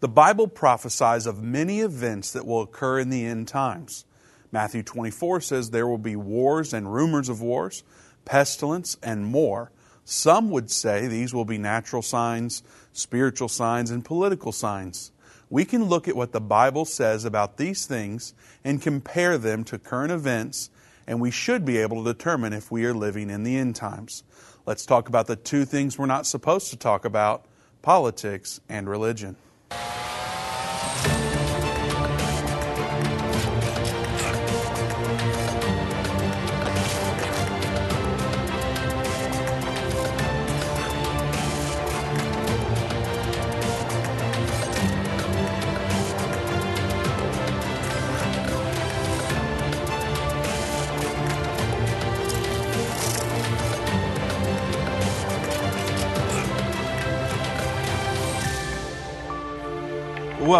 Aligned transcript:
The 0.00 0.08
Bible 0.08 0.48
prophesies 0.48 1.26
of 1.26 1.42
many 1.42 1.80
events 1.80 2.32
that 2.32 2.46
will 2.46 2.62
occur 2.62 3.00
in 3.00 3.10
the 3.10 3.26
end 3.26 3.48
times. 3.48 4.06
Matthew 4.50 4.82
24 4.82 5.42
says 5.42 5.70
there 5.70 5.86
will 5.86 5.98
be 5.98 6.16
wars 6.16 6.72
and 6.72 6.90
rumors 6.92 7.28
of 7.28 7.42
wars, 7.42 7.84
pestilence, 8.24 8.96
and 9.02 9.26
more. 9.26 9.70
Some 10.06 10.48
would 10.50 10.70
say 10.70 11.06
these 11.06 11.34
will 11.34 11.44
be 11.44 11.58
natural 11.58 12.00
signs, 12.00 12.62
spiritual 12.94 13.48
signs, 13.48 13.90
and 13.90 14.02
political 14.02 14.52
signs. 14.52 15.12
We 15.50 15.66
can 15.66 15.84
look 15.84 16.08
at 16.08 16.16
what 16.16 16.32
the 16.32 16.40
Bible 16.40 16.86
says 16.86 17.26
about 17.26 17.58
these 17.58 17.84
things 17.84 18.32
and 18.64 18.80
compare 18.80 19.36
them 19.36 19.64
to 19.64 19.78
current 19.78 20.12
events, 20.12 20.70
and 21.06 21.20
we 21.20 21.30
should 21.30 21.66
be 21.66 21.76
able 21.76 22.02
to 22.02 22.12
determine 22.14 22.54
if 22.54 22.70
we 22.70 22.86
are 22.86 22.94
living 22.94 23.28
in 23.28 23.42
the 23.42 23.58
end 23.58 23.76
times. 23.76 24.24
Let's 24.64 24.86
talk 24.86 25.10
about 25.10 25.26
the 25.26 25.36
two 25.36 25.66
things 25.66 25.98
we're 25.98 26.06
not 26.06 26.26
supposed 26.26 26.70
to 26.70 26.78
talk 26.78 27.04
about 27.04 27.44
politics 27.82 28.62
and 28.66 28.88
religion. 28.88 29.36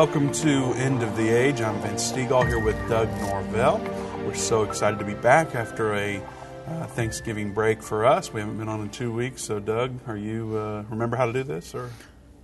Welcome 0.01 0.33
to 0.33 0.73
End 0.77 1.03
of 1.03 1.15
the 1.19 1.29
Age. 1.29 1.61
I'm 1.61 1.79
Vince 1.83 2.11
Stegall 2.11 2.49
here 2.49 2.59
with 2.59 2.75
Doug 2.89 3.11
Norvell. 3.21 3.77
We're 4.25 4.33
so 4.33 4.62
excited 4.62 4.98
to 4.98 5.05
be 5.05 5.12
back 5.12 5.55
after 5.55 5.92
a 5.92 6.23
uh, 6.67 6.87
Thanksgiving 6.87 7.53
break 7.53 7.83
for 7.83 8.07
us. 8.07 8.33
We 8.33 8.41
haven't 8.41 8.57
been 8.57 8.70
on 8.70 8.81
in 8.81 8.89
two 8.89 9.12
weeks. 9.12 9.42
So, 9.42 9.61
Doug, 9.61 10.01
are 10.07 10.17
you 10.17 10.57
uh, 10.57 10.84
remember 10.89 11.19
how 11.19 11.27
to 11.27 11.34
do 11.34 11.42
this 11.42 11.75
or? 11.75 11.91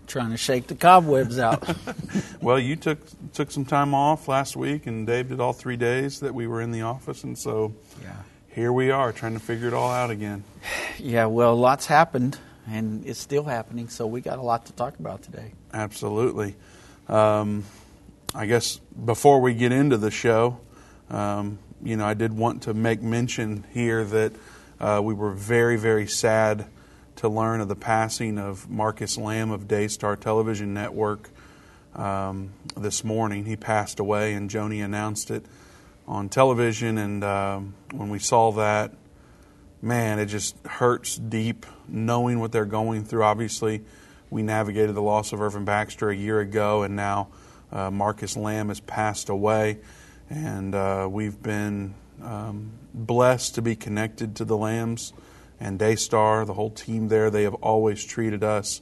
Trying 0.06 0.32
to 0.32 0.36
shake 0.36 0.66
the 0.66 0.74
cobwebs 0.74 1.38
out. 1.38 1.66
well, 2.42 2.58
you 2.58 2.76
took 2.76 2.98
took 3.32 3.50
some 3.50 3.64
time 3.64 3.94
off 3.94 4.28
last 4.28 4.54
week, 4.54 4.86
and 4.86 5.06
Dave 5.06 5.30
did 5.30 5.40
all 5.40 5.54
three 5.54 5.78
days 5.78 6.20
that 6.20 6.34
we 6.34 6.46
were 6.46 6.60
in 6.60 6.72
the 6.72 6.82
office, 6.82 7.24
and 7.24 7.38
so 7.38 7.74
yeah. 8.02 8.16
here 8.48 8.70
we 8.70 8.90
are 8.90 9.12
trying 9.12 9.32
to 9.32 9.40
figure 9.40 9.68
it 9.68 9.72
all 9.72 9.90
out 9.90 10.10
again. 10.10 10.44
Yeah, 10.98 11.24
well, 11.24 11.56
lots 11.56 11.86
happened, 11.86 12.38
and 12.66 13.06
it's 13.06 13.18
still 13.18 13.44
happening. 13.44 13.88
So 13.88 14.06
we 14.06 14.20
got 14.20 14.38
a 14.38 14.42
lot 14.42 14.66
to 14.66 14.74
talk 14.74 14.98
about 14.98 15.22
today. 15.22 15.52
Absolutely. 15.72 16.54
Um, 17.08 17.64
I 18.34 18.46
guess 18.46 18.78
before 18.78 19.40
we 19.40 19.54
get 19.54 19.72
into 19.72 19.96
the 19.96 20.10
show, 20.10 20.58
um, 21.08 21.58
you 21.82 21.96
know, 21.96 22.04
I 22.04 22.14
did 22.14 22.32
want 22.32 22.62
to 22.64 22.74
make 22.74 23.00
mention 23.00 23.64
here 23.72 24.04
that 24.04 24.32
uh, 24.80 25.00
we 25.02 25.14
were 25.14 25.30
very, 25.30 25.76
very 25.76 26.06
sad 26.06 26.66
to 27.16 27.28
learn 27.28 27.60
of 27.60 27.68
the 27.68 27.76
passing 27.76 28.38
of 28.38 28.68
Marcus 28.68 29.16
Lamb 29.16 29.50
of 29.50 29.68
Daystar 29.68 30.16
Television 30.16 30.74
Network 30.74 31.30
um, 31.94 32.52
this 32.76 33.04
morning. 33.04 33.44
He 33.44 33.56
passed 33.56 34.00
away, 34.00 34.34
and 34.34 34.50
Joni 34.50 34.84
announced 34.84 35.30
it 35.30 35.44
on 36.06 36.28
television. 36.28 36.98
And 36.98 37.24
um, 37.24 37.74
when 37.92 38.10
we 38.10 38.18
saw 38.18 38.52
that, 38.52 38.92
man, 39.80 40.18
it 40.18 40.26
just 40.26 40.56
hurts 40.66 41.16
deep 41.16 41.64
knowing 41.88 42.40
what 42.40 42.52
they're 42.52 42.64
going 42.64 43.04
through. 43.04 43.22
Obviously, 43.22 43.82
we 44.30 44.42
navigated 44.42 44.94
the 44.94 45.02
loss 45.02 45.32
of 45.32 45.40
Irvin 45.40 45.64
Baxter 45.64 46.10
a 46.10 46.16
year 46.16 46.40
ago, 46.40 46.82
and 46.82 46.96
now 46.96 47.28
uh, 47.70 47.90
Marcus 47.90 48.36
Lamb 48.36 48.68
has 48.68 48.80
passed 48.80 49.28
away. 49.28 49.78
And 50.28 50.74
uh, 50.74 51.08
we've 51.10 51.40
been 51.40 51.94
um, 52.22 52.72
blessed 52.92 53.54
to 53.56 53.62
be 53.62 53.76
connected 53.76 54.36
to 54.36 54.44
the 54.44 54.56
Lambs 54.56 55.12
and 55.60 55.78
Daystar, 55.78 56.44
the 56.44 56.54
whole 56.54 56.70
team 56.70 57.08
there. 57.08 57.30
They 57.30 57.44
have 57.44 57.54
always 57.54 58.04
treated 58.04 58.42
us 58.42 58.80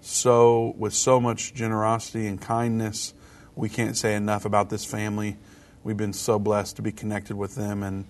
so 0.00 0.74
with 0.78 0.94
so 0.94 1.20
much 1.20 1.52
generosity 1.54 2.26
and 2.26 2.40
kindness. 2.40 3.12
We 3.54 3.68
can't 3.68 3.96
say 3.96 4.14
enough 4.14 4.44
about 4.44 4.70
this 4.70 4.84
family. 4.84 5.36
We've 5.84 5.96
been 5.96 6.12
so 6.12 6.38
blessed 6.38 6.76
to 6.76 6.82
be 6.82 6.92
connected 6.92 7.36
with 7.36 7.54
them, 7.54 7.82
and 7.82 8.06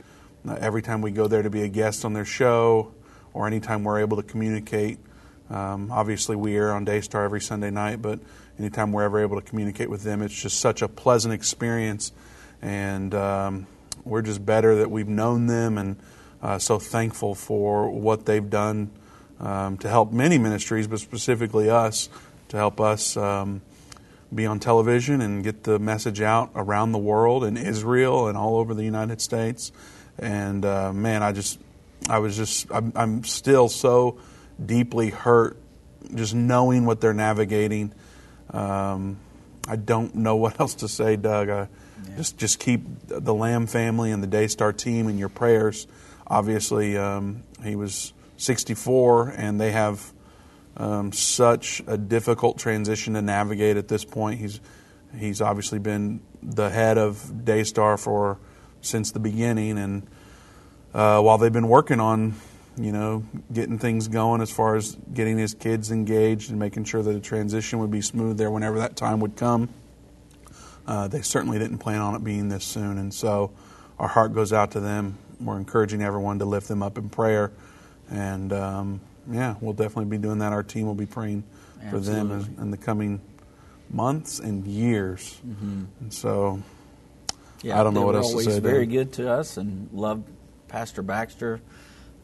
uh, 0.47 0.57
every 0.61 0.83
time 0.83 1.01
we 1.01 1.11
go 1.11 1.27
there 1.27 1.43
to 1.43 1.51
be 1.51 1.63
a 1.63 1.69
guest 1.69 2.05
on 2.05 2.13
their 2.13 2.25
show, 2.25 2.95
or 3.33 3.47
anytime 3.47 3.85
we're 3.85 4.01
able 4.01 4.17
to 4.17 4.23
communicate 4.23 4.99
um, 5.51 5.91
obviously, 5.91 6.37
we 6.37 6.57
air 6.57 6.73
on 6.73 6.85
Daystar 6.85 7.25
every 7.25 7.41
Sunday 7.41 7.71
night, 7.71 8.03
but 8.03 8.21
anytime 8.59 8.93
we're 8.93 9.05
ever 9.05 9.21
able 9.21 9.41
to 9.41 9.47
communicate 9.47 9.89
with 9.89 10.03
them, 10.03 10.23
it's 10.23 10.41
just 10.41 10.61
such 10.61 10.83
a 10.83 10.89
pleasant 10.89 11.33
experience. 11.33 12.13
And 12.61 13.15
um, 13.15 13.67
we're 14.05 14.23
just 14.23 14.45
better 14.45 14.77
that 14.77 14.91
we've 14.91 15.09
known 15.09 15.47
them 15.47 15.79
and 15.79 15.97
uh, 16.43 16.59
so 16.59 16.79
thankful 16.79 17.35
for 17.35 17.89
what 17.91 18.27
they've 18.27 18.49
done 18.49 18.91
um, 19.41 19.79
to 19.79 19.89
help 19.89 20.13
many 20.13 20.39
ministries, 20.39 20.87
but 20.87 20.99
specifically 20.99 21.71
us, 21.71 22.09
to 22.49 22.57
help 22.57 22.81
us 22.81 23.17
um, 23.17 23.63
be 24.35 24.47
on 24.47 24.59
television 24.59 25.21
and 25.21 25.43
get 25.43 25.65
the 25.65 25.79
message 25.79 26.21
out 26.21 26.51
around 26.55 26.93
the 26.93 26.99
world 26.99 27.45
in 27.45 27.57
Israel 27.57 28.29
and 28.29 28.37
all 28.37 28.57
over 28.57 28.75
the 28.75 28.85
United 28.85 29.21
States. 29.21 29.73
And 30.19 30.65
uh, 30.65 30.93
man, 30.93 31.23
I 31.23 31.33
just, 31.33 31.59
I 32.09 32.19
was 32.19 32.37
just, 32.37 32.71
I'm, 32.71 32.93
I'm 32.95 33.25
still 33.25 33.69
so 33.69 34.19
deeply 34.65 35.11
hurt 35.11 35.57
just 36.15 36.35
knowing 36.35 36.85
what 36.85 37.01
they're 37.01 37.15
navigating. 37.15 37.93
Um, 38.51 39.19
I 39.67 39.77
don't 39.77 40.15
know 40.15 40.37
what 40.37 40.59
else 40.61 40.75
to 40.77 40.89
say, 40.89 41.17
Doug. 41.17 41.49
I, 41.49 41.69
yeah. 42.09 42.17
Just 42.17 42.39
just 42.39 42.59
keep 42.59 42.83
the 43.07 43.35
Lamb 43.35 43.67
family 43.67 44.13
and 44.13 44.23
the 44.23 44.27
Daystar 44.27 44.73
team 44.73 45.09
in 45.09 45.19
your 45.19 45.29
prayers. 45.29 45.87
Obviously, 46.27 46.97
um, 46.97 47.43
he 47.65 47.75
was 47.75 48.13
64, 48.37 49.31
and 49.31 49.61
they 49.61 49.73
have 49.73 50.13
um, 50.77 51.11
such 51.13 51.83
a 51.87 51.97
difficult 51.97 52.59
transition 52.59 53.15
to 53.15 53.23
navigate 53.23 53.77
at 53.77 53.89
this 53.89 54.05
point. 54.05 54.39
He's 54.39 54.61
he's 55.17 55.41
obviously 55.41 55.79
been 55.79 56.21
the 56.43 56.71
head 56.71 56.99
of 56.99 57.45
Daystar 57.45 57.97
for 57.97 58.39
since 58.81 59.11
the 59.11 59.19
beginning, 59.19 59.77
and 59.79 60.07
uh, 60.95 61.21
while 61.21 61.39
they've 61.39 61.53
been 61.53 61.69
working 61.69 61.99
on 61.99 62.35
you 62.79 62.93
know, 62.93 63.25
getting 63.53 63.79
things 63.79 64.09
going 64.09 64.41
as 64.41 64.51
far 64.51 64.77
as 64.77 64.97
getting 65.13 65.37
his 65.37 65.55
kids 65.55 65.91
engaged 65.91 66.51
and 66.51 66.59
making 66.59 66.85
sure 66.85 67.03
that 67.03 67.13
the 67.13 67.21
transition 67.21 67.81
would 67.81 67.91
be 67.91 68.01
smooth 68.01 68.39
there 68.39 68.51
whenever 68.51 68.79
that 68.79 68.97
time 68.97 69.21
would 69.21 69.37
come. 69.37 69.69
Uh, 70.87 71.09
they 71.09 71.21
certainly 71.21 71.59
didn't 71.59 71.79
plan 71.79 72.01
on 72.01 72.15
it 72.15 72.25
being 72.25 72.49
this 72.49 72.65
soon, 72.65 72.97
and 72.99 73.13
so 73.13 73.51
our 73.99 74.09
heart 74.09 74.33
goes 74.33 74.53
out 74.53 74.71
to 74.71 74.81
them. 74.81 75.19
We're 75.41 75.59
encouraging 75.59 76.03
everyone 76.03 76.39
to 76.39 76.45
lift 76.45 76.69
them 76.69 76.83
up 76.83 76.97
in 76.97 77.11
prayer, 77.11 77.53
and 78.11 78.53
um, 78.53 79.01
yeah, 79.31 79.57
we'll 79.61 79.75
definitely 79.75 80.07
be 80.07 80.19
doing 80.19 80.39
that. 80.39 80.53
Our 80.53 80.63
team 80.63 80.87
will 80.87 80.95
be 80.95 81.07
praying 81.07 81.45
Absolutely. 81.83 82.09
for 82.09 82.11
them 82.11 82.31
in, 82.57 82.63
in, 82.63 82.71
the 82.71 82.77
coming 82.77 83.21
months 83.91 84.39
and 84.39 84.67
years, 84.67 85.39
mm-hmm. 85.47 85.85
and 86.01 86.13
so. 86.13 86.63
Yeah, 87.61 87.81
I 87.81 87.83
don't 87.83 87.93
know 87.93 88.03
what 88.03 88.15
else 88.15 88.33
to 88.33 88.43
say. 88.43 88.61
Very 88.61 88.87
good 88.87 89.13
to 89.15 89.31
us, 89.31 89.57
and 89.57 89.91
loved 89.93 90.29
Pastor 90.69 91.03
Baxter 91.03 91.61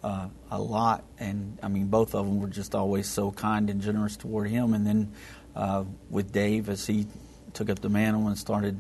uh, 0.04 0.28
a 0.50 0.60
lot, 0.60 1.02
and 1.18 1.58
I 1.62 1.68
mean 1.68 1.86
both 1.86 2.14
of 2.14 2.26
them 2.26 2.38
were 2.38 2.48
just 2.48 2.74
always 2.74 3.08
so 3.08 3.32
kind 3.32 3.70
and 3.70 3.80
generous 3.80 4.16
toward 4.16 4.50
him. 4.50 4.74
And 4.74 4.86
then 4.86 5.12
uh, 5.56 5.84
with 6.10 6.30
Dave, 6.30 6.68
as 6.68 6.86
he 6.86 7.06
took 7.54 7.70
up 7.70 7.80
the 7.80 7.88
mantle 7.88 8.28
and 8.28 8.36
started 8.36 8.78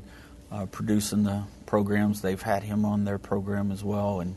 uh, 0.52 0.66
producing 0.66 1.24
the 1.24 1.44
programs, 1.64 2.20
they've 2.20 2.40
had 2.40 2.62
him 2.62 2.84
on 2.84 3.04
their 3.06 3.18
program 3.18 3.72
as 3.72 3.82
well, 3.82 4.20
and 4.20 4.36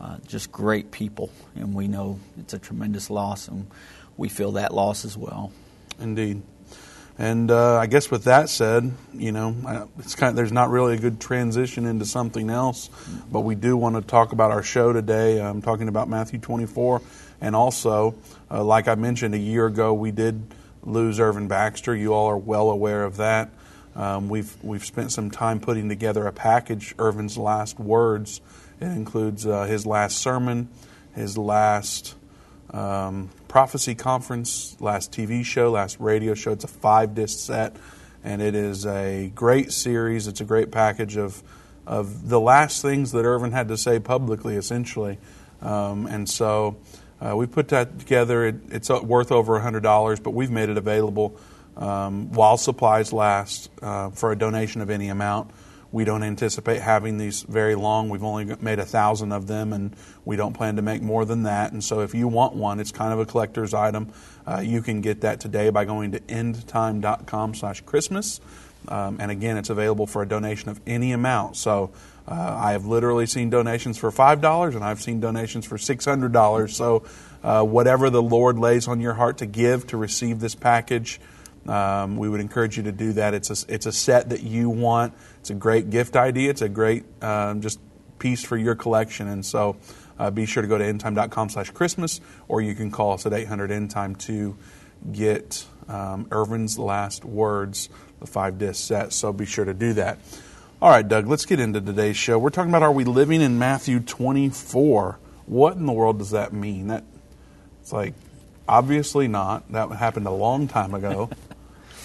uh, 0.00 0.18
just 0.28 0.52
great 0.52 0.92
people. 0.92 1.30
And 1.56 1.74
we 1.74 1.88
know 1.88 2.20
it's 2.38 2.54
a 2.54 2.60
tremendous 2.60 3.10
loss, 3.10 3.48
and 3.48 3.66
we 4.16 4.28
feel 4.28 4.52
that 4.52 4.72
loss 4.72 5.04
as 5.04 5.16
well. 5.16 5.52
Indeed. 5.98 6.42
And 7.16 7.50
uh, 7.50 7.76
I 7.78 7.86
guess 7.86 8.10
with 8.10 8.24
that 8.24 8.48
said, 8.48 8.92
you 9.12 9.30
know, 9.30 9.88
it's 10.00 10.16
kind 10.16 10.30
of, 10.30 10.36
there's 10.36 10.50
not 10.50 10.70
really 10.70 10.94
a 10.94 10.98
good 10.98 11.20
transition 11.20 11.86
into 11.86 12.04
something 12.04 12.50
else, 12.50 12.90
but 13.30 13.40
we 13.40 13.54
do 13.54 13.76
want 13.76 13.94
to 13.94 14.02
talk 14.02 14.32
about 14.32 14.50
our 14.50 14.64
show 14.64 14.92
today. 14.92 15.40
I'm 15.40 15.62
talking 15.62 15.86
about 15.86 16.08
Matthew 16.08 16.40
24, 16.40 17.02
and 17.40 17.54
also, 17.54 18.16
uh, 18.50 18.64
like 18.64 18.88
I 18.88 18.96
mentioned 18.96 19.34
a 19.34 19.38
year 19.38 19.66
ago, 19.66 19.94
we 19.94 20.10
did 20.10 20.42
lose 20.82 21.20
Irvin 21.20 21.46
Baxter. 21.46 21.94
You 21.94 22.14
all 22.14 22.26
are 22.26 22.36
well 22.36 22.70
aware 22.70 23.04
of 23.04 23.18
that. 23.18 23.50
Um, 23.96 24.28
we've 24.28 24.52
we've 24.64 24.84
spent 24.84 25.12
some 25.12 25.30
time 25.30 25.60
putting 25.60 25.88
together 25.88 26.26
a 26.26 26.32
package. 26.32 26.96
Irvin's 26.98 27.38
last 27.38 27.78
words. 27.78 28.40
It 28.80 28.86
includes 28.86 29.46
uh, 29.46 29.64
his 29.64 29.86
last 29.86 30.18
sermon, 30.18 30.68
his 31.14 31.38
last 31.38 32.16
um, 32.72 33.30
prophecy 33.54 33.94
conference, 33.94 34.76
last 34.80 35.12
TV 35.12 35.44
show, 35.44 35.70
last 35.70 36.00
radio 36.00 36.34
show. 36.34 36.50
It's 36.50 36.64
a 36.64 36.66
five 36.66 37.14
disc 37.14 37.38
set, 37.38 37.76
and 38.24 38.42
it 38.42 38.56
is 38.56 38.84
a 38.84 39.30
great 39.32 39.70
series. 39.70 40.26
It's 40.26 40.40
a 40.40 40.44
great 40.44 40.72
package 40.72 41.16
of 41.16 41.40
of 41.86 42.28
the 42.28 42.40
last 42.40 42.82
things 42.82 43.12
that 43.12 43.24
Irvin 43.24 43.52
had 43.52 43.68
to 43.68 43.76
say 43.76 44.00
publicly, 44.00 44.56
essentially. 44.56 45.18
Um, 45.62 46.06
and 46.06 46.28
so 46.28 46.78
uh, 47.20 47.36
we 47.36 47.46
put 47.46 47.68
that 47.68 48.00
together. 48.00 48.44
It, 48.44 48.56
it's 48.70 48.90
worth 48.90 49.30
over 49.30 49.60
$100, 49.60 50.20
but 50.20 50.30
we've 50.32 50.50
made 50.50 50.68
it 50.68 50.76
available 50.76 51.36
um, 51.76 52.32
while 52.32 52.56
supplies 52.56 53.12
last 53.12 53.70
uh, 53.80 54.10
for 54.10 54.32
a 54.32 54.36
donation 54.36 54.80
of 54.80 54.90
any 54.90 55.10
amount. 55.10 55.52
We 55.94 56.04
don't 56.04 56.24
anticipate 56.24 56.82
having 56.82 57.18
these 57.18 57.44
very 57.44 57.76
long. 57.76 58.08
We've 58.08 58.24
only 58.24 58.56
made 58.60 58.80
a 58.80 58.84
thousand 58.84 59.30
of 59.30 59.46
them, 59.46 59.72
and 59.72 59.94
we 60.24 60.34
don't 60.34 60.52
plan 60.52 60.74
to 60.74 60.82
make 60.82 61.02
more 61.02 61.24
than 61.24 61.44
that. 61.44 61.70
And 61.70 61.84
so, 61.84 62.00
if 62.00 62.16
you 62.16 62.26
want 62.26 62.56
one, 62.56 62.80
it's 62.80 62.90
kind 62.90 63.12
of 63.12 63.20
a 63.20 63.24
collector's 63.24 63.72
item. 63.72 64.12
Uh, 64.44 64.58
you 64.58 64.82
can 64.82 65.02
get 65.02 65.20
that 65.20 65.38
today 65.38 65.70
by 65.70 65.84
going 65.84 66.10
to 66.10 66.18
endtime.com/christmas. 66.18 68.40
Um, 68.88 69.18
and 69.20 69.30
again, 69.30 69.56
it's 69.56 69.70
available 69.70 70.08
for 70.08 70.22
a 70.22 70.26
donation 70.26 70.68
of 70.68 70.80
any 70.84 71.12
amount. 71.12 71.56
So 71.56 71.92
uh, 72.26 72.58
I 72.60 72.72
have 72.72 72.86
literally 72.86 73.26
seen 73.26 73.48
donations 73.48 73.96
for 73.96 74.10
$5 74.10 74.74
and 74.74 74.84
I've 74.84 75.00
seen 75.00 75.20
donations 75.20 75.64
for 75.64 75.76
$600. 75.76 76.70
So 76.70 77.04
uh, 77.44 77.62
whatever 77.62 78.10
the 78.10 78.20
Lord 78.20 78.58
lays 78.58 78.88
on 78.88 79.00
your 79.00 79.14
heart 79.14 79.38
to 79.38 79.46
give 79.46 79.86
to 79.86 79.96
receive 79.96 80.40
this 80.40 80.54
package, 80.54 81.18
um, 81.66 82.16
we 82.16 82.28
would 82.28 82.40
encourage 82.40 82.76
you 82.76 82.82
to 82.84 82.92
do 82.92 83.14
that. 83.14 83.34
It's 83.34 83.50
a, 83.50 83.72
it's 83.72 83.86
a 83.86 83.92
set 83.92 84.30
that 84.30 84.42
you 84.42 84.70
want. 84.70 85.14
It's 85.40 85.50
a 85.50 85.54
great 85.54 85.90
gift 85.90 86.16
idea. 86.16 86.50
It's 86.50 86.62
a 86.62 86.68
great 86.68 87.04
um, 87.22 87.60
just 87.60 87.80
piece 88.18 88.44
for 88.44 88.56
your 88.56 88.74
collection. 88.74 89.28
And 89.28 89.44
so 89.44 89.76
uh, 90.18 90.30
be 90.30 90.46
sure 90.46 90.62
to 90.62 90.68
go 90.68 90.78
to 90.78 90.84
endtime.com 90.84 91.48
slash 91.48 91.70
Christmas 91.70 92.20
or 92.48 92.60
you 92.60 92.74
can 92.74 92.90
call 92.90 93.12
us 93.12 93.26
at 93.26 93.32
800 93.32 93.70
endtime 93.70 94.18
to 94.20 94.56
get 95.12 95.64
um, 95.88 96.26
Irvin's 96.30 96.78
last 96.78 97.24
words, 97.24 97.88
the 98.20 98.26
five 98.26 98.58
disc 98.58 98.86
set. 98.86 99.12
So 99.12 99.32
be 99.32 99.46
sure 99.46 99.64
to 99.64 99.74
do 99.74 99.94
that. 99.94 100.18
All 100.80 100.90
right, 100.90 101.06
Doug, 101.06 101.26
let's 101.26 101.46
get 101.46 101.60
into 101.60 101.80
today's 101.80 102.16
show. 102.16 102.38
We're 102.38 102.50
talking 102.50 102.70
about 102.70 102.82
are 102.82 102.92
we 102.92 103.04
living 103.04 103.40
in 103.40 103.58
Matthew 103.58 104.00
24? 104.00 105.18
What 105.46 105.76
in 105.76 105.86
the 105.86 105.92
world 105.92 106.18
does 106.18 106.30
that 106.30 106.52
mean? 106.52 106.88
That 106.88 107.04
it's 107.80 107.92
like 107.92 108.14
obviously 108.68 109.28
not. 109.28 109.70
That 109.72 109.90
happened 109.92 110.26
a 110.26 110.32
long 110.32 110.68
time 110.68 110.94
ago. 110.94 111.30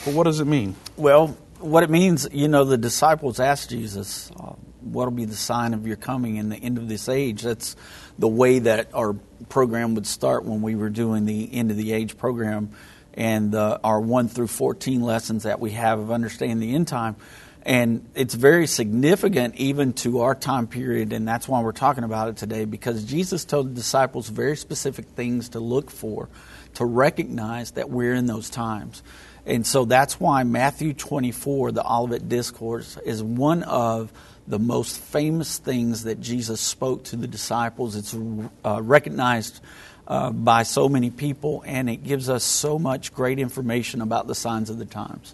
but 0.09 0.15
what 0.15 0.23
does 0.23 0.39
it 0.39 0.45
mean? 0.45 0.75
Well, 0.97 1.37
what 1.59 1.83
it 1.83 1.89
means, 1.91 2.27
you 2.31 2.47
know, 2.47 2.63
the 2.63 2.77
disciples 2.77 3.39
asked 3.39 3.69
Jesus, 3.69 4.31
uh, 4.39 4.53
"What 4.81 5.05
will 5.05 5.11
be 5.11 5.25
the 5.25 5.35
sign 5.35 5.75
of 5.75 5.85
your 5.85 5.97
coming 5.97 6.37
in 6.37 6.49
the 6.49 6.57
end 6.57 6.79
of 6.79 6.87
this 6.87 7.07
age?" 7.07 7.43
That's 7.43 7.75
the 8.17 8.27
way 8.27 8.57
that 8.57 8.89
our 8.95 9.13
program 9.49 9.93
would 9.93 10.07
start 10.07 10.45
when 10.45 10.63
we 10.63 10.73
were 10.73 10.89
doing 10.89 11.25
the 11.25 11.53
end 11.53 11.69
of 11.69 11.77
the 11.77 11.93
age 11.93 12.17
program, 12.17 12.71
and 13.13 13.53
uh, 13.53 13.77
our 13.83 13.99
one 13.99 14.29
through 14.29 14.47
fourteen 14.47 15.01
lessons 15.01 15.43
that 15.43 15.59
we 15.59 15.71
have 15.71 15.99
of 15.99 16.11
understanding 16.11 16.59
the 16.59 16.73
end 16.73 16.87
time. 16.87 17.15
And 17.61 18.09
it's 18.15 18.33
very 18.33 18.65
significant 18.65 19.55
even 19.57 19.93
to 19.93 20.21
our 20.21 20.33
time 20.33 20.65
period, 20.65 21.13
and 21.13 21.27
that's 21.27 21.47
why 21.47 21.61
we're 21.61 21.73
talking 21.73 22.03
about 22.03 22.29
it 22.29 22.37
today, 22.37 22.65
because 22.65 23.03
Jesus 23.03 23.45
told 23.45 23.69
the 23.69 23.75
disciples 23.75 24.27
very 24.27 24.57
specific 24.57 25.09
things 25.09 25.49
to 25.49 25.59
look 25.59 25.91
for, 25.91 26.29
to 26.75 26.85
recognize 26.85 27.71
that 27.71 27.91
we're 27.91 28.15
in 28.15 28.25
those 28.25 28.49
times. 28.49 29.03
And 29.49 29.65
so 29.65 29.83
that's 29.85 30.19
why 30.19 30.43
Matthew 30.43 30.93
24, 30.93 31.71
the 31.71 31.83
Olivet 31.83 32.29
Discourse, 32.29 32.97
is 32.97 33.23
one 33.23 33.63
of 33.63 34.13
the 34.47 34.59
most 34.59 34.99
famous 34.99 35.57
things 35.57 36.03
that 36.03 36.21
Jesus 36.21 36.61
spoke 36.61 37.05
to 37.05 37.15
the 37.15 37.25
disciples. 37.25 37.95
It's 37.95 38.13
uh, 38.13 38.79
recognized 38.81 39.59
uh, 40.07 40.29
by 40.29 40.61
so 40.61 40.87
many 40.87 41.09
people, 41.09 41.63
and 41.65 41.89
it 41.89 42.03
gives 42.03 42.29
us 42.29 42.43
so 42.43 42.77
much 42.77 43.11
great 43.11 43.39
information 43.39 44.01
about 44.01 44.27
the 44.27 44.35
signs 44.35 44.69
of 44.69 44.77
the 44.77 44.85
times. 44.85 45.33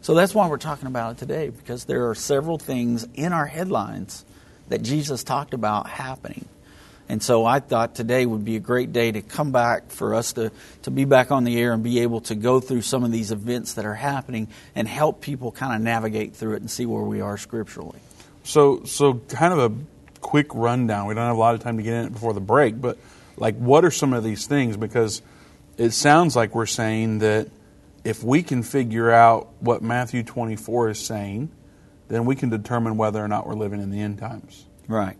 So 0.00 0.14
that's 0.14 0.32
why 0.32 0.48
we're 0.48 0.56
talking 0.56 0.86
about 0.86 1.16
it 1.16 1.18
today, 1.18 1.48
because 1.48 1.86
there 1.86 2.08
are 2.08 2.14
several 2.14 2.56
things 2.56 3.04
in 3.14 3.32
our 3.32 3.46
headlines 3.46 4.24
that 4.68 4.82
Jesus 4.82 5.24
talked 5.24 5.54
about 5.54 5.88
happening. 5.88 6.46
And 7.10 7.20
so 7.20 7.44
I 7.44 7.58
thought 7.58 7.96
today 7.96 8.24
would 8.24 8.44
be 8.44 8.54
a 8.54 8.60
great 8.60 8.92
day 8.92 9.10
to 9.10 9.20
come 9.20 9.50
back 9.50 9.90
for 9.90 10.14
us 10.14 10.34
to, 10.34 10.52
to 10.82 10.92
be 10.92 11.04
back 11.04 11.32
on 11.32 11.42
the 11.42 11.58
air 11.58 11.72
and 11.72 11.82
be 11.82 12.02
able 12.02 12.20
to 12.22 12.36
go 12.36 12.60
through 12.60 12.82
some 12.82 13.02
of 13.02 13.10
these 13.10 13.32
events 13.32 13.74
that 13.74 13.84
are 13.84 13.96
happening 13.96 14.46
and 14.76 14.86
help 14.86 15.20
people 15.20 15.50
kind 15.50 15.74
of 15.74 15.80
navigate 15.80 16.36
through 16.36 16.54
it 16.54 16.60
and 16.60 16.70
see 16.70 16.86
where 16.86 17.02
we 17.02 17.20
are 17.20 17.36
scripturally. 17.36 17.98
So, 18.44 18.84
so 18.84 19.14
kind 19.28 19.52
of 19.52 19.58
a 19.58 20.20
quick 20.20 20.54
rundown. 20.54 21.08
We 21.08 21.14
don't 21.14 21.26
have 21.26 21.34
a 21.34 21.40
lot 21.40 21.56
of 21.56 21.62
time 21.62 21.78
to 21.78 21.82
get 21.82 21.94
in 21.94 22.06
it 22.06 22.12
before 22.12 22.32
the 22.32 22.40
break, 22.40 22.80
but 22.80 22.96
like, 23.36 23.56
what 23.56 23.84
are 23.84 23.90
some 23.90 24.12
of 24.12 24.22
these 24.22 24.46
things? 24.46 24.76
Because 24.76 25.20
it 25.78 25.90
sounds 25.90 26.36
like 26.36 26.54
we're 26.54 26.64
saying 26.64 27.18
that 27.18 27.48
if 28.04 28.22
we 28.22 28.44
can 28.44 28.62
figure 28.62 29.10
out 29.10 29.48
what 29.58 29.82
Matthew 29.82 30.22
24 30.22 30.90
is 30.90 31.00
saying, 31.00 31.50
then 32.06 32.24
we 32.24 32.36
can 32.36 32.50
determine 32.50 32.96
whether 32.96 33.18
or 33.18 33.26
not 33.26 33.48
we're 33.48 33.54
living 33.54 33.82
in 33.82 33.90
the 33.90 34.00
end 34.00 34.20
times. 34.20 34.64
Right. 34.86 35.16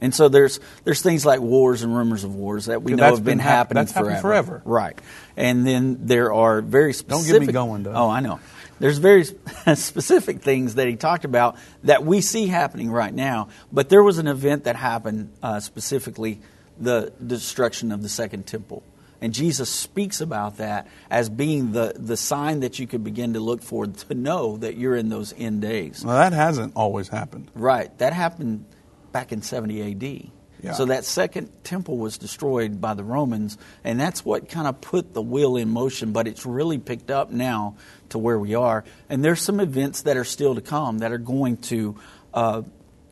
And 0.00 0.14
so 0.14 0.28
there's 0.28 0.60
there's 0.84 1.00
things 1.00 1.24
like 1.24 1.40
wars 1.40 1.82
and 1.82 1.96
rumors 1.96 2.24
of 2.24 2.34
wars 2.34 2.66
that 2.66 2.82
we 2.82 2.94
know 2.94 3.04
have 3.04 3.16
been, 3.16 3.24
been 3.24 3.38
happening 3.38 3.84
that's 3.84 3.92
forever. 3.92 4.20
forever. 4.20 4.62
Right. 4.64 4.98
And 5.36 5.66
then 5.66 6.06
there 6.06 6.32
are 6.32 6.60
very 6.60 6.92
specific. 6.92 7.26
Don't 7.30 7.40
get 7.40 7.46
me 7.46 7.52
going, 7.52 7.82
Doug. 7.84 7.94
Oh, 7.96 8.10
I 8.10 8.20
know. 8.20 8.40
There's 8.80 8.98
very 8.98 9.24
specific 9.74 10.42
things 10.42 10.74
that 10.74 10.88
he 10.88 10.96
talked 10.96 11.24
about 11.24 11.56
that 11.84 12.04
we 12.04 12.20
see 12.20 12.46
happening 12.46 12.90
right 12.90 13.14
now. 13.14 13.48
But 13.72 13.88
there 13.88 14.02
was 14.02 14.18
an 14.18 14.26
event 14.26 14.64
that 14.64 14.76
happened 14.76 15.32
uh, 15.42 15.60
specifically, 15.60 16.40
the 16.78 17.12
destruction 17.24 17.92
of 17.92 18.02
the 18.02 18.08
second 18.08 18.46
temple. 18.46 18.82
And 19.20 19.32
Jesus 19.32 19.70
speaks 19.70 20.20
about 20.20 20.58
that 20.58 20.86
as 21.08 21.30
being 21.30 21.72
the, 21.72 21.94
the 21.96 22.16
sign 22.16 22.60
that 22.60 22.78
you 22.78 22.86
could 22.86 23.02
begin 23.02 23.32
to 23.34 23.40
look 23.40 23.62
for 23.62 23.86
to 23.86 24.14
know 24.14 24.58
that 24.58 24.76
you're 24.76 24.96
in 24.96 25.08
those 25.08 25.32
end 25.38 25.62
days. 25.62 26.04
Well, 26.04 26.16
that 26.16 26.34
hasn't 26.34 26.74
always 26.76 27.08
happened. 27.08 27.50
Right. 27.54 27.96
That 27.98 28.12
happened 28.12 28.66
back 29.14 29.32
in 29.32 29.40
70 29.40 29.92
AD. 29.92 30.30
Yeah. 30.60 30.72
So 30.72 30.86
that 30.86 31.04
second 31.04 31.50
temple 31.62 31.98
was 31.98 32.18
destroyed 32.18 32.80
by 32.80 32.94
the 32.94 33.04
Romans, 33.04 33.58
and 33.84 34.00
that's 34.00 34.24
what 34.24 34.48
kind 34.48 34.66
of 34.66 34.80
put 34.80 35.14
the 35.14 35.22
wheel 35.22 35.56
in 35.56 35.68
motion. 35.68 36.12
But 36.12 36.26
it's 36.26 36.44
really 36.44 36.78
picked 36.78 37.10
up 37.10 37.30
now 37.30 37.76
to 38.08 38.18
where 38.18 38.38
we 38.38 38.54
are. 38.54 38.84
And 39.08 39.24
there's 39.24 39.40
some 39.40 39.60
events 39.60 40.02
that 40.02 40.16
are 40.16 40.24
still 40.24 40.54
to 40.54 40.60
come 40.60 40.98
that 40.98 41.12
are 41.12 41.18
going 41.18 41.58
to 41.68 41.96
uh, 42.32 42.62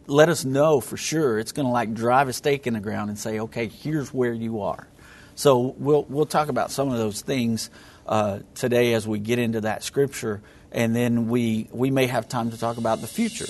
let 0.06 0.28
us 0.28 0.44
know 0.44 0.80
for 0.80 0.96
sure. 0.96 1.38
It's 1.38 1.52
going 1.52 1.66
to 1.66 1.72
like 1.72 1.92
drive 1.94 2.28
a 2.28 2.32
stake 2.32 2.66
in 2.66 2.74
the 2.74 2.80
ground 2.80 3.10
and 3.10 3.18
say, 3.18 3.38
okay, 3.40 3.68
here's 3.68 4.12
where 4.12 4.32
you 4.32 4.62
are. 4.62 4.88
So 5.34 5.74
we'll 5.78 6.04
we'll 6.08 6.26
talk 6.26 6.48
about 6.48 6.70
some 6.70 6.90
of 6.90 6.98
those 6.98 7.20
things 7.20 7.70
uh, 8.06 8.40
today 8.54 8.94
as 8.94 9.06
we 9.06 9.18
get 9.18 9.38
into 9.38 9.62
that 9.62 9.82
scripture, 9.82 10.42
and 10.72 10.96
then 10.96 11.28
we 11.28 11.68
we 11.70 11.90
may 11.90 12.06
have 12.06 12.28
time 12.28 12.50
to 12.50 12.58
talk 12.58 12.78
about 12.78 13.02
the 13.02 13.06
future. 13.06 13.46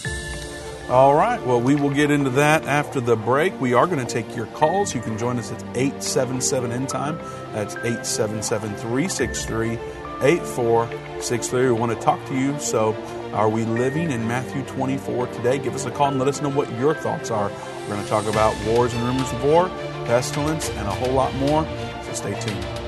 All 0.93 1.15
right. 1.15 1.43
Well, 1.47 1.61
we 1.61 1.75
will 1.75 1.91
get 1.91 2.11
into 2.11 2.29
that 2.31 2.67
after 2.67 3.01
the 3.01 3.17
break. 3.17 3.59
We 3.61 3.73
are 3.73 3.87
going 3.87 4.05
to 4.05 4.13
take 4.13 4.37
your 4.37 4.45
calls. 4.49 4.95
You 4.95 5.01
can 5.01 5.17
join 5.17 5.39
us 5.39 5.51
at 5.51 5.63
877 5.75 6.71
End 6.71 6.89
Time. 6.91 7.17
That's 7.55 7.77
877 7.77 8.75
363 8.77 9.79
8463. 10.21 11.63
We 11.65 11.73
want 11.73 11.93
to 11.93 11.99
talk 11.99 12.23
to 12.27 12.35
you. 12.35 12.59
So, 12.61 12.93
are 13.33 13.49
we 13.49 13.65
living 13.65 14.11
in 14.11 14.29
Matthew 14.29 14.63
24 14.65 15.29
today? 15.29 15.59
Give 15.59 15.75
us 15.75 15.87
a 15.87 15.91
call 15.91 16.09
and 16.09 16.19
let 16.19 16.29
us 16.29 16.43
know 16.43 16.51
what 16.51 16.71
your 16.79 16.95
thoughts 16.95 17.31
are. 17.31 17.49
We're 17.49 17.89
going 17.89 18.03
to 18.03 18.09
talk 18.11 18.27
about 18.27 18.55
wars 18.67 18.93
and 18.93 19.03
rumors 19.03 19.33
of 19.33 19.43
war 19.45 19.71
pestilence, 20.05 20.71
and 20.71 20.87
a 20.87 20.91
whole 20.91 21.15
lot 21.15 21.35
more. 21.37 21.65
So 22.05 22.13
stay 22.13 22.41
tuned. 22.41 22.82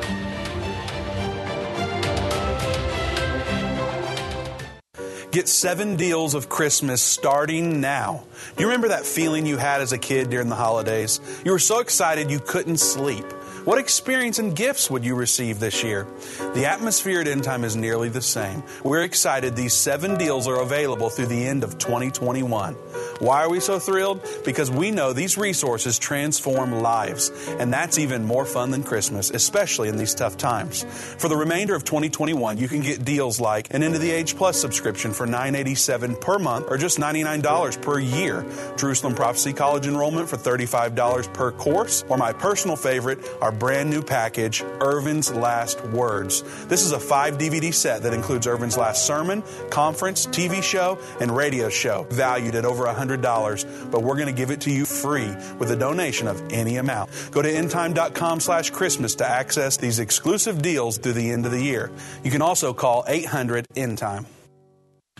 Get 5.35 5.49
seven 5.49 5.97
deals 5.97 6.35
of 6.35 6.49
Christmas 6.49 7.03
starting 7.03 7.81
now. 7.81 8.23
Do 8.57 8.63
you 8.63 8.69
remember 8.69 8.87
that 8.87 9.05
feeling 9.05 9.47
you 9.47 9.57
had 9.57 9.81
as 9.81 9.91
a 9.91 9.99
kid 9.99 10.31
during 10.31 10.49
the 10.49 10.55
holidays? 10.55 11.21
You 11.45 11.51
were 11.51 11.59
so 11.59 11.81
excited 11.81 12.31
you 12.31 12.39
couldn't 12.39 12.77
sleep. 12.77 13.25
What 13.65 13.79
experience 13.79 14.39
and 14.39 14.55
gifts 14.55 14.91
would 14.91 15.07
you 15.07 15.15
receive 15.15 15.59
this 15.59 15.83
year? 15.83 16.07
The 16.53 16.67
atmosphere 16.67 17.23
at 17.23 17.29
End 17.29 17.45
Time 17.45 17.65
is 17.65 17.77
nearly 17.77 18.11
the 18.11 18.21
same. 18.21 18.63
We're 18.83 19.05
excited 19.05 19.57
these 19.57 19.73
seven 19.73 20.19
deals 20.19 20.47
are 20.47 20.61
available 20.61 21.09
through 21.09 21.29
the 21.29 21.47
end 21.47 21.65
of 21.65 21.79
2021. 21.79 22.75
Why 23.21 23.43
are 23.43 23.49
we 23.49 23.61
so 23.61 23.79
thrilled? 23.79 24.21
Because 24.45 24.71
we 24.71 24.91
know 24.91 25.15
these 25.15 25.39
resources 25.39 25.99
transform 25.99 26.73
lives, 26.73 27.31
and 27.59 27.73
that's 27.73 27.99
even 27.99 28.27
more 28.27 28.45
fun 28.45 28.71
than 28.71 28.83
Christmas, 28.83 29.31
especially 29.31 29.89
in 29.89 29.97
these 29.97 30.15
tough 30.15 30.37
times. 30.37 30.85
For 30.85 31.29
the 31.29 31.37
remainder 31.37 31.75
of 31.75 31.85
2021, 31.85 32.59
you 32.59 32.69
can 32.69 32.83
get 32.83 33.03
deals 33.03 33.41
like 33.41 33.73
an 33.73 33.83
End 33.83 33.95
of 33.95 34.03
the 34.03 34.11
Age 34.11 34.37
Plus 34.37 34.61
subscription 34.61 35.15
for 35.15 35.25
987 35.25 36.17
per 36.17 36.39
month 36.39 36.67
or 36.69 36.77
just 36.77 36.99
$99 36.99 37.81
per 37.81 37.99
year, 37.99 38.45
Jerusalem 38.77 39.15
Prophecy 39.15 39.55
College 39.55 39.87
enrollment 39.87 40.29
for 40.29 40.37
$35 40.37 41.33
per 41.33 41.51
course, 41.53 42.05
or 42.11 42.19
my 42.19 42.35
personal 42.35 42.77
favorite, 42.77 43.21
our 43.41 43.54
brand 43.59 43.91
new 43.91 44.03
package, 44.03 44.63
Irvin's 44.81 45.33
Last 45.33 45.85
Words. 45.87 46.43
This 46.67 46.83
is 46.85 46.93
a 46.93 47.01
five 47.01 47.39
DVD 47.39 47.73
set 47.73 48.03
that 48.03 48.13
includes 48.13 48.47
Irvin's 48.47 48.77
last 48.77 49.07
sermon, 49.07 49.43
conference, 49.71 50.27
TV 50.27 50.63
show, 50.63 50.99
and 51.21 51.35
radio 51.35 51.69
show, 51.69 52.07
valued 52.11 52.55
at 52.55 52.65
over 52.65 52.85
$100. 52.85 53.91
But 53.91 54.03
we're 54.03 54.17
going 54.17 54.27
to 54.27 54.33
give 54.33 54.51
it 54.51 54.61
to 54.63 54.71
you 54.71 54.85
free 54.85 55.35
with 55.59 55.71
a 55.71 55.77
donation 55.77 56.29
of 56.29 56.43
any 56.53 56.77
amount. 56.77 57.11
Go 57.31 57.43
to 57.43 57.49
endtime.com 57.49 58.41
slash 58.41 58.71
Christmas 58.71 59.15
to 59.17 59.27
access 59.27 59.77
these 59.77 59.99
exclusive 59.99 60.63
deals 60.63 60.99
through 60.99 61.15
the 61.15 61.31
end 61.31 61.47
of 61.47 61.53
the 61.53 61.63
year. 61.63 61.91
You 62.23 62.31
can 62.31 62.43
also 62.43 62.73
call 62.73 63.05
800 63.07 63.67
End 63.77 63.99
Time. 63.99 64.27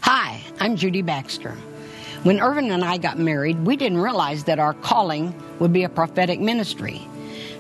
Hi, 0.01 0.43
I'm 0.61 0.77
Judy 0.77 1.03
Baxter. 1.03 1.57
When 2.25 2.41
Irvin 2.41 2.71
and 2.71 2.83
I 2.83 2.97
got 2.97 3.19
married, 3.19 3.67
we 3.67 3.77
didn't 3.77 3.99
realize 3.99 4.45
that 4.45 4.59
our 4.59 4.73
calling 4.73 5.35
would 5.59 5.73
be 5.73 5.85
a 5.85 5.89
prophetic 5.91 6.41
ministry. 6.41 7.07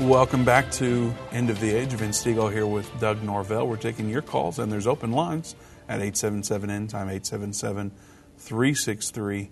Welcome 0.00 0.44
back 0.46 0.70
to 0.72 1.14
End 1.30 1.50
of 1.50 1.60
the 1.60 1.76
Age. 1.76 1.90
Vince 1.90 2.24
Stegall 2.24 2.50
here 2.50 2.66
with 2.66 2.90
Doug 3.00 3.22
Norvell. 3.22 3.68
We're 3.68 3.76
taking 3.76 4.08
your 4.08 4.22
calls, 4.22 4.58
and 4.58 4.72
there's 4.72 4.86
open 4.86 5.12
lines 5.12 5.54
at 5.90 5.96
877 5.96 6.70
End 6.70 6.88
Time 6.88 7.10
877 7.10 7.90
363 8.38 9.50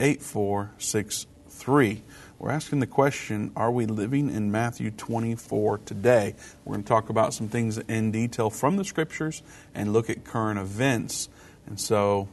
8463. 0.00 2.02
We're 2.38 2.50
asking 2.50 2.80
the 2.80 2.86
question 2.86 3.52
Are 3.54 3.70
we 3.70 3.84
living 3.84 4.30
in 4.30 4.50
Matthew 4.50 4.90
24 4.90 5.80
today? 5.84 6.34
We're 6.64 6.76
going 6.76 6.84
to 6.84 6.88
talk 6.88 7.10
about 7.10 7.34
some 7.34 7.48
things 7.48 7.76
in 7.76 8.10
detail 8.10 8.48
from 8.48 8.78
the 8.78 8.86
scriptures 8.86 9.42
and 9.74 9.92
look 9.92 10.08
at 10.08 10.24
current 10.24 10.58
events. 10.58 11.28
And 11.66 11.78
so 11.78 12.26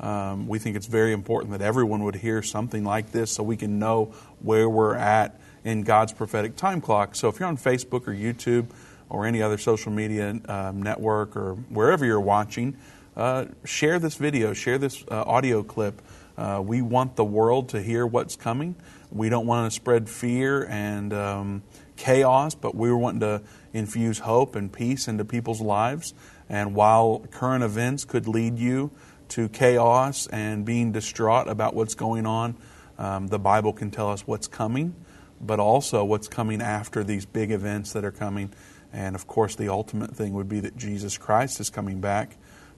um, 0.00 0.48
we 0.48 0.58
think 0.58 0.74
it's 0.74 0.86
very 0.86 1.12
important 1.12 1.52
that 1.52 1.62
everyone 1.62 2.02
would 2.02 2.16
hear 2.16 2.42
something 2.42 2.82
like 2.82 3.12
this 3.12 3.30
so 3.30 3.44
we 3.44 3.56
can 3.56 3.78
know 3.78 4.06
where 4.40 4.68
we're 4.68 4.96
at 4.96 5.38
in 5.64 5.82
God's 5.82 6.12
prophetic 6.12 6.56
time 6.56 6.80
clock. 6.80 7.14
So 7.14 7.28
if 7.28 7.38
you're 7.38 7.48
on 7.48 7.56
Facebook 7.56 8.08
or 8.08 8.12
YouTube 8.12 8.66
or 9.08 9.26
any 9.26 9.42
other 9.42 9.58
social 9.58 9.92
media 9.92 10.40
um, 10.48 10.82
network 10.82 11.36
or 11.36 11.54
wherever 11.54 12.04
you're 12.04 12.20
watching, 12.20 12.76
uh, 13.16 13.46
share 13.64 13.98
this 13.98 14.14
video, 14.14 14.52
share 14.54 14.78
this 14.78 15.04
uh, 15.10 15.22
audio 15.26 15.62
clip. 15.62 16.00
Uh, 16.36 16.62
we 16.64 16.80
want 16.80 17.16
the 17.16 17.24
world 17.24 17.68
to 17.70 17.82
hear 17.82 18.06
what's 18.06 18.36
coming. 18.36 18.74
We 19.10 19.28
don't 19.28 19.46
want 19.46 19.70
to 19.70 19.74
spread 19.74 20.08
fear 20.08 20.64
and 20.64 21.12
um, 21.12 21.62
chaos, 21.96 22.54
but 22.54 22.74
we 22.74 22.88
are 22.88 22.96
wanting 22.96 23.20
to 23.20 23.42
infuse 23.74 24.18
hope 24.20 24.56
and 24.56 24.72
peace 24.72 25.08
into 25.08 25.24
people's 25.24 25.60
lives. 25.60 26.14
And 26.48 26.74
while 26.74 27.26
current 27.30 27.62
events 27.62 28.04
could 28.04 28.26
lead 28.26 28.58
you 28.58 28.90
to 29.28 29.48
chaos 29.48 30.26
and 30.26 30.64
being 30.64 30.92
distraught 30.92 31.48
about 31.48 31.74
what's 31.74 31.94
going 31.94 32.26
on, 32.26 32.56
um, 32.98 33.26
the 33.28 33.38
Bible 33.38 33.72
can 33.72 33.90
tell 33.90 34.10
us 34.10 34.26
what's 34.26 34.46
coming, 34.46 34.94
but 35.42 35.58
also 35.60 36.04
what's 36.04 36.28
coming 36.28 36.62
after 36.62 37.02
these 37.02 37.26
big 37.26 37.50
events 37.50 37.92
that 37.92 38.04
are 38.04 38.12
coming. 38.12 38.52
And 38.92 39.14
of 39.14 39.26
course, 39.26 39.56
the 39.56 39.68
ultimate 39.68 40.14
thing 40.14 40.34
would 40.34 40.48
be 40.48 40.60
that 40.60 40.76
Jesus 40.76 41.18
Christ 41.18 41.60
is 41.60 41.70
coming 41.70 42.00
back 42.00 42.36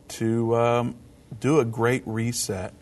to 0.09 0.57
um, 0.57 0.97
do 1.41 1.61
a 1.61 1.65
great 1.65 2.03
reset 2.07 2.73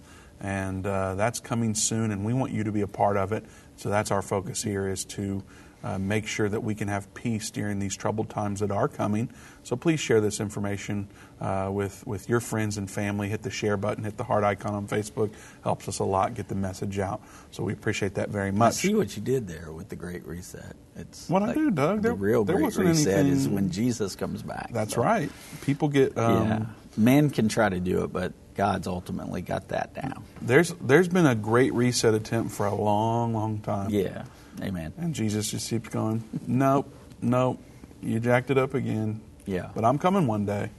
and 0.42 0.84
uh, 0.84 1.14
that's 1.14 1.38
coming 1.38 1.74
soon, 1.74 2.10
and 2.10 2.24
we 2.24 2.34
want 2.34 2.52
you 2.52 2.64
to 2.64 2.72
be 2.72 2.80
a 2.80 2.88
part 2.88 3.16
of 3.16 3.30
it. 3.30 3.44
So 3.76 3.88
that's 3.88 4.10
our 4.10 4.22
focus 4.22 4.62
here 4.62 4.88
is 4.88 5.04
to 5.06 5.44
uh, 5.82 5.98
make 5.98 6.26
sure 6.26 6.48
that 6.48 6.62
we 6.62 6.74
can 6.74 6.88
have 6.88 7.12
peace 7.14 7.50
during 7.50 7.78
these 7.78 7.96
troubled 7.96 8.30
times 8.30 8.60
that 8.60 8.70
are 8.70 8.88
coming. 8.88 9.30
So 9.62 9.76
please 9.76 10.00
share 10.00 10.20
this 10.20 10.40
information 10.40 11.08
uh, 11.40 11.70
with 11.72 12.06
with 12.06 12.28
your 12.28 12.40
friends 12.40 12.78
and 12.78 12.90
family. 12.90 13.28
Hit 13.28 13.42
the 13.42 13.50
share 13.50 13.76
button, 13.76 14.04
hit 14.04 14.16
the 14.16 14.24
heart 14.24 14.44
icon 14.44 14.74
on 14.74 14.86
Facebook. 14.86 15.30
Helps 15.62 15.88
us 15.88 15.98
a 15.98 16.04
lot 16.04 16.34
get 16.34 16.48
the 16.48 16.54
message 16.54 16.98
out. 16.98 17.20
So 17.50 17.62
we 17.62 17.72
appreciate 17.72 18.14
that 18.14 18.28
very 18.28 18.52
much. 18.52 18.68
I 18.68 18.70
see 18.72 18.94
what 18.94 19.16
you 19.16 19.22
did 19.22 19.48
there 19.48 19.72
with 19.72 19.88
the 19.88 19.96
Great 19.96 20.26
Reset. 20.26 20.76
It's 20.96 21.28
what 21.28 21.42
like 21.42 21.52
I 21.52 21.54
do, 21.54 21.70
Doug. 21.70 22.02
The 22.02 22.08
there, 22.08 22.14
real 22.14 22.44
there 22.44 22.56
Great 22.56 22.76
Reset 22.76 23.18
anything... 23.18 23.32
is 23.32 23.48
when 23.48 23.70
Jesus 23.70 24.16
comes 24.16 24.42
back. 24.42 24.70
That's 24.72 24.94
so. 24.94 25.02
right. 25.02 25.30
People 25.62 25.88
get 25.88 26.16
um, 26.18 26.48
yeah. 26.48 26.66
Man 26.96 27.30
can 27.30 27.48
try 27.48 27.68
to 27.68 27.80
do 27.80 28.04
it, 28.04 28.12
but 28.12 28.34
God's 28.54 28.86
ultimately 28.86 29.40
got 29.40 29.68
that 29.68 29.94
down. 29.94 30.24
There's 30.40 30.74
there's 30.80 31.08
been 31.08 31.26
a 31.26 31.34
great 31.34 31.72
reset 31.72 32.14
attempt 32.14 32.52
for 32.52 32.66
a 32.66 32.74
long, 32.74 33.32
long 33.32 33.60
time. 33.60 33.90
Yeah. 33.90 34.24
Amen. 34.60 34.92
And 34.98 35.14
Jesus 35.14 35.50
just 35.50 35.70
keeps 35.70 35.88
going, 35.88 36.22
Nope, 36.46 36.92
nope, 37.20 37.62
you 38.02 38.20
jacked 38.20 38.50
it 38.50 38.58
up 38.58 38.74
again. 38.74 39.20
Yeah. 39.46 39.70
But 39.74 39.84
I'm 39.84 39.98
coming 39.98 40.26
one 40.26 40.46
day 40.46 40.70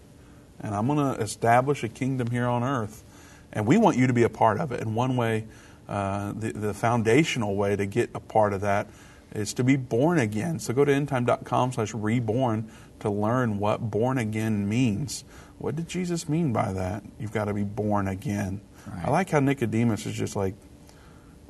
and 0.60 0.74
I'm 0.74 0.88
gonna 0.88 1.14
establish 1.14 1.84
a 1.84 1.90
kingdom 1.90 2.30
here 2.30 2.48
on 2.48 2.64
earth. 2.64 3.04
And 3.52 3.68
we 3.68 3.78
want 3.78 3.98
you 3.98 4.08
to 4.08 4.14
be 4.14 4.24
a 4.24 4.30
part 4.30 4.60
of 4.60 4.72
it. 4.72 4.82
And 4.82 4.96
one 4.96 5.16
way, 5.16 5.46
uh, 5.88 6.34
the, 6.36 6.54
the 6.54 6.74
foundational 6.74 7.56
way 7.56 7.76
to 7.76 7.86
get 7.86 8.10
a 8.16 8.20
part 8.20 8.54
of 8.54 8.62
that 8.62 8.88
is 9.34 9.54
to 9.56 9.64
be 9.64 9.76
born 9.76 10.20
again. 10.20 10.60
So 10.60 10.74
go 10.74 10.86
to 10.86 10.92
endtime.com 10.92 11.74
slash 11.74 11.94
reborn 11.94 12.72
to 13.00 13.10
learn 13.10 13.60
what 13.60 13.92
born 13.92 14.18
again 14.18 14.68
means. 14.68 15.24
What 15.58 15.76
did 15.76 15.88
Jesus 15.88 16.30
mean 16.30 16.54
by 16.54 16.74
that? 16.74 17.04
You've 17.20 17.32
got 17.32 17.46
to 17.46 17.54
be 17.54 17.64
born 17.64 18.08
again. 18.08 18.62
Right. 18.88 19.06
I 19.06 19.12
like 19.12 19.30
how 19.30 19.40
Nicodemus 19.40 20.06
is 20.06 20.14
just 20.14 20.36
like 20.36 20.56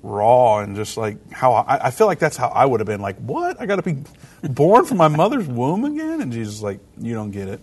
raw 0.03 0.60
and 0.60 0.75
just 0.75 0.98
like 0.98 1.31
how 1.31 1.53
I, 1.53 1.88
I 1.88 1.91
feel 1.91 2.07
like 2.07 2.19
that's 2.19 2.38
how 2.38 2.50
I 2.50 2.65
would 2.65 2.81
have 2.81 2.88
been 2.88 3.01
like, 3.01 3.17
what? 3.17 3.60
I 3.60 3.65
got 3.65 3.77
to 3.77 3.81
be 3.81 4.03
born 4.43 4.86
from 4.86 4.98
my 4.98 5.07
mother's 5.07 5.48
womb 5.48 5.86
again? 5.86 6.22
And 6.22 6.31
Jesus 6.31 6.62
like, 6.62 6.79
you 7.00 7.13
don't 7.13 7.31
get 7.31 7.48
it. 7.48 7.62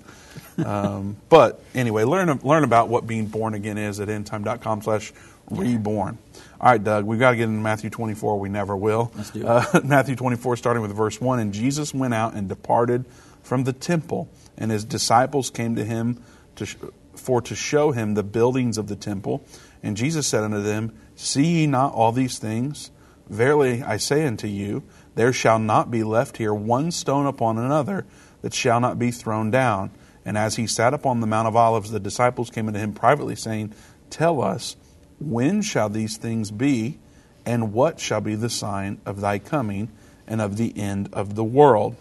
Um, 0.65 1.17
but 1.29 1.63
anyway, 1.75 2.05
learn 2.05 2.41
learn 2.43 2.65
about 2.65 2.89
what 2.89 3.07
being 3.07 3.27
born 3.27 3.55
again 3.55 3.79
is 3.79 4.01
at 4.01 4.09
endtime.com 4.09 4.83
slash 4.83 5.13
reborn. 5.51 6.19
All 6.61 6.71
right, 6.71 6.83
Doug, 6.83 7.05
we've 7.05 7.19
got 7.19 7.31
to 7.31 7.37
get 7.37 7.45
into 7.45 7.61
Matthew 7.61 7.91
24. 7.91 8.39
We 8.39 8.49
never 8.49 8.77
will. 8.77 9.13
Let's 9.17 9.31
do 9.31 9.41
it. 9.41 9.47
Uh, 9.47 9.81
Matthew 9.85 10.17
24, 10.17 10.57
starting 10.57 10.83
with 10.83 10.95
verse 10.95 11.21
1. 11.21 11.39
And 11.39 11.53
Jesus 11.53 11.95
went 11.95 12.15
out 12.15 12.35
and 12.35 12.49
departed 12.49 13.05
from 13.43 13.65
the 13.65 13.73
temple, 13.73 14.29
and 14.59 14.71
his 14.71 14.85
disciples 14.85 15.51
came 15.51 15.77
to 15.77 15.85
him 15.85 16.23
to, 16.57 16.67
for 17.15 17.41
to 17.43 17.55
show 17.55 17.93
him 17.93 18.15
the 18.15 18.23
buildings 18.23 18.79
of 18.79 18.89
the 18.89 18.97
temple. 18.97 19.45
And 19.83 19.97
Jesus 19.97 20.27
said 20.27 20.45
unto 20.45 20.63
them, 20.63 20.93
See 21.23 21.45
ye 21.45 21.67
not 21.67 21.93
all 21.93 22.13
these 22.13 22.39
things? 22.39 22.91
Verily 23.29 23.83
I 23.83 23.99
say 23.99 24.27
unto 24.27 24.47
you, 24.47 24.83
there 25.17 25.35
shall 25.35 25.59
not 25.59 25.91
be 25.91 26.03
left 26.03 26.39
here 26.39 26.55
one 26.55 26.91
stone 26.91 27.27
upon 27.27 27.59
another 27.59 28.07
that 28.41 28.55
shall 28.55 28.81
not 28.81 28.99
be 28.99 29.11
thrown 29.11 29.51
down. 29.51 29.91
And 30.25 30.39
as 30.39 30.57
he 30.57 30.67
sat 30.67 30.95
upon 30.95 31.21
the 31.21 31.27
Mount 31.27 31.47
of 31.47 31.55
Olives, 31.55 31.91
the 31.91 32.01
disciples 32.01 32.49
came 32.49 32.69
unto 32.69 32.81
him 32.81 32.95
privately, 32.95 33.37
saying, 33.37 33.75
Tell 34.09 34.41
us, 34.41 34.77
when 35.21 35.61
shall 35.61 35.91
these 35.91 36.17
things 36.17 36.51
be, 36.51 36.99
and 37.45 37.75
what 37.75 38.01
shall 38.01 38.23
be 38.23 38.35
the 38.35 38.51
sign 38.51 38.99
of 39.05 39.21
thy 39.21 39.39
coming 39.39 39.91
and 40.27 40.41
of 40.41 40.57
the 40.57 40.73
end 40.75 41.11
of 41.13 41.35
the 41.35 41.45
world? 41.45 41.97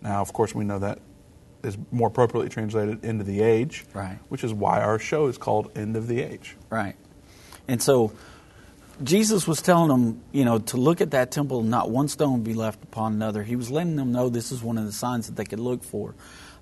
Now, 0.00 0.20
of 0.20 0.32
course, 0.32 0.54
we 0.54 0.64
know 0.64 0.78
that 0.78 1.00
is 1.64 1.76
more 1.90 2.06
appropriately 2.06 2.50
translated 2.50 3.04
end 3.04 3.20
of 3.20 3.26
the 3.26 3.42
age, 3.42 3.84
right? 3.94 4.18
Which 4.28 4.44
is 4.44 4.54
why 4.54 4.80
our 4.80 5.00
show 5.00 5.26
is 5.26 5.38
called 5.38 5.76
End 5.76 5.96
of 5.96 6.06
the 6.06 6.22
Age, 6.22 6.56
right? 6.70 6.94
And 7.68 7.82
so 7.82 8.12
Jesus 9.02 9.46
was 9.46 9.62
telling 9.62 9.88
them, 9.88 10.22
you 10.32 10.44
know, 10.44 10.58
to 10.58 10.76
look 10.76 11.00
at 11.00 11.12
that 11.12 11.30
temple, 11.30 11.62
not 11.62 11.90
one 11.90 12.08
stone 12.08 12.42
be 12.42 12.54
left 12.54 12.82
upon 12.84 13.14
another. 13.14 13.42
He 13.42 13.56
was 13.56 13.70
letting 13.70 13.96
them 13.96 14.12
know 14.12 14.28
this 14.28 14.52
is 14.52 14.62
one 14.62 14.78
of 14.78 14.84
the 14.84 14.92
signs 14.92 15.26
that 15.26 15.36
they 15.36 15.44
could 15.44 15.60
look 15.60 15.82
for 15.82 16.14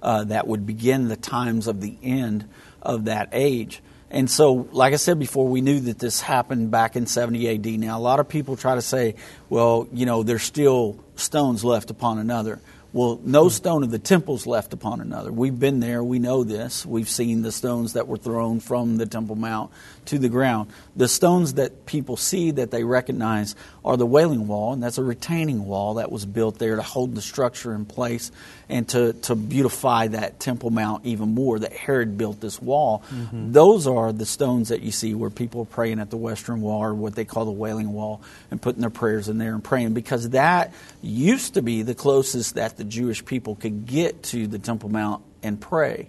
uh, 0.02 0.24
that 0.24 0.46
would 0.46 0.66
begin 0.66 1.08
the 1.08 1.16
times 1.16 1.66
of 1.66 1.80
the 1.80 1.96
end 2.02 2.48
of 2.82 3.06
that 3.06 3.30
age. 3.32 3.82
And 4.10 4.28
so, 4.28 4.68
like 4.72 4.92
I 4.92 4.96
said 4.96 5.18
before, 5.18 5.46
we 5.46 5.60
knew 5.60 5.80
that 5.80 5.98
this 5.98 6.20
happened 6.20 6.70
back 6.70 6.96
in 6.96 7.06
70 7.06 7.48
AD. 7.48 7.66
Now, 7.80 7.96
a 7.96 8.00
lot 8.00 8.18
of 8.18 8.28
people 8.28 8.56
try 8.56 8.74
to 8.74 8.82
say, 8.82 9.14
well, 9.48 9.86
you 9.92 10.04
know, 10.04 10.24
there's 10.24 10.42
still 10.42 10.98
stones 11.14 11.62
left 11.62 11.90
upon 11.90 12.18
another. 12.18 12.60
Well, 12.92 13.20
no 13.22 13.48
stone 13.48 13.84
of 13.84 13.92
the 13.92 14.00
temple's 14.00 14.48
left 14.48 14.72
upon 14.72 15.00
another. 15.00 15.30
We've 15.30 15.56
been 15.56 15.78
there. 15.78 16.02
We 16.02 16.18
know 16.18 16.42
this. 16.42 16.84
We've 16.84 17.08
seen 17.08 17.42
the 17.42 17.52
stones 17.52 17.92
that 17.92 18.08
were 18.08 18.16
thrown 18.16 18.58
from 18.58 18.96
the 18.96 19.06
Temple 19.06 19.36
Mount 19.36 19.70
to 20.10 20.18
the 20.18 20.28
ground. 20.28 20.68
The 20.96 21.06
stones 21.06 21.54
that 21.54 21.86
people 21.86 22.16
see 22.16 22.50
that 22.50 22.72
they 22.72 22.82
recognize 22.82 23.54
are 23.84 23.96
the 23.96 24.06
Wailing 24.06 24.48
Wall, 24.48 24.72
and 24.72 24.82
that's 24.82 24.98
a 24.98 25.04
retaining 25.04 25.66
wall 25.66 25.94
that 25.94 26.10
was 26.10 26.26
built 26.26 26.58
there 26.58 26.74
to 26.74 26.82
hold 26.82 27.14
the 27.14 27.22
structure 27.22 27.72
in 27.72 27.84
place 27.84 28.32
and 28.68 28.88
to, 28.88 29.12
to 29.12 29.36
beautify 29.36 30.08
that 30.08 30.40
Temple 30.40 30.70
Mount 30.70 31.06
even 31.06 31.32
more. 31.32 31.60
That 31.60 31.72
Herod 31.72 32.18
built 32.18 32.40
this 32.40 32.60
wall. 32.60 33.04
Mm-hmm. 33.14 33.52
Those 33.52 33.86
are 33.86 34.12
the 34.12 34.26
stones 34.26 34.70
that 34.70 34.82
you 34.82 34.90
see 34.90 35.14
where 35.14 35.30
people 35.30 35.62
are 35.62 35.66
praying 35.66 36.00
at 36.00 36.10
the 36.10 36.16
Western 36.16 36.60
Wall, 36.60 36.82
or 36.82 36.92
what 36.94 37.14
they 37.14 37.24
call 37.24 37.44
the 37.44 37.52
Wailing 37.52 37.92
Wall, 37.92 38.20
and 38.50 38.60
putting 38.60 38.80
their 38.80 38.90
prayers 38.90 39.28
in 39.28 39.38
there 39.38 39.54
and 39.54 39.62
praying 39.62 39.94
because 39.94 40.30
that 40.30 40.74
used 41.02 41.54
to 41.54 41.62
be 41.62 41.82
the 41.82 41.94
closest 41.94 42.56
that 42.56 42.76
the 42.76 42.84
Jewish 42.84 43.24
people 43.24 43.54
could 43.54 43.86
get 43.86 44.24
to 44.24 44.48
the 44.48 44.58
Temple 44.58 44.88
Mount 44.88 45.22
and 45.40 45.60
pray. 45.60 46.08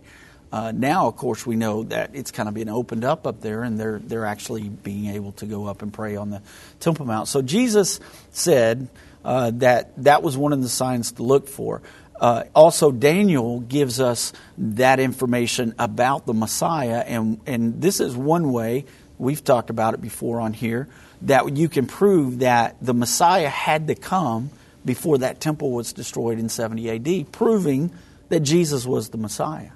Uh, 0.52 0.72
now, 0.76 1.08
of 1.08 1.16
course, 1.16 1.46
we 1.46 1.56
know 1.56 1.84
that 1.84 2.12
it's 2.14 2.32
kind 2.32 2.50
of 2.50 2.56
been 2.56 2.70
opened 2.70 3.06
up 3.06 3.26
up 3.26 3.42
there, 3.42 3.64
and 3.64 3.80
they're 3.80 4.00
they're 4.00 4.26
actually 4.26 4.68
being 4.68 5.08
able 5.08 5.32
to 5.34 5.46
go 5.46 5.66
up 5.66 5.82
and 5.82 5.94
pray 5.94 6.16
on 6.16 6.30
the 6.30 6.42
Temple 6.80 7.06
Mount. 7.06 7.28
So 7.28 7.42
Jesus 7.42 8.00
said 8.32 8.90
uh, 9.24 9.52
that 9.56 9.92
that 10.04 10.24
was 10.24 10.38
one 10.38 10.52
of 10.52 10.62
the 10.62 10.70
signs 10.70 11.14
to 11.14 11.24
look 11.24 11.48
for. 11.48 11.82
Uh, 12.20 12.44
also, 12.54 12.92
Daniel 12.92 13.62
gives 13.62 14.00
us 14.00 14.34
that 14.58 15.00
information 15.00 15.74
about 15.80 16.26
the 16.26 16.34
Messiah, 16.34 17.04
and 17.08 17.40
and 17.46 17.82
this 17.82 18.00
is 18.00 18.16
one 18.16 18.52
way 18.52 18.86
we've 19.18 19.44
talked 19.44 19.70
about 19.70 19.94
it 19.94 20.02
before 20.02 20.42
on 20.42 20.54
here 20.54 20.88
that 21.24 21.56
you 21.56 21.70
can 21.70 21.86
prove 21.86 22.40
that 22.40 22.76
the 22.82 22.94
Messiah 22.94 23.50
had 23.50 23.88
to 23.88 23.96
come 23.96 24.50
before 24.84 25.20
that 25.20 25.40
temple 25.40 25.72
was 25.72 25.94
destroyed 25.94 26.40
in 26.40 26.50
70 26.50 26.90
AD, 26.90 27.32
proving 27.32 27.92
that 28.30 28.40
Jesus 28.40 28.86
was 28.86 29.10
the 29.10 29.18
Messiah. 29.18 29.70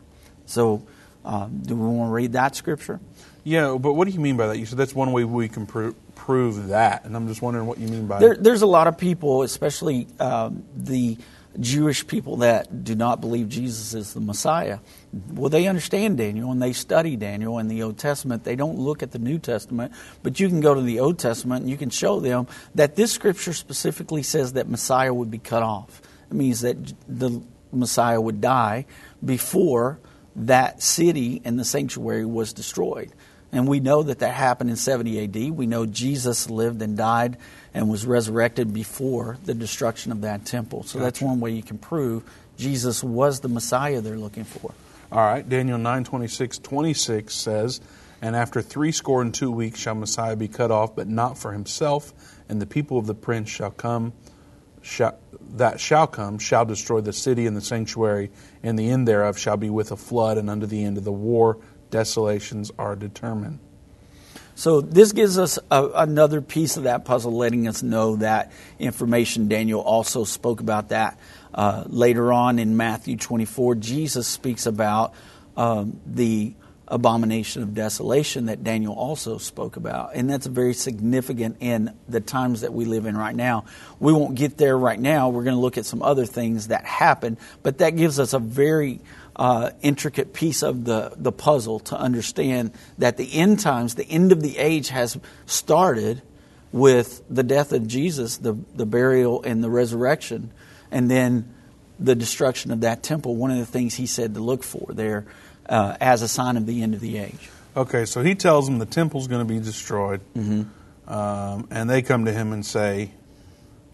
So, 0.45 0.85
um, 1.23 1.61
do 1.65 1.75
we 1.75 1.87
want 1.87 2.09
to 2.09 2.13
read 2.13 2.33
that 2.33 2.55
scripture? 2.55 2.99
Yeah, 3.43 3.77
but 3.79 3.93
what 3.93 4.07
do 4.07 4.13
you 4.13 4.19
mean 4.19 4.37
by 4.37 4.47
that? 4.47 4.57
You 4.57 4.65
said 4.65 4.77
that's 4.77 4.95
one 4.95 5.11
way 5.11 5.23
we 5.23 5.47
can 5.47 5.65
pro- 5.65 5.93
prove 6.15 6.69
that, 6.69 7.05
and 7.05 7.15
I'm 7.15 7.27
just 7.27 7.41
wondering 7.41 7.67
what 7.67 7.77
you 7.77 7.87
mean 7.87 8.07
by 8.07 8.19
there, 8.19 8.35
There's 8.35 8.63
a 8.63 8.67
lot 8.67 8.87
of 8.87 8.97
people, 8.97 9.43
especially 9.43 10.07
um, 10.19 10.63
the 10.75 11.17
Jewish 11.59 12.05
people 12.05 12.37
that 12.37 12.83
do 12.83 12.95
not 12.95 13.21
believe 13.21 13.49
Jesus 13.49 13.93
is 13.93 14.13
the 14.13 14.19
Messiah. 14.19 14.79
Well, 15.31 15.49
they 15.49 15.67
understand 15.67 16.17
Daniel 16.17 16.51
and 16.51 16.61
they 16.61 16.73
study 16.73 17.15
Daniel 17.15 17.59
in 17.59 17.67
the 17.67 17.83
Old 17.83 17.97
Testament. 17.97 18.43
They 18.43 18.55
don't 18.55 18.77
look 18.77 19.03
at 19.03 19.11
the 19.11 19.19
New 19.19 19.39
Testament, 19.39 19.93
but 20.23 20.39
you 20.39 20.49
can 20.49 20.59
go 20.59 20.73
to 20.73 20.81
the 20.81 20.99
Old 20.99 21.19
Testament 21.19 21.61
and 21.61 21.69
you 21.69 21.77
can 21.77 21.89
show 21.89 22.19
them 22.19 22.47
that 22.75 22.95
this 22.95 23.11
scripture 23.11 23.53
specifically 23.53 24.23
says 24.23 24.53
that 24.53 24.67
Messiah 24.67 25.13
would 25.13 25.31
be 25.31 25.37
cut 25.37 25.63
off. 25.63 26.01
It 26.29 26.33
means 26.33 26.61
that 26.61 26.93
the 27.07 27.41
Messiah 27.71 28.19
would 28.19 28.41
die 28.41 28.85
before 29.23 29.99
that 30.35 30.81
city 30.81 31.41
and 31.45 31.57
the 31.57 31.65
sanctuary 31.65 32.25
was 32.25 32.53
destroyed. 32.53 33.11
And 33.51 33.67
we 33.67 33.79
know 33.79 34.03
that 34.03 34.19
that 34.19 34.33
happened 34.33 34.69
in 34.69 34.75
70 34.75 35.23
AD. 35.23 35.51
We 35.51 35.65
know 35.65 35.85
Jesus 35.85 36.49
lived 36.49 36.81
and 36.81 36.97
died 36.97 37.37
and 37.73 37.89
was 37.89 38.05
resurrected 38.05 38.73
before 38.73 39.37
the 39.45 39.53
destruction 39.53 40.11
of 40.11 40.21
that 40.21 40.45
temple. 40.45 40.83
So 40.83 40.99
gotcha. 40.99 41.03
that's 41.03 41.21
one 41.21 41.39
way 41.39 41.51
you 41.51 41.63
can 41.63 41.77
prove 41.77 42.23
Jesus 42.57 43.03
was 43.03 43.39
the 43.39 43.47
Messiah 43.47 44.01
they're 44.01 44.17
looking 44.17 44.43
for. 44.43 44.73
All 45.11 45.19
right, 45.19 45.47
Daniel 45.47 45.77
9 45.77 46.03
26, 46.03 46.57
26 46.59 47.33
says, 47.33 47.79
And 48.21 48.35
after 48.35 48.61
three 48.61 48.91
score 48.91 49.21
and 49.21 49.33
two 49.33 49.51
weeks 49.51 49.79
shall 49.79 49.95
Messiah 49.95 50.35
be 50.35 50.47
cut 50.47 50.71
off, 50.71 50.95
but 50.95 51.07
not 51.07 51.37
for 51.37 51.53
himself, 51.53 52.11
and 52.49 52.61
the 52.61 52.65
people 52.65 52.97
of 52.97 53.07
the 53.07 53.13
prince 53.13 53.49
shall 53.49 53.71
come, 53.71 54.13
shall, 54.81 55.17
that 55.57 55.79
shall 55.79 56.07
come, 56.07 56.37
shall 56.37 56.65
destroy 56.65 57.01
the 57.01 57.13
city 57.13 57.45
and 57.45 57.55
the 57.55 57.61
sanctuary, 57.61 58.31
and 58.63 58.77
the 58.77 58.89
end 58.89 59.07
thereof 59.07 59.37
shall 59.37 59.57
be 59.57 59.69
with 59.69 59.91
a 59.91 59.97
flood, 59.97 60.37
and 60.37 60.49
unto 60.49 60.65
the 60.65 60.83
end 60.83 60.97
of 60.97 61.03
the 61.03 61.11
war 61.11 61.57
desolations 61.91 62.71
are 62.77 62.95
determined. 62.95 63.59
So 64.55 64.79
this 64.79 65.11
gives 65.11 65.37
us 65.37 65.59
a, 65.69 65.89
another 65.95 66.41
piece 66.41 66.77
of 66.77 66.83
that 66.83 67.03
puzzle, 67.03 67.33
letting 67.33 67.67
us 67.67 67.83
know 67.83 68.15
that 68.17 68.53
information. 68.79 69.49
Daniel 69.49 69.81
also 69.81 70.23
spoke 70.23 70.61
about 70.61 70.89
that 70.89 71.19
uh, 71.53 71.83
later 71.87 72.31
on 72.31 72.57
in 72.57 72.77
Matthew 72.77 73.17
24. 73.17 73.75
Jesus 73.75 74.27
speaks 74.27 74.65
about 74.65 75.13
um, 75.57 75.99
the 76.05 76.53
abomination 76.87 77.63
of 77.63 77.73
desolation 77.73 78.45
that 78.45 78.63
Daniel 78.63 78.93
also 78.93 79.37
spoke 79.37 79.75
about. 79.75 80.11
And 80.13 80.29
that's 80.29 80.45
very 80.45 80.73
significant 80.73 81.57
in 81.59 81.97
the 82.07 82.21
times 82.21 82.61
that 82.61 82.73
we 82.73 82.85
live 82.85 83.05
in 83.05 83.17
right 83.17 83.35
now. 83.35 83.65
We 83.99 84.13
won't 84.13 84.35
get 84.35 84.57
there 84.57 84.77
right 84.77 84.99
now. 84.99 85.29
We're 85.29 85.43
going 85.43 85.55
to 85.55 85.61
look 85.61 85.77
at 85.77 85.85
some 85.85 86.03
other 86.03 86.25
things 86.25 86.67
that 86.67 86.85
happen, 86.85 87.37
but 87.63 87.79
that 87.79 87.95
gives 87.95 88.19
us 88.19 88.33
a 88.33 88.39
very 88.39 89.01
uh, 89.35 89.71
intricate 89.81 90.33
piece 90.33 90.61
of 90.63 90.85
the, 90.85 91.13
the 91.17 91.31
puzzle 91.31 91.79
to 91.79 91.97
understand 91.97 92.71
that 92.99 93.17
the 93.17 93.33
end 93.33 93.59
times, 93.59 93.95
the 93.95 94.07
end 94.07 94.31
of 94.31 94.41
the 94.41 94.57
age, 94.57 94.89
has 94.89 95.17
started 95.45 96.21
with 96.71 97.23
the 97.29 97.43
death 97.43 97.71
of 97.73 97.87
Jesus, 97.87 98.37
the, 98.37 98.53
the 98.75 98.85
burial 98.85 99.41
and 99.43 99.63
the 99.63 99.69
resurrection, 99.69 100.51
and 100.91 101.09
then 101.09 101.53
the 101.99 102.15
destruction 102.15 102.71
of 102.71 102.81
that 102.81 103.01
temple. 103.01 103.35
One 103.35 103.51
of 103.51 103.57
the 103.57 103.65
things 103.65 103.95
he 103.95 104.05
said 104.05 104.33
to 104.35 104.39
look 104.39 104.63
for 104.63 104.93
there 104.93 105.25
uh, 105.67 105.97
as 105.99 106.21
a 106.21 106.27
sign 106.27 106.57
of 106.57 106.65
the 106.65 106.81
end 106.81 106.93
of 106.93 106.99
the 106.99 107.17
age. 107.17 107.49
Okay, 107.75 108.05
so 108.05 108.21
he 108.23 108.35
tells 108.35 108.67
them 108.67 108.79
the 108.79 108.85
temple's 108.85 109.27
going 109.27 109.45
to 109.45 109.53
be 109.53 109.59
destroyed, 109.59 110.21
mm-hmm. 110.33 111.11
um, 111.11 111.67
and 111.71 111.89
they 111.89 112.01
come 112.01 112.25
to 112.25 112.31
him 112.31 112.53
and 112.53 112.65
say, 112.65 113.11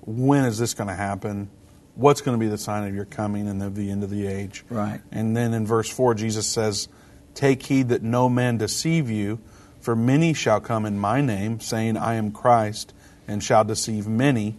"When 0.01 0.45
is 0.45 0.59
this 0.59 0.73
going 0.73 0.89
to 0.89 0.95
happen? 0.95 1.49
what's 1.95 2.21
going 2.21 2.37
to 2.37 2.43
be 2.43 2.49
the 2.49 2.57
sign 2.57 2.87
of 2.87 2.95
your 2.95 3.05
coming 3.05 3.47
and 3.47 3.61
of 3.61 3.75
the 3.75 3.91
end 3.91 4.03
of 4.03 4.09
the 4.09 4.27
age. 4.27 4.63
Right. 4.69 5.01
And 5.11 5.35
then 5.35 5.53
in 5.53 5.65
verse 5.65 5.89
4, 5.89 6.15
Jesus 6.15 6.47
says, 6.47 6.87
Take 7.33 7.63
heed 7.63 7.89
that 7.89 8.01
no 8.01 8.29
man 8.29 8.57
deceive 8.57 9.09
you, 9.09 9.39
for 9.79 9.95
many 9.95 10.33
shall 10.33 10.59
come 10.59 10.85
in 10.85 10.99
my 10.99 11.21
name, 11.21 11.59
saying, 11.59 11.97
I 11.97 12.15
am 12.15 12.31
Christ, 12.31 12.93
and 13.27 13.43
shall 13.43 13.63
deceive 13.63 14.07
many. 14.07 14.57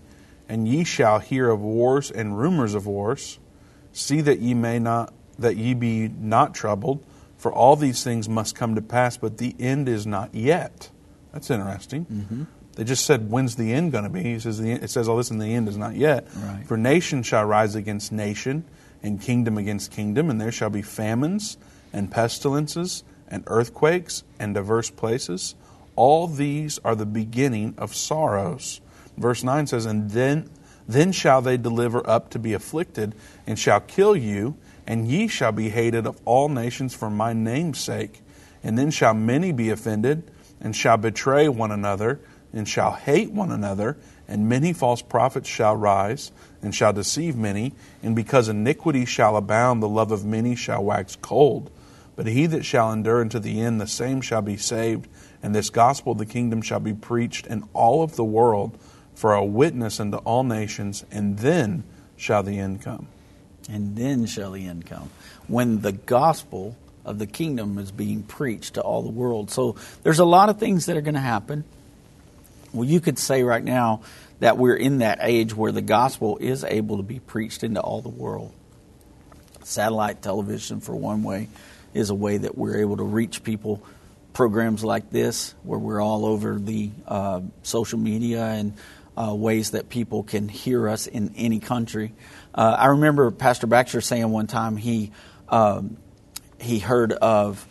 And 0.48 0.66
ye 0.66 0.85
shall 0.85 1.18
hear 1.18 1.51
of 1.51 1.61
wars 1.61 2.11
and 2.11 2.38
rumors 2.38 2.75
of 2.75 2.87
wars. 2.87 3.38
See 3.92 4.20
that 4.22 4.40
ye 4.40 4.55
may 4.55 4.79
not 4.79 5.12
that 5.42 5.57
ye 5.57 5.74
be 5.74 6.09
not 6.09 6.55
troubled, 6.55 7.05
for 7.37 7.52
all 7.52 7.76
these 7.76 8.02
things 8.02 8.28
must 8.28 8.55
come 8.55 8.74
to 8.74 8.83
pass, 8.83 9.16
but 9.16 9.38
the 9.38 9.55
end 9.59 9.88
is 9.88 10.07
not 10.07 10.35
yet. 10.35 10.90
That's 11.33 11.50
interesting. 11.50 12.07
Mm-hmm. 12.07 12.42
They 12.76 12.85
just 12.85 13.05
said, 13.05 13.31
"When's 13.31 13.57
the 13.57 13.72
end 13.72 13.92
going 13.92 14.05
to 14.05 14.11
be?" 14.11 14.22
He 14.22 14.38
says, 14.38 14.59
"It 14.61 14.90
says 14.90 15.09
all 15.09 15.16
this, 15.16 15.31
and 15.31 15.40
the 15.40 15.55
end 15.55 15.68
is 15.68 15.76
not 15.76 15.94
yet. 15.94 16.26
Right. 16.35 16.66
For 16.66 16.76
nation 16.76 17.22
shall 17.22 17.44
rise 17.44 17.74
against 17.74 18.12
nation, 18.12 18.64
and 19.02 19.20
kingdom 19.20 19.59
against 19.59 19.90
kingdom, 19.90 20.31
and 20.31 20.40
there 20.40 20.52
shall 20.52 20.70
be 20.70 20.83
famines 20.83 21.59
and 21.92 22.11
pestilences 22.11 23.05
and 23.28 23.44
earthquakes 23.46 24.24
and 24.38 24.55
diverse 24.55 24.88
places. 24.88 25.55
All 25.96 26.26
these 26.26 26.78
are 26.85 26.94
the 26.94 27.05
beginning 27.05 27.74
of 27.76 27.94
sorrows." 27.94 28.81
Verse 29.18 29.44
nine 29.44 29.66
says, 29.66 29.85
"And 29.85 30.11
then, 30.12 30.48
then 30.88 31.12
shall 31.12 31.42
they 31.42 31.59
deliver 31.59 32.09
up 32.09 32.31
to 32.31 32.38
be 32.38 32.55
afflicted, 32.55 33.14
and 33.46 33.59
shall 33.59 33.81
kill 33.81 34.16
you, 34.16 34.57
and 34.87 35.07
ye 35.09 35.29
shall 35.29 35.53
be 35.53 35.68
hated 35.68 36.07
of 36.07 36.21
all 36.25 36.49
nations 36.49 36.95
for 36.95 37.11
my 37.11 37.33
name's 37.33 37.79
sake. 37.79 38.21
And 38.62 38.79
then 38.79 38.90
shall 38.90 39.14
many 39.14 39.53
be 39.53 39.71
offended, 39.71 40.31
and 40.61 40.75
shall 40.75 40.97
betray 40.97 41.49
one 41.49 41.71
another." 41.71 42.21
and 42.53 42.68
shall 42.68 42.92
hate 42.92 43.33
one 43.33 43.51
another, 43.51 43.97
and 44.29 44.49
many 44.49 44.73
false 44.73 45.03
prophets 45.03 45.49
shall 45.49 45.77
rise, 45.77 46.33
and 46.61 46.75
shall 46.75 46.92
deceive 46.92 47.37
many. 47.37 47.73
And 48.03 48.14
because 48.14 48.49
iniquity 48.49 49.05
shall 49.05 49.37
abound, 49.37 49.83
the 49.83 49.88
love 49.88 50.12
of 50.12 50.25
many 50.25 50.55
shall 50.55 50.85
wax 50.85 51.16
cold. 51.16 51.71
But 52.14 52.27
he 52.27 52.47
that 52.47 52.64
shall 52.64 52.92
endure 52.92 53.23
unto 53.23 53.38
the 53.38 53.61
end, 53.61 53.81
the 53.81 53.87
same 53.87 54.21
shall 54.21 54.42
be 54.42 54.57
saved. 54.57 55.09
And 55.42 55.55
this 55.55 55.71
gospel 55.71 56.12
of 56.12 56.18
the 56.18 56.27
kingdom 56.27 56.62
shall 56.62 56.81
be 56.81 56.92
preached 56.92 57.47
in 57.47 57.64
all 57.73 58.03
of 58.03 58.16
the 58.16 58.25
world 58.25 58.79
for 59.14 59.35
a 59.35 59.45
witness 59.45 59.99
unto 59.99 60.18
all 60.18 60.45
nations, 60.45 61.05
and 61.11 61.38
then 61.38 61.85
shall 62.16 62.42
the 62.42 62.59
end 62.59 62.83
come. 62.83 63.09
And 63.68 63.96
then 63.96 64.27
shall 64.27 64.53
the 64.53 64.66
end 64.66 64.87
come. 64.87 65.11
When 65.46 65.81
the 65.81 65.92
gospel 65.92 66.77
of 67.05 67.18
the 67.18 67.27
kingdom 67.27 67.79
is 67.79 67.90
being 67.90 68.22
preached 68.22 68.75
to 68.75 68.81
all 68.81 69.03
the 69.03 69.11
world. 69.11 69.51
So 69.51 69.77
there's 70.03 70.18
a 70.18 70.25
lot 70.25 70.48
of 70.48 70.59
things 70.59 70.87
that 70.87 70.96
are 70.96 71.01
going 71.01 71.14
to 71.14 71.20
happen. 71.20 71.64
Well, 72.72 72.88
you 72.88 73.01
could 73.01 73.18
say 73.18 73.42
right 73.42 73.62
now 73.62 74.03
that 74.40 74.57
we're 74.57 74.77
in 74.77 74.98
that 74.98 75.18
age 75.20 75.55
where 75.55 75.72
the 75.72 75.83
gospel 75.83 76.38
is 76.38 76.64
able 76.64 76.96
to 76.98 77.03
be 77.03 77.18
preached 77.18 77.64
into 77.64 77.81
all 77.81 78.01
the 78.01 78.09
world. 78.09 78.53
Satellite 79.62 80.22
television, 80.22 80.81
for 80.81 80.94
one 80.94 81.22
way, 81.22 81.48
is 81.94 82.11
a 82.11 82.14
way 82.14 82.38
that 82.38 82.57
we're 82.57 82.79
able 82.79 82.96
to 82.96 83.05
reach 83.05 83.44
people. 83.44 83.83
Programs 84.33 84.83
like 84.83 85.11
this, 85.11 85.55
where 85.62 85.79
we're 85.79 86.01
all 86.01 86.25
over 86.25 86.59
the 86.59 86.90
uh, 87.07 87.42
social 87.62 87.98
media 87.98 88.44
and 88.44 88.72
uh, 89.16 89.35
ways 89.35 89.72
that 89.72 89.88
people 89.88 90.22
can 90.22 90.48
hear 90.48 90.88
us 90.88 91.07
in 91.07 91.35
any 91.37 91.61
country. 91.61 92.12
Uh, 92.55 92.77
I 92.79 92.87
remember 92.88 93.31
Pastor 93.31 93.67
Baxter 93.67 94.01
saying 94.01 94.29
one 94.31 94.47
time 94.47 94.77
he 94.77 95.11
um, 95.49 95.97
he 96.61 96.79
heard 96.79 97.12
of 97.12 97.67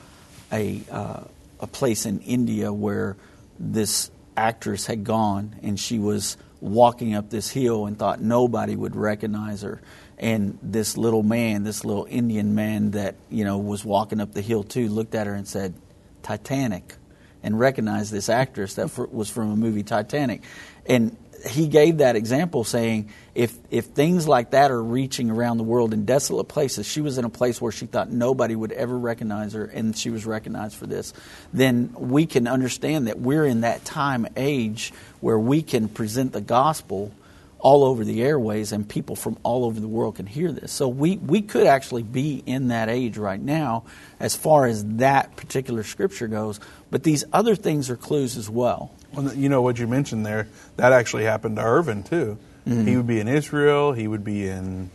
a 0.51 0.81
uh, 0.91 1.23
a 1.59 1.67
place 1.67 2.05
in 2.05 2.19
India 2.21 2.73
where 2.73 3.15
this 3.59 4.09
actress 4.35 4.87
had 4.87 5.03
gone 5.03 5.55
and 5.61 5.79
she 5.79 5.99
was 5.99 6.37
walking 6.59 7.15
up 7.15 7.29
this 7.29 7.49
hill 7.49 7.85
and 7.85 7.97
thought 7.97 8.21
nobody 8.21 8.75
would 8.75 8.95
recognize 8.95 9.61
her. 9.63 9.81
And 10.17 10.57
this 10.61 10.97
little 10.97 11.23
man, 11.23 11.63
this 11.63 11.83
little 11.83 12.05
Indian 12.09 12.53
man 12.53 12.91
that 12.91 13.15
you 13.29 13.43
know 13.43 13.57
was 13.57 13.83
walking 13.83 14.19
up 14.19 14.33
the 14.33 14.41
hill 14.41 14.63
too, 14.63 14.87
looked 14.87 15.15
at 15.15 15.27
her 15.27 15.33
and 15.33 15.47
said, 15.47 15.73
"Titanic," 16.21 16.95
and 17.43 17.59
recognized 17.59 18.11
this 18.11 18.29
actress 18.29 18.75
that 18.75 18.95
was 19.11 19.29
from 19.29 19.51
a 19.51 19.55
movie 19.55 19.83
Titanic. 19.83 20.43
And 20.85 21.17
he 21.49 21.67
gave 21.67 21.97
that 21.97 22.15
example 22.15 22.63
saying 22.63 23.11
if 23.33 23.55
if 23.69 23.85
things 23.85 24.27
like 24.27 24.51
that 24.51 24.71
are 24.71 24.83
reaching 24.83 25.29
around 25.29 25.57
the 25.57 25.63
world 25.63 25.93
in 25.93 26.05
desolate 26.05 26.47
places 26.47 26.85
she 26.85 27.01
was 27.01 27.17
in 27.17 27.25
a 27.25 27.29
place 27.29 27.61
where 27.61 27.71
she 27.71 27.85
thought 27.85 28.11
nobody 28.11 28.55
would 28.55 28.71
ever 28.71 28.97
recognize 28.97 29.53
her 29.53 29.65
and 29.65 29.97
she 29.97 30.09
was 30.09 30.25
recognized 30.25 30.75
for 30.75 30.87
this 30.87 31.13
then 31.53 31.93
we 31.97 32.25
can 32.25 32.47
understand 32.47 33.07
that 33.07 33.19
we're 33.19 33.45
in 33.45 33.61
that 33.61 33.83
time 33.85 34.27
age 34.35 34.93
where 35.21 35.39
we 35.39 35.61
can 35.61 35.87
present 35.87 36.33
the 36.33 36.41
gospel 36.41 37.11
all 37.59 37.83
over 37.83 38.03
the 38.03 38.23
airways 38.23 38.71
and 38.71 38.89
people 38.89 39.15
from 39.15 39.37
all 39.43 39.65
over 39.65 39.79
the 39.79 39.87
world 39.87 40.15
can 40.15 40.25
hear 40.25 40.51
this 40.51 40.71
so 40.71 40.87
we 40.87 41.17
we 41.17 41.41
could 41.41 41.67
actually 41.67 42.03
be 42.03 42.43
in 42.45 42.69
that 42.69 42.89
age 42.89 43.17
right 43.17 43.41
now 43.41 43.83
as 44.19 44.35
far 44.35 44.65
as 44.65 44.83
that 44.95 45.35
particular 45.35 45.83
scripture 45.83 46.27
goes 46.27 46.59
but 46.89 47.03
these 47.03 47.23
other 47.31 47.55
things 47.55 47.89
are 47.89 47.95
clues 47.95 48.35
as 48.35 48.49
well 48.49 48.91
Well, 49.13 49.33
you 49.33 49.49
know 49.49 49.61
what 49.61 49.77
you 49.77 49.87
mentioned 49.87 50.25
there. 50.25 50.47
That 50.77 50.93
actually 50.93 51.25
happened 51.25 51.57
to 51.57 51.63
Irvin 51.63 52.03
too. 52.03 52.37
Mm-hmm. 52.67 52.85
He 52.87 52.95
would 52.97 53.07
be 53.07 53.19
in 53.19 53.27
Israel. 53.27 53.91
He 53.93 54.07
would 54.07 54.23
be 54.23 54.47
in 54.47 54.89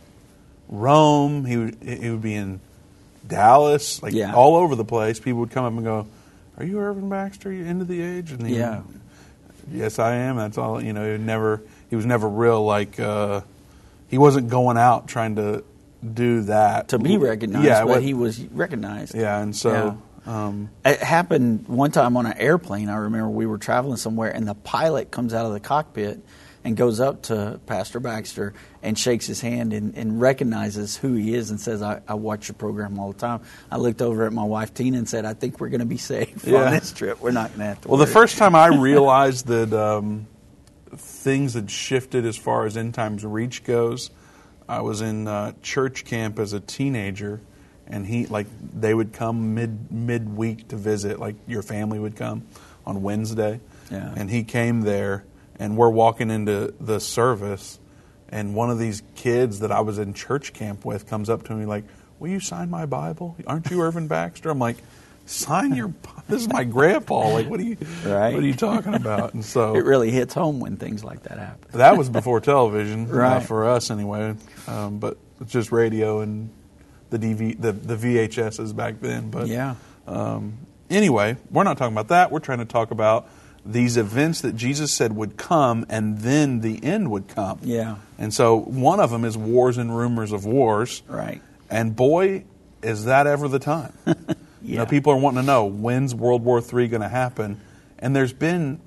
Rome. 0.69 1.45
He 1.45 1.57
would 1.57 1.77
he 1.81 2.09
would 2.09 2.21
be 2.21 2.33
in 2.35 2.59
Dallas. 3.27 4.01
Like 4.01 4.13
Yeah. 4.13 4.33
all 4.33 4.55
over 4.55 4.75
the 4.75 4.85
place. 4.85 5.19
People 5.19 5.41
would 5.41 5.51
come 5.51 5.65
up 5.65 5.73
and 5.73 5.83
go, 5.83 6.07
"Are 6.57 6.63
you 6.65 6.79
Irvin 6.79 7.09
Baxter? 7.09 7.49
Are 7.49 7.53
you 7.53 7.65
End 7.65 7.81
of 7.81 7.87
the 7.87 8.01
Age?" 8.01 8.31
And 8.31 8.45
he 8.45 8.57
Yeah. 8.57 8.81
yes, 9.71 9.99
I 9.99 10.15
am. 10.15 10.37
That's 10.37 10.57
all. 10.57 10.81
You 10.81 10.93
know, 10.93 11.11
he 11.11 11.17
never. 11.17 11.61
He 11.89 11.95
was 11.95 12.05
never 12.05 12.27
real. 12.27 12.63
Like 12.65 12.99
uh, 12.99 13.41
he 14.09 14.17
wasn't 14.17 14.49
going 14.49 14.77
out 14.77 15.07
trying 15.07 15.35
to 15.35 15.63
do 16.13 16.41
that 16.43 16.89
to 16.89 16.99
be 16.99 17.17
recognized 17.17 17.65
Yeah, 17.65 17.81
but 17.81 17.87
what- 17.87 18.03
he 18.03 18.13
was 18.13 18.39
recognized 18.45 19.15
Yeah, 19.15 19.39
and 19.41 19.55
so. 19.55 19.97
Um, 20.25 20.69
It 20.83 20.99
happened 20.99 21.69
one 21.69 21.91
time 21.91 22.17
on 22.17 22.25
an 22.25 22.37
airplane. 22.37 22.89
I 22.89 22.97
remember 22.97 23.29
we 23.29 23.45
were 23.45 23.57
traveling 23.57 23.95
somewhere, 23.95 24.29
and 24.29 24.45
the 24.45 24.55
pilot 24.55 25.09
comes 25.09 25.33
out 25.33 25.45
of 25.45 25.53
the 25.53 25.61
cockpit 25.61 26.19
and 26.63 26.75
goes 26.75 26.99
up 26.99 27.23
to 27.23 27.59
Pastor 27.65 27.99
Baxter 27.99 28.53
and 28.83 28.97
shakes 28.97 29.25
his 29.25 29.39
hand 29.41 29.73
and, 29.73 29.95
and 29.95 30.19
recognizes 30.19 30.97
who 30.97 31.13
he 31.13 31.33
is 31.33 31.49
and 31.51 31.59
says, 31.61 31.81
I, 31.81 32.01
I 32.07 32.15
watch 32.15 32.47
your 32.49 32.55
program 32.55 32.99
all 32.99 33.11
the 33.13 33.19
time. 33.19 33.41
I 33.71 33.77
looked 33.77 34.01
over 34.01 34.25
at 34.25 34.33
my 34.33 34.43
wife, 34.43 34.73
Tina, 34.73 34.97
and 34.97 35.07
said, 35.07 35.23
I 35.25 35.33
think 35.33 35.59
we're 35.59 35.69
going 35.69 35.79
to 35.79 35.85
be 35.85 35.97
safe 35.97 36.43
Yeah. 36.45 36.65
on 36.65 36.71
this 36.73 36.91
trip. 36.91 37.21
We're 37.21 37.31
not 37.31 37.49
going 37.49 37.59
to 37.59 37.65
have 37.65 37.81
to 37.81 37.87
Well, 37.87 37.97
the 37.97 38.07
first 38.07 38.37
time 38.37 38.55
I 38.55 38.67
realized 38.77 39.47
that 39.47 39.71
um, 39.73 40.27
things 40.95 41.53
had 41.53 41.69
shifted 41.71 42.25
as 42.25 42.35
far 42.37 42.65
as 42.65 42.75
end 42.77 42.93
times 42.93 43.23
reach 43.25 43.63
goes, 43.63 44.09
I 44.67 44.81
was 44.81 45.01
in 45.01 45.27
uh, 45.27 45.53
church 45.61 46.05
camp 46.05 46.39
as 46.39 46.53
a 46.53 46.59
teenager, 46.59 47.39
and 47.87 48.05
he 48.05 48.25
like 48.25 48.47
they 48.77 48.93
would 48.93 49.13
come 49.13 49.53
mid 49.55 49.91
midweek 49.91 50.67
to 50.69 50.75
visit, 50.75 51.19
like 51.19 51.35
your 51.47 51.61
family 51.61 51.99
would 51.99 52.17
come 52.17 52.45
on 52.85 53.01
Wednesday, 53.01 53.61
Yeah. 53.89 54.13
and 54.17 54.29
he 54.29 54.43
came 54.43 54.81
there, 54.81 55.23
and 55.59 55.77
we're 55.77 55.89
walking 55.89 56.29
into 56.31 56.73
the 56.79 56.99
service, 56.99 57.79
and 58.29 58.55
one 58.55 58.69
of 58.69 58.79
these 58.79 59.03
kids 59.15 59.59
that 59.59 59.71
I 59.71 59.81
was 59.81 59.99
in 59.99 60.13
church 60.13 60.53
camp 60.53 60.85
with 60.85 61.07
comes 61.07 61.29
up 61.29 61.43
to 61.47 61.53
me 61.53 61.65
like, 61.65 61.83
"Will 62.19 62.29
you 62.29 62.39
sign 62.39 62.69
my 62.69 62.85
Bible? 62.85 63.35
Aren't 63.45 63.69
you 63.71 63.81
Irvin 63.81 64.07
Baxter?" 64.07 64.49
I'm 64.49 64.59
like. 64.59 64.77
Sign 65.29 65.75
your. 65.75 65.93
This 66.29 66.41
is 66.41 66.47
my 66.47 66.63
grandpa. 66.63 67.29
Like, 67.33 67.49
what 67.49 67.59
are 67.59 67.63
you? 67.63 67.75
Right. 68.05 68.33
What 68.33 68.43
are 68.43 68.47
you 68.47 68.53
talking 68.53 68.93
about? 68.93 69.33
And 69.33 69.43
so 69.43 69.75
it 69.75 69.83
really 69.83 70.09
hits 70.09 70.33
home 70.33 70.61
when 70.61 70.77
things 70.77 71.03
like 71.03 71.23
that 71.23 71.37
happen. 71.37 71.69
that 71.79 71.97
was 71.97 72.09
before 72.09 72.39
television, 72.39 73.09
Right. 73.09 73.41
for 73.45 73.65
us 73.65 73.91
anyway. 73.91 74.35
Um, 74.67 74.99
but 74.99 75.17
it's 75.41 75.51
just 75.51 75.73
radio 75.73 76.19
and 76.21 76.49
the 77.09 77.19
DV, 77.19 77.59
the 77.61 77.73
the 77.73 77.95
VHSs 77.97 78.73
back 78.73 79.01
then. 79.01 79.29
But 79.29 79.47
Yeah. 79.47 79.75
Um, 80.05 80.57
anyway, 80.89 81.35
we're 81.51 81.63
not 81.63 81.77
talking 81.77 81.93
about 81.93 82.07
that. 82.09 82.31
We're 82.31 82.39
trying 82.39 82.59
to 82.59 82.65
talk 82.65 82.91
about 82.91 83.27
these 83.67 83.97
events 83.97 84.41
that 84.41 84.55
Jesus 84.55 84.91
said 84.91 85.15
would 85.15 85.37
come, 85.37 85.85
and 85.89 86.19
then 86.19 86.61
the 86.61 86.83
end 86.83 87.11
would 87.11 87.27
come. 87.27 87.59
Yeah. 87.63 87.97
And 88.17 88.33
so 88.33 88.57
one 88.59 88.99
of 88.99 89.11
them 89.11 89.25
is 89.25 89.37
wars 89.37 89.77
and 89.77 89.95
rumors 89.95 90.31
of 90.31 90.45
wars. 90.45 91.03
Right. 91.07 91.41
And 91.69 91.95
boy, 91.95 92.45
is 92.81 93.05
that 93.05 93.27
ever 93.27 93.47
the 93.47 93.59
time. 93.59 93.93
You 94.59 94.75
know, 94.77 94.81
Yeah. 94.83 94.89
people 94.89 95.13
are 95.13 95.17
wanting 95.19 95.41
to 95.41 95.45
know 95.45 95.65
when's 95.65 96.15
World 96.15 96.43
War 96.43 96.59
III 96.59 96.87
going 96.87 97.01
to 97.03 97.07
happen. 97.07 97.61
And 97.99 98.15
there's 98.15 98.33
been, 98.33 98.81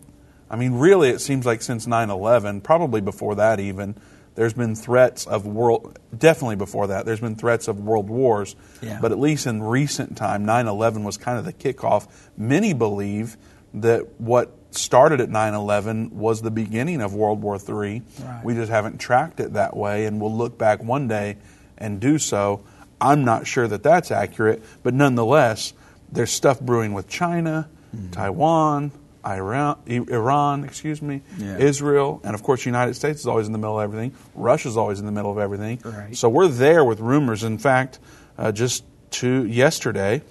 I 0.50 0.56
mean, 0.56 0.74
really, 0.74 1.10
it 1.10 1.20
seems 1.20 1.46
like 1.46 1.62
since 1.62 1.86
9 1.86 2.10
11, 2.10 2.60
probably 2.62 3.00
before 3.00 3.36
that 3.36 3.60
even, 3.60 3.94
there's 4.34 4.52
been 4.52 4.74
threats 4.74 5.26
of 5.28 5.46
world, 5.46 5.98
definitely 6.16 6.56
before 6.56 6.88
that, 6.88 7.06
there's 7.06 7.20
been 7.20 7.36
threats 7.36 7.68
of 7.68 7.78
world 7.80 8.10
wars. 8.10 8.56
Yeah. 8.82 8.98
But 9.00 9.12
at 9.12 9.18
least 9.20 9.46
in 9.46 9.62
recent 9.62 10.16
time, 10.16 10.44
9 10.44 10.66
11 10.66 11.04
was 11.04 11.16
kind 11.16 11.38
of 11.38 11.44
the 11.44 11.52
kickoff. 11.52 12.08
Many 12.36 12.72
believe 12.74 13.36
that 13.74 14.20
what 14.20 14.50
started 14.74 15.20
at 15.20 15.28
9 15.30 15.54
11 15.54 16.16
was 16.18 16.42
the 16.42 16.50
beginning 16.50 17.00
of 17.00 17.14
World 17.14 17.42
War 17.42 17.56
III. 17.56 18.02
Right. 18.22 18.44
We 18.44 18.54
just 18.54 18.70
haven't 18.70 18.98
tracked 18.98 19.40
it 19.40 19.54
that 19.54 19.76
way, 19.76 20.06
and 20.06 20.20
we'll 20.20 20.34
look 20.34 20.56
back 20.58 20.82
one 20.82 21.08
day 21.08 21.36
and 21.78 22.00
do 22.00 22.18
so. 22.18 22.62
I'm 23.00 23.24
not 23.24 23.46
sure 23.46 23.66
that 23.66 23.82
that's 23.82 24.10
accurate, 24.10 24.62
but 24.82 24.92
nonetheless, 24.94 25.72
there's 26.12 26.30
stuff 26.30 26.60
brewing 26.60 26.92
with 26.94 27.08
China, 27.08 27.68
Mm-hmm. 27.96 28.10
Taiwan, 28.12 28.92
Iran, 29.26 29.76
Iran, 29.86 30.62
excuse 30.62 31.02
me, 31.02 31.22
Yeah. 31.38 31.58
Israel, 31.58 32.20
and 32.22 32.34
of 32.36 32.42
course, 32.44 32.60
the 32.62 32.66
United 32.70 32.94
States 32.94 33.18
is 33.20 33.26
always 33.26 33.46
in 33.48 33.52
the 33.52 33.58
middle 33.58 33.80
of 33.80 33.82
everything. 33.82 34.14
Russia's 34.36 34.76
always 34.76 35.00
in 35.00 35.06
the 35.06 35.12
middle 35.12 35.32
of 35.32 35.38
everything. 35.38 35.80
Right. 35.84 36.16
So 36.16 36.28
we're 36.28 36.46
there 36.46 36.84
with 36.84 37.00
rumors. 37.00 37.42
In 37.42 37.58
fact, 37.58 37.98
uh, 38.38 38.52
just 38.52 38.84
to 39.10 39.44
yesterday, 39.44 40.22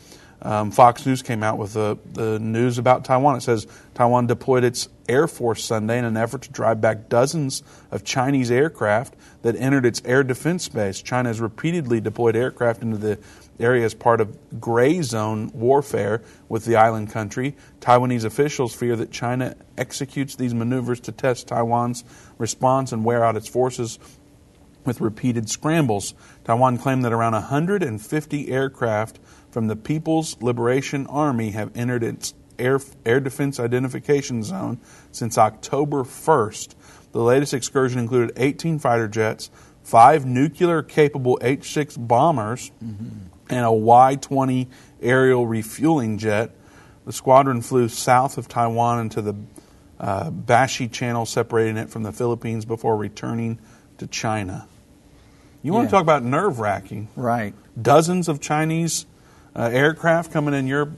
um, 0.42 0.72
Fox 0.72 1.06
News 1.06 1.22
came 1.22 1.44
out 1.44 1.58
with 1.58 1.74
the, 1.74 1.98
the 2.14 2.40
news 2.40 2.78
about 2.78 3.04
Taiwan. 3.04 3.38
It 3.38 3.42
says 3.42 3.68
Taiwan 3.94 4.28
deployed 4.28 4.64
its 4.64 4.88
Air 5.10 5.28
Force 5.28 5.64
Sunday 5.64 6.00
in 6.00 6.06
an 6.06 6.16
effort 6.16 6.44
to 6.44 6.52
drive 6.52 6.80
back 6.80 7.10
dozens 7.10 7.62
of 7.92 8.04
Chinese 8.04 8.50
aircraft 8.50 9.16
that 9.42 9.56
entered 9.56 9.86
its 9.86 10.02
air 10.06 10.24
defense 10.24 10.70
base. 10.70 11.02
China 11.02 11.30
has 11.30 11.42
repeatedly 11.42 12.00
deployed 12.00 12.36
aircraft 12.36 12.82
into 12.82 12.98
the 12.98 13.20
area 13.60 13.84
as 13.84 13.94
part 13.94 14.22
of 14.22 14.38
gray 14.62 15.02
zone 15.02 15.52
warfare 15.54 16.22
with 16.48 16.64
the 16.64 16.78
island 16.78 17.12
country. 17.12 17.56
Taiwanese 17.82 18.24
officials 18.24 18.74
fear 18.74 18.96
that 18.96 19.12
China 19.12 19.56
executes 19.78 20.36
these 20.36 20.54
maneuvers 20.54 21.02
to 21.02 21.12
test 21.12 21.48
Taiwan's 21.48 22.06
response 22.38 22.94
and 22.94 23.04
wear 23.04 23.26
out 23.26 23.36
its 23.36 23.48
forces 23.48 24.00
with 24.86 25.02
repeated 25.02 25.50
scrambles. 25.50 26.14
Taiwan 26.46 26.78
claimed 26.78 27.04
that 27.04 27.12
around 27.12 27.34
150 27.34 28.50
aircraft 28.50 29.20
from 29.52 29.68
the 29.68 29.76
People's 29.76 30.42
Liberation 30.42 31.08
Army 31.08 31.52
have 31.52 31.72
entered 31.76 32.04
its 32.04 32.34
air, 32.58 32.80
air 33.06 33.20
defense 33.20 33.60
identification 33.60 34.44
zone 34.44 34.80
since 35.12 35.38
October 35.38 36.04
1st. 36.04 36.76
The 37.12 37.22
latest 37.22 37.54
excursion 37.54 38.00
included 38.00 38.34
18 38.38 38.80
fighter 38.80 39.08
jets, 39.08 39.50
five 39.84 40.26
nuclear 40.26 40.84
capable 40.84 41.40
H 41.42 41.72
6 41.74 41.98
bombers, 41.98 42.72
and 42.82 43.66
a 43.66 43.72
Y 43.72 44.16
20 44.16 44.68
aerial 45.02 45.48
refueling 45.48 46.18
jet. 46.20 46.52
The 47.06 47.14
squadron 47.14 47.62
flew 47.62 47.90
south 47.90 48.38
of 48.38 48.48
Taiwan 48.48 49.00
into 49.00 49.22
the 49.24 49.36
uh, 50.00 50.30
Bashi 50.30 50.88
Channel, 50.88 51.26
separating 51.26 51.78
it 51.78 51.90
from 51.90 52.04
the 52.04 52.12
Philippines 52.12 52.66
before 52.66 52.96
returning 52.96 53.58
to 53.98 54.06
China. 54.06 54.68
You 55.64 55.74
want 55.74 55.86
Yeah. 55.86 55.88
to 55.88 55.92
talk 55.94 56.04
about 56.04 56.24
nerve 56.24 56.60
wracking? 56.60 57.08
Right. 57.16 57.54
Dozens 57.82 58.30
of 58.30 58.40
Chinese 58.40 59.08
uh, 59.56 59.70
aircraft 59.72 60.32
coming 60.32 60.54
in 60.54 60.68
your 60.68 60.92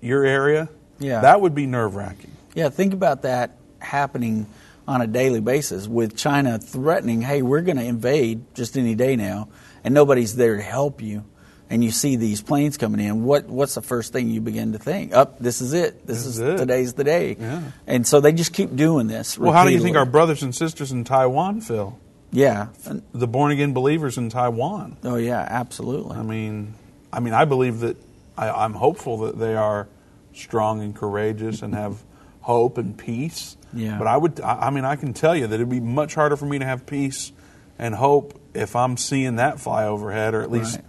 your 0.00 0.24
area. 0.24 0.68
Yeah. 0.98 1.20
that 1.20 1.40
would 1.40 1.54
be 1.54 1.66
nerve 1.66 1.94
wracking. 1.94 2.30
Yeah, 2.54 2.70
think 2.70 2.94
about 2.94 3.22
that 3.22 3.58
happening 3.80 4.46
on 4.88 5.00
a 5.02 5.06
daily 5.06 5.40
basis 5.40 5.86
with 5.86 6.16
China 6.16 6.58
threatening, 6.58 7.20
hey, 7.20 7.42
we're 7.42 7.60
going 7.60 7.76
to 7.76 7.84
invade 7.84 8.54
just 8.54 8.78
any 8.78 8.94
day 8.94 9.16
now, 9.16 9.48
and 9.84 9.92
nobody's 9.92 10.36
there 10.36 10.56
to 10.56 10.62
help 10.62 11.02
you. 11.02 11.24
And 11.68 11.82
you 11.82 11.90
see 11.90 12.14
these 12.14 12.40
planes 12.40 12.76
coming 12.78 13.00
in. 13.04 13.24
What 13.24 13.46
what's 13.46 13.74
the 13.74 13.82
first 13.82 14.12
thing 14.12 14.30
you 14.30 14.40
begin 14.40 14.72
to 14.72 14.78
think? 14.78 15.12
Up, 15.12 15.40
this 15.40 15.60
is 15.60 15.72
it. 15.72 16.06
This, 16.06 16.18
This 16.18 16.26
is, 16.26 16.38
is 16.38 16.48
it. 16.54 16.56
today's 16.58 16.92
the 16.94 17.02
day. 17.02 17.36
Yeah. 17.38 17.62
And 17.88 18.06
so 18.06 18.20
they 18.20 18.32
just 18.32 18.52
keep 18.52 18.76
doing 18.76 19.08
this. 19.08 19.36
Well, 19.36 19.52
how 19.52 19.64
do 19.64 19.72
you 19.72 19.80
think 19.80 19.96
our 19.96 20.06
brothers 20.06 20.44
and 20.44 20.54
sisters 20.54 20.92
in 20.92 21.02
Taiwan 21.02 21.60
feel? 21.60 21.98
Yeah. 22.30 22.68
The 23.12 23.26
born 23.26 23.50
again 23.50 23.72
believers 23.74 24.16
in 24.16 24.28
Taiwan. 24.30 24.96
Oh 25.02 25.16
yeah, 25.16 25.40
absolutely. 25.40 26.16
I 26.16 26.22
mean, 26.22 26.74
I 27.16 27.20
mean, 27.20 27.32
I 27.32 27.46
believe 27.46 27.80
that 27.80 27.96
I, 28.36 28.50
I'm 28.50 28.74
hopeful 28.74 29.18
that 29.18 29.38
they 29.38 29.54
are 29.56 29.88
strong 30.34 30.82
and 30.82 30.94
courageous 30.94 31.62
and 31.62 31.74
have 31.74 32.02
hope 32.42 32.76
and 32.78 32.96
peace. 32.96 33.56
Yeah. 33.72 33.96
But 33.98 34.06
I 34.06 34.16
would, 34.16 34.40
I 34.40 34.66
I 34.66 34.70
mean, 34.70 34.84
I 34.84 34.96
can 34.96 35.14
tell 35.14 35.34
you 35.34 35.46
that 35.46 35.54
it'd 35.54 35.68
be 35.70 35.80
much 35.80 36.14
harder 36.14 36.36
for 36.36 36.44
me 36.46 36.58
to 36.58 36.64
have 36.64 36.84
peace 36.86 37.32
and 37.78 37.94
hope 37.94 38.38
if 38.54 38.76
I'm 38.76 38.96
seeing 38.96 39.36
that 39.36 39.60
fly 39.60 39.86
overhead, 39.86 40.34
or 40.34 40.42
at 40.42 40.50
least 40.50 40.76
Right. 40.76 40.84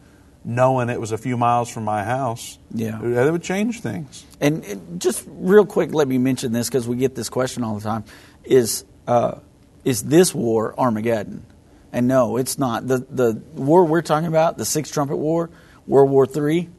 knowing 0.46 0.90
it 0.90 1.00
was 1.00 1.12
a 1.12 1.18
few 1.18 1.36
miles 1.38 1.70
from 1.70 1.84
my 1.86 2.04
house. 2.04 2.58
Yeah. 2.74 3.02
it 3.02 3.32
would 3.32 3.44
change 3.44 3.82
things. 3.82 4.26
And, 4.40 5.00
just 5.00 5.24
real 5.28 5.66
quick, 5.66 5.94
let 5.94 6.08
me 6.08 6.18
mention 6.18 6.52
this 6.52 6.68
because 6.70 6.88
we 6.88 6.96
get 6.98 7.16
this 7.16 7.30
question 7.30 7.63
all 7.63 7.76
the 7.76 7.82
time: 7.82 8.04
Is 8.44 8.84
uh, 9.08 9.40
is 9.84 10.04
this 10.04 10.36
war 10.36 10.76
Armageddon? 10.78 11.46
And 11.94 12.08
no, 12.08 12.36
it's 12.38 12.58
not. 12.60 12.86
The, 12.88 12.98
the 13.10 13.42
war 13.56 13.86
we're 13.86 14.02
talking 14.02 14.28
about, 14.28 14.58
the 14.58 14.66
Sixth 14.66 14.94
Trumpet 14.94 15.16
War, 15.16 15.50
World 15.88 16.10
War 16.10 16.28
III, 16.28 16.69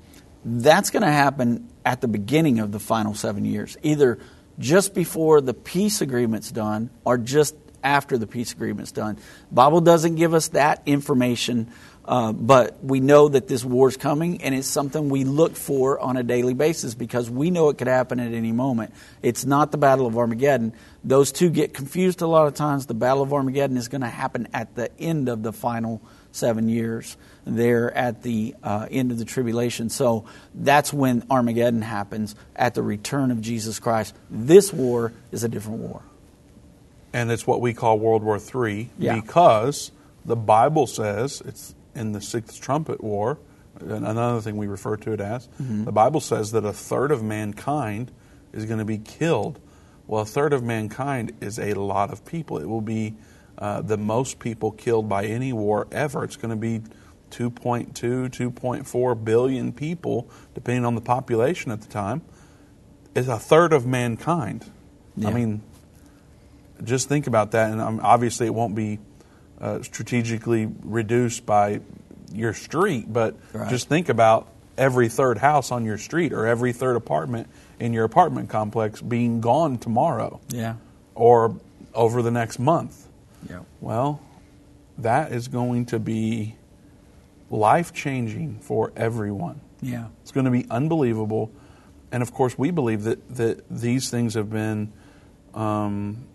that's 0.45 0.91
going 0.91 1.03
to 1.03 1.11
happen 1.11 1.69
at 1.85 2.01
the 2.01 2.09
beginning 2.09 2.61
of 2.61 2.73
the 2.73 2.79
final 2.79 3.15
seven 3.15 3.45
years, 3.45 3.77
either 3.83 4.19
just 4.59 4.95
before 4.95 5.41
the 5.41 5.55
peace 5.55 6.01
agreement's 6.01 6.51
done 6.51 6.91
or 7.05 7.19
just 7.19 7.55
after 7.83 8.19
the 8.19 8.27
peace 8.27 8.53
agreement's 8.53 8.93
done. 8.93 9.19
Bible 9.51 9.81
doesn't 9.81 10.17
give 10.17 10.35
us 10.35 10.49
that 10.49 10.83
information, 10.87 11.71
uh, 12.05 12.33
but 12.33 12.83
we 12.83 13.01
know 13.01 13.29
that 13.29 13.49
this 13.49 13.65
war 13.65 13.89
is 13.89 13.97
coming, 13.97 14.43
and 14.43 14.55
it's 14.55 14.67
something 14.67 15.09
we 15.09 15.25
look 15.25 15.55
for 15.55 16.01
on 16.01 16.17
a 16.17 16.23
daily 16.23 16.55
basis 16.55 16.95
because 16.95 17.31
we 17.31 17.51
know 17.51 17.69
it 17.69 17.79
could 17.79 17.87
happen 17.87 18.19
at 18.19 18.33
any 18.33 18.53
moment. 18.53 18.93
It's 19.23 19.45
not 19.45 19.71
the 19.71 19.79
Battle 19.79 20.07
of 20.07 20.17
Armageddon. 20.17 20.73
Those 21.05 21.33
two 21.33 21.51
get 21.51 21.75
confused 21.75 22.21
a 22.21 22.27
lot 22.27 22.47
of 22.47 22.55
times. 22.55 22.87
The 22.87 22.95
Battle 22.95 23.23
of 23.23 23.33
Armageddon 23.33 23.77
is 23.77 23.89
going 23.89 24.01
to 24.01 24.09
happen 24.09 24.49
at 24.53 24.75
the 24.75 24.91
end 24.99 25.29
of 25.29 25.43
the 25.43 25.53
final 25.53 26.03
seven 26.39 26.69
years 26.69 27.17
there 27.45 27.93
at 27.97 28.23
the 28.23 28.55
uh, 28.63 28.87
end 28.91 29.11
of 29.11 29.19
the 29.19 29.25
tribulation. 29.25 29.91
So 29.91 30.25
that's 30.55 30.93
when 30.93 31.25
Armageddon 31.31 31.83
happens 31.83 32.35
at 32.57 32.75
the 32.75 32.83
return 32.83 33.31
of 33.31 33.41
Jesus 33.41 33.79
Christ. 33.79 34.15
This 34.31 34.73
war 34.73 35.13
is 35.33 35.45
a 35.45 35.49
different 35.49 35.81
war. 35.81 36.03
And 37.13 37.31
it's 37.31 37.47
what 37.47 37.61
we 37.61 37.73
call 37.75 37.99
World 37.99 38.23
War 38.23 38.39
III 38.39 38.91
Yeah. 38.99 39.15
because 39.17 39.93
the 40.25 40.37
Bible 40.37 40.87
says 40.87 41.43
it's 41.45 41.75
in 41.95 42.13
the 42.13 42.21
Sixth 42.21 42.61
Trumpet 42.61 43.03
War, 43.03 43.39
another 43.81 44.41
thing 44.41 44.57
we 44.57 44.67
refer 44.67 44.97
to 44.99 45.13
it 45.13 45.21
as. 45.21 45.47
Mm-hmm. 45.61 45.85
The 45.85 45.93
Bible 45.93 46.21
says 46.21 46.53
that 46.53 46.65
a 46.65 46.73
third 46.73 47.11
of 47.11 47.23
mankind 47.23 48.11
is 48.53 48.67
going 48.67 48.79
to 48.79 48.85
be 48.85 48.99
killed. 48.99 49.59
Well, 50.07 50.23
a 50.23 50.27
third 50.27 50.53
of 50.53 50.63
mankind 50.63 51.33
is 51.41 51.59
a 51.59 51.75
lot 51.75 52.11
of 52.11 52.25
people. 52.25 52.59
It 52.59 52.67
will 52.67 52.81
be 52.81 53.15
uh, 53.59 53.83
the 53.83 53.97
most 53.97 54.39
people 54.39 54.71
killed 54.71 55.09
by 55.09 55.25
any 55.27 55.53
war 55.53 55.87
ever. 55.93 56.25
It's 56.25 56.37
going 56.37 56.51
to 56.51 56.57
be 56.57 56.81
2.2, 57.31 57.93
2.4 57.93 59.25
billion 59.25 59.73
people, 59.73 60.31
depending 60.55 60.85
on 60.85 60.95
the 60.95 61.01
population 61.01 61.71
at 61.73 61.81
the 61.81 61.89
time. 61.89 62.23
Is 63.15 63.29
a 63.29 63.39
third 63.39 63.73
of 63.73 63.85
mankind. 63.87 64.65
Yeah. 65.17 65.29
I 65.29 65.33
mean, 65.33 65.63
just 66.85 67.09
think 67.09 67.27
about 67.27 67.51
that. 67.53 67.73
And 67.73 67.81
um, 67.81 68.01
obviously, 68.03 68.47
it 68.47 68.55
won't 68.55 68.75
be 68.77 69.01
uh, 69.61 69.83
strategically 69.83 70.67
reduced 70.85 71.45
by 71.45 71.81
your 72.33 72.53
street, 72.55 73.13
but 73.13 73.35
Right. 73.53 73.69
just 73.69 73.89
think 73.89 74.09
about 74.09 74.47
every 74.77 75.09
third 75.09 75.39
house 75.39 75.73
on 75.73 75.85
your 75.85 75.99
street 75.99 76.33
or 76.33 76.47
every 76.47 76.73
third 76.73 76.95
apartment 76.95 77.49
in 77.81 77.93
your 77.93 78.05
apartment 78.05 78.49
complex 78.51 79.01
being 79.01 79.41
gone 79.41 79.79
tomorrow 79.79 80.39
Yeah. 80.51 80.75
or 81.17 81.57
over 81.95 82.23
the 82.23 82.31
next 82.31 82.61
month. 82.61 83.08
Yeah. 83.49 83.61
Well, 83.81 84.21
that 84.99 85.33
is 85.33 85.49
going 85.49 85.87
to 85.87 85.99
be 85.99 86.57
life 87.51 87.93
changing 87.93 88.61
for 88.61 88.93
everyone. 88.97 89.61
Yeah. 89.81 90.09
It's 90.23 90.33
going 90.33 90.47
to 90.47 90.51
be 90.51 90.67
unbelievable. 90.71 91.51
And 92.11 92.23
of 92.23 92.33
course, 92.33 92.59
we 92.59 92.71
believe 92.71 93.05
that, 93.05 93.37
that 93.37 93.65
these 93.71 94.11
things 94.11 94.35
have 94.35 94.51
been, 94.51 94.93
um, 95.55 96.27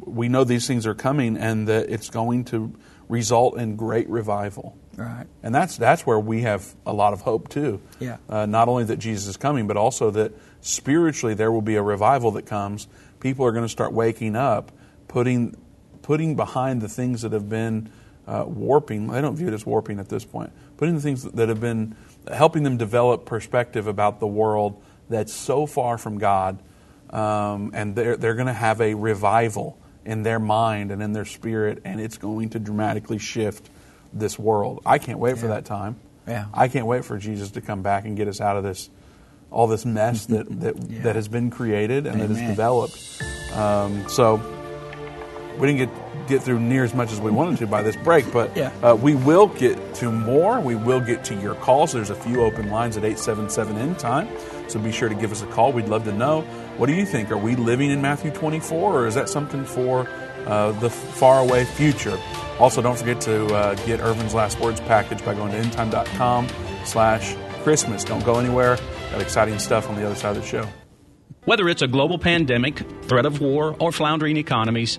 we 0.00 0.28
know 0.28 0.44
these 0.44 0.66
things 0.66 0.86
are 0.86 0.94
coming 0.94 1.36
and 1.36 1.68
that 1.68 1.90
it's 1.90 2.10
going 2.10 2.44
to 2.46 2.72
result 3.08 3.56
in 3.56 3.76
great 3.76 4.08
revival. 4.08 4.76
Right. 4.96 5.26
And 5.42 5.54
that's, 5.54 5.76
that's 5.76 6.06
where 6.06 6.18
we 6.18 6.42
have 6.42 6.74
a 6.84 6.92
lot 6.92 7.12
of 7.12 7.22
hope 7.22 7.48
too. 7.48 7.80
Yeah. 7.98 8.18
Uh, 8.28 8.46
not 8.46 8.68
only 8.68 8.84
that 8.84 8.98
Jesus 8.98 9.28
is 9.28 9.36
coming, 9.36 9.66
but 9.66 9.76
also 9.76 10.10
that 10.10 10.32
spiritually 10.60 11.34
there 11.34 11.50
will 11.50 11.62
be 11.62 11.76
a 11.76 11.82
revival 11.82 12.32
that 12.32 12.46
comes. 12.46 12.86
People 13.20 13.46
are 13.46 13.52
going 13.52 13.64
to 13.64 13.68
start 13.68 13.92
waking 13.92 14.36
up, 14.36 14.72
putting, 15.08 15.56
putting 16.10 16.34
behind 16.34 16.82
the 16.82 16.88
things 16.88 17.22
that 17.22 17.30
have 17.30 17.48
been 17.48 17.88
uh, 18.26 18.42
warping. 18.44 19.10
I 19.10 19.20
don't 19.20 19.36
view 19.36 19.46
it 19.46 19.54
as 19.54 19.64
warping 19.64 20.00
at 20.00 20.08
this 20.08 20.24
point. 20.24 20.50
Putting 20.76 20.96
the 20.96 21.00
things 21.00 21.22
that 21.22 21.48
have 21.48 21.60
been 21.60 21.94
helping 22.26 22.64
them 22.64 22.76
develop 22.76 23.26
perspective 23.26 23.86
about 23.86 24.18
the 24.18 24.26
world 24.26 24.82
that's 25.08 25.32
so 25.32 25.66
far 25.66 25.98
from 25.98 26.18
God, 26.18 26.58
um, 27.10 27.70
and 27.74 27.94
they're 27.94 28.16
they're 28.16 28.34
going 28.34 28.48
to 28.48 28.52
have 28.52 28.80
a 28.80 28.94
revival 28.94 29.78
in 30.04 30.24
their 30.24 30.40
mind 30.40 30.90
and 30.90 31.00
in 31.00 31.12
their 31.12 31.24
spirit, 31.24 31.80
and 31.84 32.00
it's 32.00 32.18
going 32.18 32.48
to 32.50 32.58
dramatically 32.58 33.18
shift 33.18 33.70
this 34.12 34.36
world. 34.36 34.82
I 34.84 34.98
can't 34.98 35.20
wait 35.20 35.38
for 35.38 35.46
that 35.46 35.64
time. 35.64 35.94
Yeah. 36.26 36.46
I 36.52 36.66
can't 36.66 36.86
wait 36.86 37.04
for 37.04 37.18
Jesus 37.18 37.52
to 37.52 37.60
come 37.60 37.82
back 37.82 38.04
and 38.04 38.16
get 38.16 38.26
us 38.26 38.40
out 38.40 38.56
of 38.56 38.64
this, 38.64 38.90
all 39.52 39.68
this 39.68 39.84
mess 39.86 40.26
that 40.26 40.46
that, 40.60 40.76
Yeah. 40.90 41.02
that 41.02 41.14
has 41.14 41.28
been 41.28 41.50
created 41.50 42.08
and 42.08 42.20
that 42.20 42.30
has 42.30 42.48
developed. 42.48 43.22
Um, 43.54 44.08
so 44.08 44.42
we 45.60 45.66
didn't 45.66 45.88
get 45.90 45.99
get 46.30 46.42
through 46.42 46.60
near 46.60 46.84
as 46.84 46.94
much 46.94 47.12
as 47.12 47.20
we 47.20 47.30
wanted 47.30 47.58
to 47.58 47.66
by 47.66 47.82
this 47.82 47.96
break, 47.96 48.32
but 48.32 48.56
Yeah. 48.56 48.70
uh, 48.82 48.94
we 48.94 49.14
will 49.14 49.48
get 49.48 49.94
to 49.96 50.10
more. 50.10 50.60
We 50.60 50.74
will 50.76 51.00
get 51.00 51.24
to 51.24 51.34
your 51.34 51.54
calls. 51.56 51.92
There's 51.92 52.08
a 52.10 52.14
few 52.14 52.40
open 52.42 52.70
lines 52.70 52.96
at 52.96 53.04
877 53.04 53.76
end 53.76 53.98
time, 53.98 54.28
so 54.68 54.78
be 54.78 54.92
sure 54.92 55.08
to 55.10 55.14
give 55.14 55.30
us 55.32 55.42
a 55.42 55.46
call. 55.46 55.72
We'd 55.72 55.88
love 55.88 56.04
to 56.04 56.12
know. 56.12 56.40
What 56.78 56.86
do 56.86 56.94
you 56.94 57.04
think? 57.04 57.30
Are 57.30 57.36
we 57.36 57.56
living 57.56 57.90
in 57.90 58.00
Matthew 58.00 58.30
24, 58.30 58.92
or 58.94 59.06
is 59.06 59.14
that 59.16 59.28
something 59.28 59.64
for 59.66 60.08
uh, 60.46 60.72
the 60.80 60.88
faraway 60.88 61.64
future? 61.64 62.18
Also, 62.58 62.80
don't 62.80 62.96
forget 62.98 63.20
to 63.22 63.46
uh, 63.54 63.74
get 63.86 64.00
Irvin's 64.00 64.32
Last 64.34 64.58
Words 64.60 64.80
package 64.80 65.22
by 65.24 65.34
going 65.34 65.52
to 65.52 65.58
endtime.com 65.58 66.48
slash 66.84 67.34
Christmas. 67.62 68.04
Don't 68.04 68.24
go 68.24 68.38
anywhere. 68.38 68.78
Got 69.10 69.20
exciting 69.20 69.58
stuff 69.58 69.88
on 69.90 69.96
the 69.96 70.06
other 70.06 70.14
side 70.14 70.36
of 70.36 70.42
the 70.42 70.48
show. 70.48 70.66
Whether 71.46 71.68
it's 71.70 71.82
a 71.82 71.88
global 71.88 72.18
pandemic, 72.18 72.78
threat 73.04 73.24
of 73.26 73.40
war, 73.40 73.74
or 73.80 73.92
floundering 73.92 74.36
economies, 74.36 74.98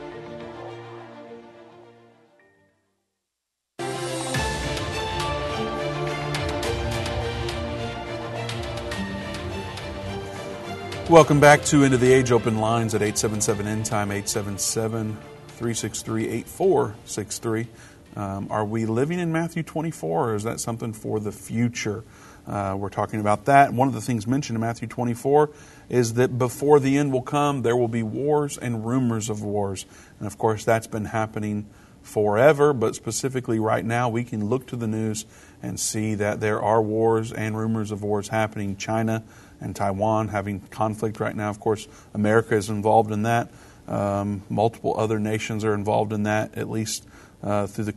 Welcome 11.11 11.41
back 11.41 11.65
to 11.65 11.83
End 11.83 11.93
of 11.93 11.99
the 11.99 12.13
Age 12.13 12.31
Open 12.31 12.59
Lines 12.59 12.95
at 12.95 13.01
877 13.01 13.67
End 13.67 13.85
Time, 13.85 14.11
877 14.11 15.17
363 15.47 16.29
8463. 16.29 17.67
Um, 18.15 18.47
are 18.49 18.63
we 18.63 18.85
living 18.85 19.19
in 19.19 19.29
Matthew 19.29 19.61
24, 19.61 20.29
or 20.29 20.35
is 20.35 20.43
that 20.43 20.61
something 20.61 20.93
for 20.93 21.19
the 21.19 21.33
future? 21.33 22.05
Uh, 22.47 22.77
we're 22.79 22.87
talking 22.87 23.19
about 23.19 23.43
that. 23.43 23.73
One 23.73 23.89
of 23.89 23.93
the 23.93 23.99
things 23.99 24.25
mentioned 24.25 24.55
in 24.55 24.61
Matthew 24.61 24.87
24 24.87 25.49
is 25.89 26.13
that 26.13 26.37
before 26.37 26.79
the 26.79 26.97
end 26.97 27.11
will 27.11 27.21
come, 27.21 27.63
there 27.63 27.75
will 27.75 27.89
be 27.89 28.03
wars 28.03 28.57
and 28.57 28.85
rumors 28.85 29.29
of 29.29 29.43
wars. 29.43 29.85
And 30.17 30.27
of 30.27 30.37
course, 30.37 30.63
that's 30.63 30.87
been 30.87 31.03
happening 31.05 31.67
forever, 32.01 32.71
but 32.71 32.95
specifically 32.95 33.59
right 33.59 33.83
now, 33.83 34.07
we 34.07 34.23
can 34.23 34.47
look 34.47 34.65
to 34.67 34.77
the 34.77 34.87
news 34.87 35.25
and 35.61 35.77
see 35.77 36.15
that 36.15 36.39
there 36.39 36.61
are 36.61 36.81
wars 36.81 37.31
and 37.31 37.57
rumors 37.57 37.91
of 37.91 38.01
wars 38.01 38.29
happening. 38.29 38.75
China 38.77 39.23
and 39.61 39.75
Taiwan 39.75 40.29
having 40.29 40.59
conflict 40.59 41.19
right 41.19 41.35
now. 41.35 41.49
Of 41.49 41.59
course, 41.59 41.87
America 42.13 42.55
is 42.55 42.69
involved 42.69 43.11
in 43.11 43.23
that. 43.23 43.51
Um, 43.87 44.43
multiple 44.49 44.95
other 44.97 45.19
nations 45.19 45.63
are 45.63 45.73
involved 45.73 46.13
in 46.13 46.23
that, 46.23 46.57
at 46.57 46.69
least 46.69 47.07
uh, 47.43 47.67
through 47.67 47.85
the 47.85 47.95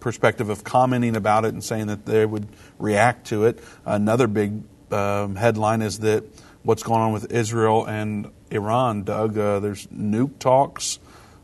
perspective 0.00 0.50
of 0.50 0.64
commenting 0.64 1.16
about 1.16 1.44
it 1.44 1.54
and 1.54 1.62
saying 1.64 1.86
that 1.86 2.06
they 2.06 2.26
would 2.26 2.48
react 2.78 3.26
to 3.28 3.44
it. 3.44 3.62
Another 3.84 4.26
big 4.26 4.62
um, 4.92 5.36
headline 5.36 5.82
is 5.82 6.00
that 6.00 6.24
what's 6.62 6.82
going 6.82 7.00
on 7.00 7.12
with 7.12 7.32
Israel 7.32 7.86
and 7.86 8.30
Iran, 8.50 9.04
Doug. 9.04 9.38
Uh, 9.38 9.60
there's 9.60 9.86
nuke 9.88 10.38
talks. 10.38 10.98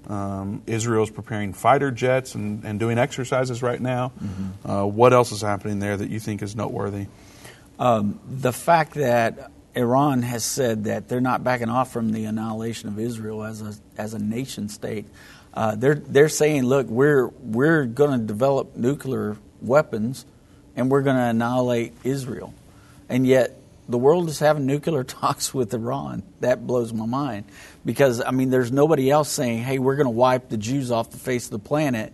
Um, 0.08 0.62
Israel's 0.66 1.10
preparing 1.10 1.52
fighter 1.52 1.90
jets 1.92 2.34
and, 2.34 2.64
and 2.64 2.80
doing 2.80 2.98
exercises 2.98 3.62
right 3.62 3.80
now. 3.80 4.12
Mm-hmm. 4.20 4.70
Uh, 4.70 4.84
what 4.86 5.12
else 5.12 5.30
is 5.30 5.42
happening 5.42 5.78
there 5.78 5.96
that 5.96 6.10
you 6.10 6.18
think 6.18 6.42
is 6.42 6.56
noteworthy? 6.56 7.06
Um, 7.82 8.20
the 8.28 8.52
fact 8.52 8.94
that 8.94 9.50
Iran 9.74 10.22
has 10.22 10.44
said 10.44 10.84
that 10.84 11.08
they're 11.08 11.20
not 11.20 11.42
backing 11.42 11.68
off 11.68 11.92
from 11.92 12.12
the 12.12 12.26
annihilation 12.26 12.88
of 12.88 12.96
Israel 12.96 13.42
as 13.42 13.60
a 13.60 13.74
as 14.00 14.14
a 14.14 14.20
nation 14.20 14.68
state. 14.68 15.04
Uh, 15.52 15.74
they're 15.74 15.96
they're 15.96 16.28
saying, 16.28 16.62
look, 16.62 16.86
we're 16.86 17.26
we're 17.26 17.84
going 17.86 18.20
to 18.20 18.24
develop 18.24 18.76
nuclear 18.76 19.36
weapons, 19.60 20.24
and 20.76 20.92
we're 20.92 21.02
going 21.02 21.16
to 21.16 21.22
annihilate 21.22 21.92
Israel, 22.04 22.54
and 23.08 23.26
yet 23.26 23.58
the 23.88 23.98
world 23.98 24.28
is 24.28 24.38
having 24.38 24.64
nuclear 24.64 25.02
talks 25.20 25.52
with 25.52 25.74
Iran. 25.74 26.22
That 26.38 26.64
blows 26.64 26.92
my 26.92 27.06
mind 27.06 27.46
because 27.84 28.22
I 28.22 28.30
mean, 28.30 28.50
there's 28.50 28.70
nobody 28.70 29.10
else 29.10 29.28
saying, 29.28 29.58
hey, 29.58 29.80
we're 29.80 29.96
going 29.96 30.06
to 30.06 30.10
wipe 30.10 30.50
the 30.50 30.56
Jews 30.56 30.92
off 30.92 31.10
the 31.10 31.18
face 31.18 31.46
of 31.46 31.50
the 31.50 31.58
planet. 31.58 32.12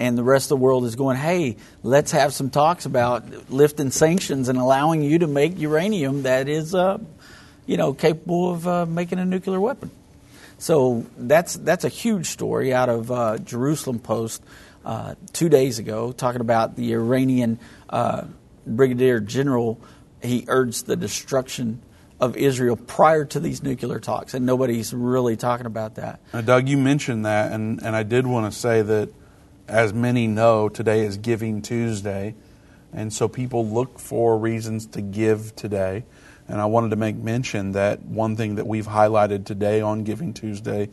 And 0.00 0.16
the 0.16 0.24
rest 0.24 0.46
of 0.46 0.58
the 0.58 0.64
world 0.64 0.86
is 0.86 0.96
going, 0.96 1.18
hey, 1.18 1.56
let's 1.82 2.12
have 2.12 2.32
some 2.32 2.48
talks 2.48 2.86
about 2.86 3.50
lifting 3.50 3.90
sanctions 3.90 4.48
and 4.48 4.58
allowing 4.58 5.02
you 5.02 5.18
to 5.18 5.26
make 5.26 5.58
uranium 5.58 6.22
that 6.22 6.48
is, 6.48 6.74
uh, 6.74 6.96
you 7.66 7.76
know, 7.76 7.92
capable 7.92 8.50
of 8.50 8.66
uh, 8.66 8.86
making 8.86 9.18
a 9.18 9.26
nuclear 9.26 9.60
weapon. 9.60 9.90
So 10.56 11.04
that's 11.18 11.54
that's 11.54 11.84
a 11.84 11.90
huge 11.90 12.26
story 12.28 12.72
out 12.72 12.88
of 12.88 13.10
uh, 13.12 13.38
Jerusalem 13.38 13.98
Post 13.98 14.42
uh, 14.86 15.16
two 15.34 15.50
days 15.50 15.78
ago, 15.78 16.12
talking 16.12 16.40
about 16.40 16.76
the 16.76 16.94
Iranian 16.94 17.58
uh, 17.90 18.24
brigadier 18.66 19.20
general. 19.20 19.78
He 20.22 20.46
urged 20.48 20.86
the 20.86 20.96
destruction 20.96 21.82
of 22.18 22.36
Israel 22.36 22.76
prior 22.76 23.26
to 23.26 23.40
these 23.40 23.62
nuclear 23.62 23.98
talks, 24.00 24.32
and 24.32 24.46
nobody's 24.46 24.94
really 24.94 25.36
talking 25.36 25.66
about 25.66 25.96
that. 25.96 26.20
Now, 26.32 26.40
Doug, 26.40 26.68
you 26.68 26.78
mentioned 26.78 27.26
that, 27.26 27.52
and, 27.52 27.82
and 27.82 27.94
I 27.94 28.02
did 28.02 28.26
want 28.26 28.50
to 28.50 28.58
say 28.58 28.82
that, 28.82 29.10
as 29.70 29.94
many 29.94 30.26
know, 30.26 30.68
today 30.68 31.06
is 31.06 31.16
Giving 31.16 31.62
Tuesday, 31.62 32.34
and 32.92 33.12
so 33.12 33.28
people 33.28 33.68
look 33.68 34.00
for 34.00 34.36
reasons 34.36 34.86
to 34.86 35.00
give 35.00 35.54
today. 35.54 36.04
And 36.48 36.60
I 36.60 36.66
wanted 36.66 36.90
to 36.90 36.96
make 36.96 37.14
mention 37.14 37.72
that 37.72 38.02
one 38.02 38.34
thing 38.34 38.56
that 38.56 38.66
we've 38.66 38.88
highlighted 38.88 39.44
today 39.44 39.80
on 39.80 40.02
Giving 40.02 40.34
Tuesday, 40.34 40.88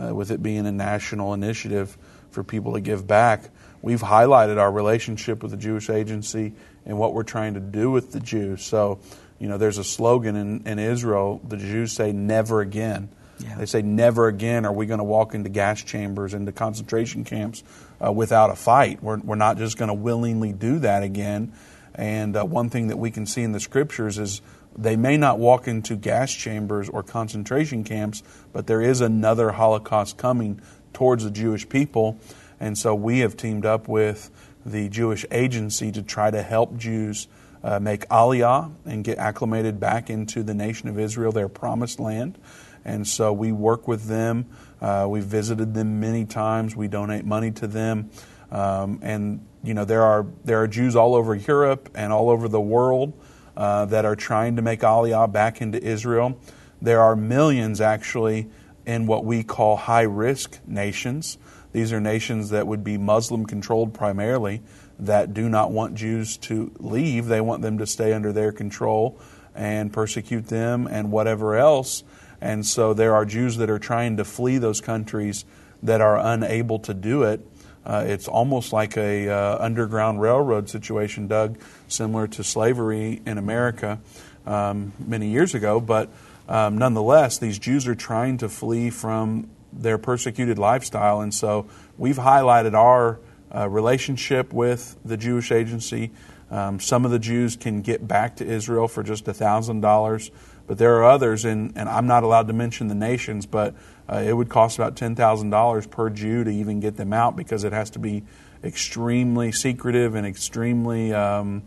uh, 0.00 0.14
with 0.14 0.30
it 0.30 0.42
being 0.42 0.66
a 0.66 0.72
national 0.72 1.34
initiative 1.34 1.98
for 2.30 2.42
people 2.42 2.72
to 2.72 2.80
give 2.80 3.06
back, 3.06 3.50
we've 3.82 4.00
highlighted 4.00 4.56
our 4.56 4.72
relationship 4.72 5.42
with 5.42 5.50
the 5.50 5.58
Jewish 5.58 5.90
Agency 5.90 6.54
and 6.86 6.98
what 6.98 7.12
we're 7.12 7.24
trying 7.24 7.52
to 7.52 7.60
do 7.60 7.90
with 7.90 8.12
the 8.12 8.20
Jews. 8.20 8.64
So, 8.64 8.98
you 9.38 9.48
know, 9.48 9.58
there's 9.58 9.76
a 9.76 9.84
slogan 9.84 10.36
in, 10.36 10.66
in 10.66 10.78
Israel, 10.78 11.42
the 11.46 11.58
Jews 11.58 11.92
say, 11.92 12.12
never 12.12 12.62
again. 12.62 13.10
Yeah. 13.38 13.56
They 13.56 13.66
say, 13.66 13.82
never 13.82 14.28
again 14.28 14.64
are 14.66 14.72
we 14.72 14.86
going 14.86 14.98
to 14.98 15.04
walk 15.04 15.34
into 15.34 15.48
gas 15.48 15.82
chambers, 15.82 16.34
into 16.34 16.52
concentration 16.52 17.24
camps 17.24 17.64
uh, 18.04 18.12
without 18.12 18.50
a 18.50 18.56
fight. 18.56 19.02
We're, 19.02 19.18
we're 19.18 19.34
not 19.36 19.58
just 19.58 19.76
going 19.76 19.88
to 19.88 19.94
willingly 19.94 20.52
do 20.52 20.78
that 20.80 21.02
again. 21.02 21.52
And 21.94 22.36
uh, 22.36 22.44
one 22.44 22.70
thing 22.70 22.88
that 22.88 22.98
we 22.98 23.10
can 23.10 23.26
see 23.26 23.42
in 23.42 23.52
the 23.52 23.60
scriptures 23.60 24.18
is 24.18 24.40
they 24.76 24.96
may 24.96 25.16
not 25.16 25.38
walk 25.38 25.68
into 25.68 25.96
gas 25.96 26.32
chambers 26.32 26.88
or 26.88 27.02
concentration 27.02 27.84
camps, 27.84 28.22
but 28.52 28.66
there 28.66 28.80
is 28.80 29.00
another 29.00 29.50
Holocaust 29.50 30.16
coming 30.16 30.60
towards 30.92 31.24
the 31.24 31.30
Jewish 31.30 31.68
people. 31.68 32.18
And 32.60 32.78
so 32.78 32.94
we 32.94 33.20
have 33.20 33.36
teamed 33.36 33.66
up 33.66 33.88
with 33.88 34.30
the 34.64 34.88
Jewish 34.88 35.26
Agency 35.30 35.92
to 35.92 36.02
try 36.02 36.30
to 36.30 36.42
help 36.42 36.76
Jews 36.76 37.28
uh, 37.64 37.78
make 37.80 38.08
aliyah 38.08 38.72
and 38.86 39.04
get 39.04 39.18
acclimated 39.18 39.78
back 39.78 40.10
into 40.10 40.42
the 40.42 40.54
nation 40.54 40.88
of 40.88 40.98
Israel, 40.98 41.32
their 41.32 41.48
promised 41.48 42.00
land. 42.00 42.38
And 42.84 43.06
so 43.06 43.32
we 43.32 43.52
work 43.52 43.86
with 43.86 44.06
them. 44.06 44.46
Uh, 44.80 45.06
we've 45.08 45.24
visited 45.24 45.74
them 45.74 46.00
many 46.00 46.24
times. 46.24 46.74
We 46.74 46.88
donate 46.88 47.24
money 47.24 47.50
to 47.52 47.66
them. 47.66 48.10
Um, 48.50 48.98
and 49.02 49.46
you 49.64 49.74
know 49.74 49.84
there 49.84 50.02
are 50.02 50.26
there 50.44 50.60
are 50.60 50.68
Jews 50.68 50.94
all 50.94 51.14
over 51.14 51.34
Europe 51.34 51.88
and 51.94 52.12
all 52.12 52.28
over 52.28 52.48
the 52.48 52.60
world 52.60 53.14
uh, 53.56 53.86
that 53.86 54.04
are 54.04 54.16
trying 54.16 54.56
to 54.56 54.62
make 54.62 54.80
Aliyah 54.80 55.32
back 55.32 55.62
into 55.62 55.82
Israel. 55.82 56.38
There 56.82 57.00
are 57.00 57.16
millions 57.16 57.80
actually 57.80 58.48
in 58.84 59.06
what 59.06 59.24
we 59.24 59.42
call 59.42 59.76
high 59.76 60.02
risk 60.02 60.58
nations. 60.66 61.38
These 61.72 61.92
are 61.92 62.00
nations 62.00 62.50
that 62.50 62.66
would 62.66 62.84
be 62.84 62.98
Muslim 62.98 63.46
controlled 63.46 63.94
primarily 63.94 64.62
that 64.98 65.32
do 65.32 65.48
not 65.48 65.70
want 65.70 65.94
Jews 65.94 66.36
to 66.38 66.72
leave. 66.78 67.26
They 67.26 67.40
want 67.40 67.62
them 67.62 67.78
to 67.78 67.86
stay 67.86 68.12
under 68.12 68.32
their 68.32 68.52
control 68.52 69.18
and 69.54 69.92
persecute 69.92 70.46
them 70.46 70.86
and 70.86 71.10
whatever 71.10 71.56
else. 71.56 72.04
And 72.42 72.66
so 72.66 72.92
there 72.92 73.14
are 73.14 73.24
Jews 73.24 73.56
that 73.58 73.70
are 73.70 73.78
trying 73.78 74.16
to 74.16 74.24
flee 74.24 74.58
those 74.58 74.80
countries 74.80 75.44
that 75.82 76.00
are 76.00 76.18
unable 76.18 76.80
to 76.80 76.92
do 76.92 77.22
it. 77.22 77.40
Uh, 77.86 78.04
it's 78.06 78.26
almost 78.26 78.72
like 78.72 78.96
a 78.96 79.28
uh, 79.28 79.58
underground 79.60 80.20
railroad 80.20 80.68
situation, 80.68 81.28
Doug, 81.28 81.58
similar 81.86 82.26
to 82.28 82.44
slavery 82.44 83.22
in 83.24 83.38
America 83.38 84.00
um, 84.44 84.92
many 84.98 85.28
years 85.28 85.54
ago. 85.54 85.80
But 85.80 86.08
um, 86.48 86.78
nonetheless, 86.78 87.38
these 87.38 87.58
Jews 87.60 87.86
are 87.86 87.94
trying 87.94 88.38
to 88.38 88.48
flee 88.48 88.90
from 88.90 89.48
their 89.72 89.96
persecuted 89.96 90.58
lifestyle, 90.58 91.20
and 91.20 91.32
so 91.32 91.66
we've 91.96 92.18
highlighted 92.18 92.74
our 92.74 93.20
uh, 93.54 93.68
relationship 93.68 94.52
with 94.52 94.96
the 95.04 95.16
Jewish 95.16 95.50
agency. 95.50 96.10
Um, 96.50 96.80
some 96.80 97.04
of 97.04 97.10
the 97.10 97.18
Jews 97.18 97.56
can 97.56 97.80
get 97.80 98.06
back 98.06 98.36
to 98.36 98.44
Israel 98.44 98.86
for 98.86 99.02
just 99.02 99.24
thousand 99.24 99.80
dollars, 99.80 100.30
but 100.66 100.78
there 100.78 100.96
are 100.96 101.04
others, 101.04 101.44
and, 101.44 101.72
and 101.76 101.88
I'm 101.88 102.06
not 102.06 102.22
allowed 102.22 102.46
to 102.48 102.52
mention 102.52 102.88
the 102.88 102.94
nations, 102.94 103.46
but 103.46 103.74
uh, 104.08 104.22
it 104.24 104.32
would 104.32 104.48
cost 104.48 104.78
about 104.78 104.96
$10,000 104.96 105.90
per 105.90 106.10
Jew 106.10 106.44
to 106.44 106.50
even 106.50 106.80
get 106.80 106.96
them 106.96 107.12
out 107.12 107.36
because 107.36 107.64
it 107.64 107.72
has 107.72 107.90
to 107.90 107.98
be 107.98 108.24
extremely 108.64 109.52
secretive 109.52 110.14
and 110.14 110.26
extremely, 110.26 111.12
um, 111.12 111.62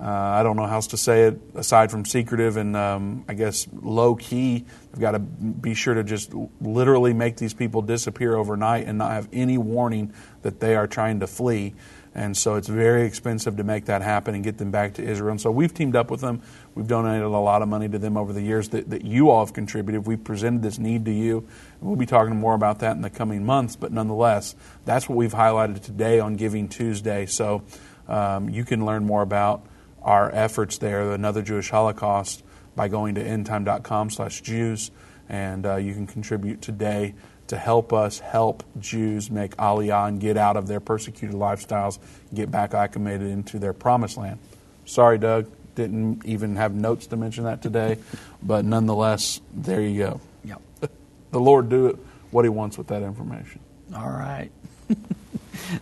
uh, 0.00 0.04
I 0.04 0.42
don't 0.42 0.56
know 0.56 0.66
how 0.66 0.76
else 0.76 0.86
to 0.88 0.96
say 0.96 1.24
it, 1.24 1.40
aside 1.54 1.90
from 1.90 2.04
secretive 2.04 2.56
and 2.56 2.76
um, 2.76 3.24
I 3.28 3.34
guess 3.34 3.66
low 3.72 4.14
key. 4.14 4.64
They've 4.92 5.00
got 5.00 5.12
to 5.12 5.18
be 5.18 5.74
sure 5.74 5.94
to 5.94 6.04
just 6.04 6.32
literally 6.60 7.12
make 7.12 7.36
these 7.36 7.54
people 7.54 7.82
disappear 7.82 8.36
overnight 8.36 8.86
and 8.86 8.98
not 8.98 9.12
have 9.12 9.28
any 9.32 9.58
warning 9.58 10.12
that 10.42 10.60
they 10.60 10.76
are 10.76 10.86
trying 10.86 11.20
to 11.20 11.26
flee. 11.26 11.74
And 12.14 12.36
so 12.36 12.56
it's 12.56 12.68
very 12.68 13.04
expensive 13.04 13.56
to 13.58 13.64
make 13.64 13.84
that 13.84 14.02
happen 14.02 14.34
and 14.34 14.42
get 14.42 14.58
them 14.58 14.70
back 14.70 14.94
to 14.94 15.02
Israel. 15.02 15.32
And 15.32 15.40
so 15.40 15.50
we've 15.50 15.72
teamed 15.72 15.94
up 15.94 16.10
with 16.10 16.20
them. 16.20 16.42
We've 16.74 16.86
donated 16.86 17.22
a 17.22 17.28
lot 17.28 17.62
of 17.62 17.68
money 17.68 17.88
to 17.88 17.98
them 17.98 18.16
over 18.16 18.32
the 18.32 18.42
years 18.42 18.70
that, 18.70 18.90
that 18.90 19.04
you 19.04 19.30
all 19.30 19.44
have 19.44 19.54
contributed. 19.54 20.06
We've 20.06 20.22
presented 20.22 20.62
this 20.62 20.78
need 20.78 21.04
to 21.04 21.12
you. 21.12 21.46
We'll 21.80 21.96
be 21.96 22.06
talking 22.06 22.36
more 22.36 22.54
about 22.54 22.80
that 22.80 22.96
in 22.96 23.02
the 23.02 23.10
coming 23.10 23.44
months, 23.44 23.76
but 23.76 23.92
nonetheless, 23.92 24.56
that's 24.84 25.08
what 25.08 25.16
we've 25.16 25.34
highlighted 25.34 25.82
today 25.82 26.18
on 26.18 26.36
Giving 26.36 26.68
Tuesday. 26.68 27.26
So 27.26 27.62
um, 28.08 28.48
you 28.48 28.64
can 28.64 28.84
learn 28.84 29.04
more 29.04 29.22
about 29.22 29.66
our 30.02 30.34
efforts 30.34 30.78
there, 30.78 31.12
Another 31.12 31.42
Jewish 31.42 31.70
Holocaust, 31.70 32.42
by 32.74 32.88
going 32.88 33.16
to 33.16 33.24
endtime.com 33.24 34.10
slash 34.10 34.40
Jews, 34.40 34.90
and 35.28 35.66
uh, 35.66 35.76
you 35.76 35.92
can 35.94 36.06
contribute 36.06 36.62
today 36.62 37.14
to 37.48 37.56
help 37.56 37.92
us 37.92 38.18
help 38.18 38.62
Jews 38.78 39.30
make 39.30 39.56
Aliyah 39.56 40.08
and 40.08 40.20
get 40.20 40.36
out 40.36 40.56
of 40.56 40.68
their 40.68 40.80
persecuted 40.80 41.36
lifestyles, 41.36 41.98
get 42.32 42.50
back 42.50 42.74
acclimated 42.74 43.28
into 43.28 43.58
their 43.58 43.72
promised 43.72 44.16
land. 44.16 44.38
Sorry, 44.84 45.18
Doug, 45.18 45.50
didn't 45.74 46.24
even 46.24 46.56
have 46.56 46.74
notes 46.74 47.06
to 47.08 47.16
mention 47.16 47.44
that 47.44 47.62
today, 47.62 47.98
but 48.42 48.64
nonetheless, 48.64 49.40
there 49.52 49.80
you 49.80 49.98
go. 49.98 50.20
Yep. 50.44 50.62
the 51.30 51.40
Lord 51.40 51.68
do 51.68 51.86
it 51.88 51.96
what 52.30 52.44
He 52.44 52.48
wants 52.50 52.76
with 52.76 52.88
that 52.88 53.02
information. 53.02 53.60
All 53.94 54.10
right. 54.10 54.50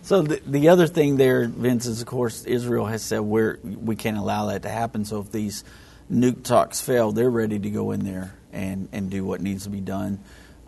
so 0.03 0.21
the, 0.21 0.41
the 0.45 0.69
other 0.69 0.87
thing 0.87 1.17
there, 1.17 1.47
Vince, 1.47 1.85
is 1.85 2.01
of 2.01 2.07
course 2.07 2.45
Israel 2.45 2.85
has 2.85 3.03
said 3.03 3.19
we're, 3.19 3.59
we 3.63 3.95
can't 3.97 4.17
allow 4.17 4.47
that 4.47 4.63
to 4.63 4.69
happen. 4.69 5.03
So 5.03 5.19
if 5.19 5.31
these 5.31 5.65
nuke 6.09 6.43
talks 6.43 6.79
fail, 6.79 7.11
they're 7.11 7.29
ready 7.29 7.59
to 7.59 7.69
go 7.69 7.91
in 7.91 8.05
there 8.05 8.33
and, 8.53 8.87
and 8.93 9.09
do 9.09 9.25
what 9.25 9.41
needs 9.41 9.65
to 9.65 9.69
be 9.69 9.81
done 9.81 10.19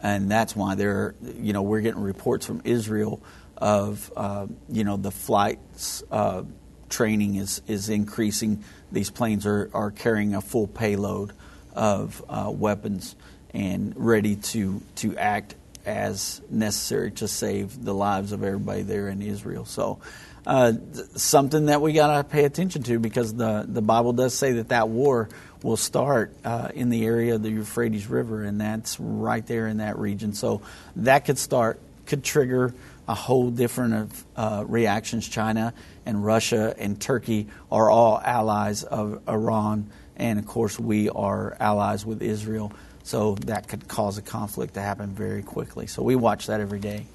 and 0.01 0.29
that's 0.31 0.55
why 0.55 0.75
they're 0.75 1.15
you 1.35 1.53
know 1.53 1.61
we're 1.61 1.81
getting 1.81 2.01
reports 2.01 2.45
from 2.45 2.61
Israel 2.63 3.21
of 3.57 4.11
uh, 4.15 4.47
you 4.69 4.83
know 4.83 4.97
the 4.97 5.11
flights 5.11 6.03
uh, 6.11 6.43
training 6.89 7.35
is 7.35 7.61
is 7.67 7.89
increasing. 7.89 8.63
These 8.91 9.11
planes 9.11 9.45
are, 9.45 9.69
are 9.73 9.91
carrying 9.91 10.35
a 10.35 10.41
full 10.41 10.67
payload 10.67 11.33
of 11.73 12.23
uh, 12.29 12.51
weapons 12.53 13.15
and 13.53 13.93
ready 13.95 14.35
to 14.35 14.81
to 14.95 15.17
act 15.17 15.55
as 15.85 16.41
necessary 16.49 17.11
to 17.11 17.27
save 17.27 17.83
the 17.83 17.93
lives 17.93 18.31
of 18.31 18.43
everybody 18.43 18.81
there 18.83 19.07
in 19.07 19.21
Israel. 19.21 19.65
So. 19.65 19.99
Uh, 20.47 20.73
something 21.15 21.65
that 21.65 21.79
we 21.81 21.91
got 21.93 22.15
to 22.15 22.23
pay 22.23 22.45
attention 22.45 22.81
to 22.81 22.97
because 22.97 23.33
the, 23.35 23.65
the 23.67 23.81
Bible 23.81 24.13
does 24.13 24.33
say 24.33 24.53
that 24.53 24.69
that 24.69 24.87
war 24.87 25.29
will 25.63 25.77
start 25.77 26.33
uh, 26.45 26.69
in 26.73 26.89
the 26.89 27.05
area 27.05 27.35
of 27.35 27.43
the 27.43 27.49
Euphrates 27.49 28.07
River, 28.07 28.43
and 28.43 28.61
that's 28.61 28.99
right 28.99 29.45
there 29.45 29.67
in 29.67 29.77
that 29.77 29.97
region. 29.97 30.33
So 30.33 30.61
that 30.97 31.25
could 31.25 31.37
start, 31.37 31.79
could 32.05 32.23
trigger 32.23 32.73
a 33.07 33.15
whole 33.15 33.49
different 33.49 33.93
of 33.93 34.25
uh, 34.35 34.63
reactions. 34.67 35.27
China 35.27 35.73
and 36.05 36.23
Russia 36.23 36.73
and 36.77 36.99
Turkey 36.99 37.47
are 37.71 37.89
all 37.89 38.21
allies 38.23 38.83
of 38.83 39.27
Iran, 39.27 39.89
and 40.15 40.39
of 40.39 40.45
course, 40.45 40.79
we 40.79 41.09
are 41.09 41.57
allies 41.59 42.05
with 42.05 42.21
Israel. 42.21 42.71
So 43.03 43.35
that 43.47 43.67
could 43.67 43.87
cause 43.87 44.17
a 44.17 44.21
conflict 44.21 44.75
to 44.75 44.81
happen 44.81 45.09
very 45.09 45.41
quickly. 45.41 45.87
So 45.87 46.03
we 46.03 46.15
watch 46.15 46.47
that 46.47 46.61
every 46.61 46.79
day. 46.79 47.05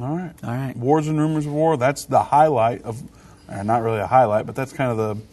All 0.00 0.16
right. 0.16 0.32
All 0.42 0.50
right. 0.50 0.76
Wars 0.76 1.06
and 1.06 1.18
rumors 1.18 1.46
of 1.46 1.52
war. 1.52 1.76
That's 1.76 2.06
the 2.06 2.22
highlight 2.22 2.82
of, 2.82 3.00
uh, 3.48 3.62
not 3.62 3.82
really 3.82 4.00
a 4.00 4.06
highlight, 4.06 4.46
but 4.46 4.56
that's 4.56 4.72
kind 4.72 4.90
of 4.90 4.96
the 4.96 5.31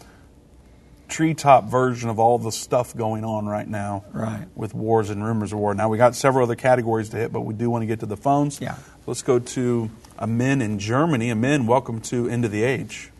treetop 1.09 1.65
version 1.65 2.09
of 2.09 2.19
all 2.19 2.37
the 2.37 2.51
stuff 2.51 2.95
going 2.95 3.25
on 3.25 3.47
right 3.47 3.67
now. 3.67 4.05
Right. 4.13 4.47
With 4.55 4.73
wars 4.73 5.09
and 5.09 5.23
rumors 5.23 5.51
of 5.51 5.59
war. 5.59 5.73
Now 5.73 5.89
we 5.89 5.97
got 5.97 6.15
several 6.15 6.43
other 6.43 6.55
categories 6.55 7.09
to 7.09 7.17
hit, 7.17 7.33
but 7.33 7.41
we 7.41 7.53
do 7.53 7.69
want 7.69 7.81
to 7.81 7.85
get 7.85 7.99
to 8.01 8.05
the 8.05 8.17
phones. 8.17 8.61
Yeah. 8.61 8.75
Let's 9.05 9.21
go 9.21 9.39
to 9.39 9.89
Amin 10.19 10.61
in 10.61 10.79
Germany. 10.79 11.31
Amin, 11.31 11.65
welcome 11.67 11.99
to 12.01 12.29
End 12.29 12.45
of 12.45 12.51
the 12.51 12.63
Age. 12.63 13.11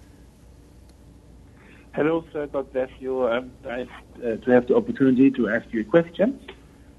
Hello, 1.93 2.23
sir. 2.31 2.47
God 2.47 2.71
bless 2.71 2.89
you. 2.99 3.27
Um, 3.27 3.51
nice 3.63 3.87
uh, 4.17 4.35
to 4.35 4.51
have 4.51 4.67
the 4.67 4.75
opportunity 4.75 5.31
to 5.31 5.49
ask 5.49 5.65
you 5.71 5.81
a 5.81 5.83
question. 5.83 6.39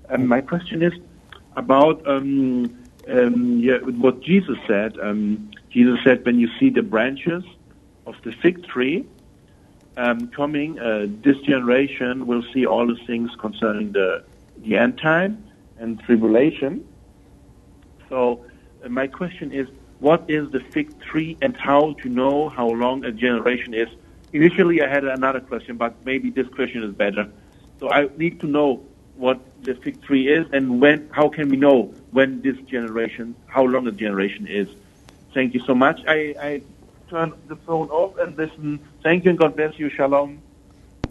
Um, 0.08 0.26
my 0.26 0.40
question 0.40 0.82
is 0.82 0.92
about 1.56 2.06
um, 2.06 2.76
um, 3.08 3.58
yeah, 3.60 3.78
what 3.78 4.20
Jesus 4.20 4.58
said. 4.66 4.98
Um, 5.00 5.50
Jesus 5.70 6.00
said, 6.04 6.24
when 6.26 6.38
you 6.38 6.48
see 6.58 6.70
the 6.70 6.82
branches 6.82 7.44
of 8.06 8.16
the 8.24 8.32
fig 8.42 8.66
tree 8.66 9.06
um, 9.96 10.28
coming, 10.28 10.78
uh, 10.78 11.06
this 11.22 11.38
generation 11.38 12.26
will 12.26 12.44
see 12.52 12.66
all 12.66 12.86
the 12.86 12.98
things 13.06 13.30
concerning 13.38 13.92
the, 13.92 14.24
the 14.58 14.76
end 14.76 14.98
time 14.98 15.44
and 15.78 16.00
tribulation. 16.00 16.86
So, 18.08 18.44
uh, 18.84 18.88
my 18.88 19.06
question 19.06 19.52
is, 19.52 19.68
what 19.98 20.24
is 20.28 20.50
the 20.50 20.60
fig 20.60 21.00
tree 21.00 21.36
and 21.42 21.56
how 21.56 21.94
to 22.02 22.08
know 22.08 22.48
how 22.48 22.68
long 22.68 23.04
a 23.04 23.12
generation 23.12 23.74
is? 23.74 23.88
Initially, 24.32 24.82
I 24.82 24.88
had 24.88 25.04
another 25.04 25.40
question, 25.40 25.76
but 25.76 26.04
maybe 26.04 26.30
this 26.30 26.48
question 26.48 26.82
is 26.82 26.94
better. 26.94 27.28
So, 27.78 27.90
I 27.90 28.08
need 28.16 28.40
to 28.40 28.46
know 28.46 28.82
what 29.16 29.40
the 29.62 29.74
fig 29.74 30.02
tree 30.02 30.28
is 30.28 30.46
and 30.52 30.80
when, 30.80 31.08
how 31.12 31.28
can 31.28 31.50
we 31.50 31.56
know 31.56 31.94
when 32.10 32.40
this 32.40 32.56
generation, 32.62 33.34
how 33.46 33.64
long 33.64 33.84
the 33.84 33.92
generation 33.92 34.46
is? 34.46 34.68
Thank 35.34 35.54
you 35.54 35.60
so 35.60 35.74
much. 35.74 36.00
I, 36.08 36.34
I 36.40 36.62
turn 37.10 37.32
the 37.48 37.56
phone 37.56 37.88
off 37.90 38.16
and 38.18 38.36
listen. 38.38 38.80
Thank 39.02 39.24
you 39.24 39.30
and 39.30 39.38
God 39.38 39.56
bless 39.56 39.78
you. 39.78 39.90
Shalom. 39.90 40.40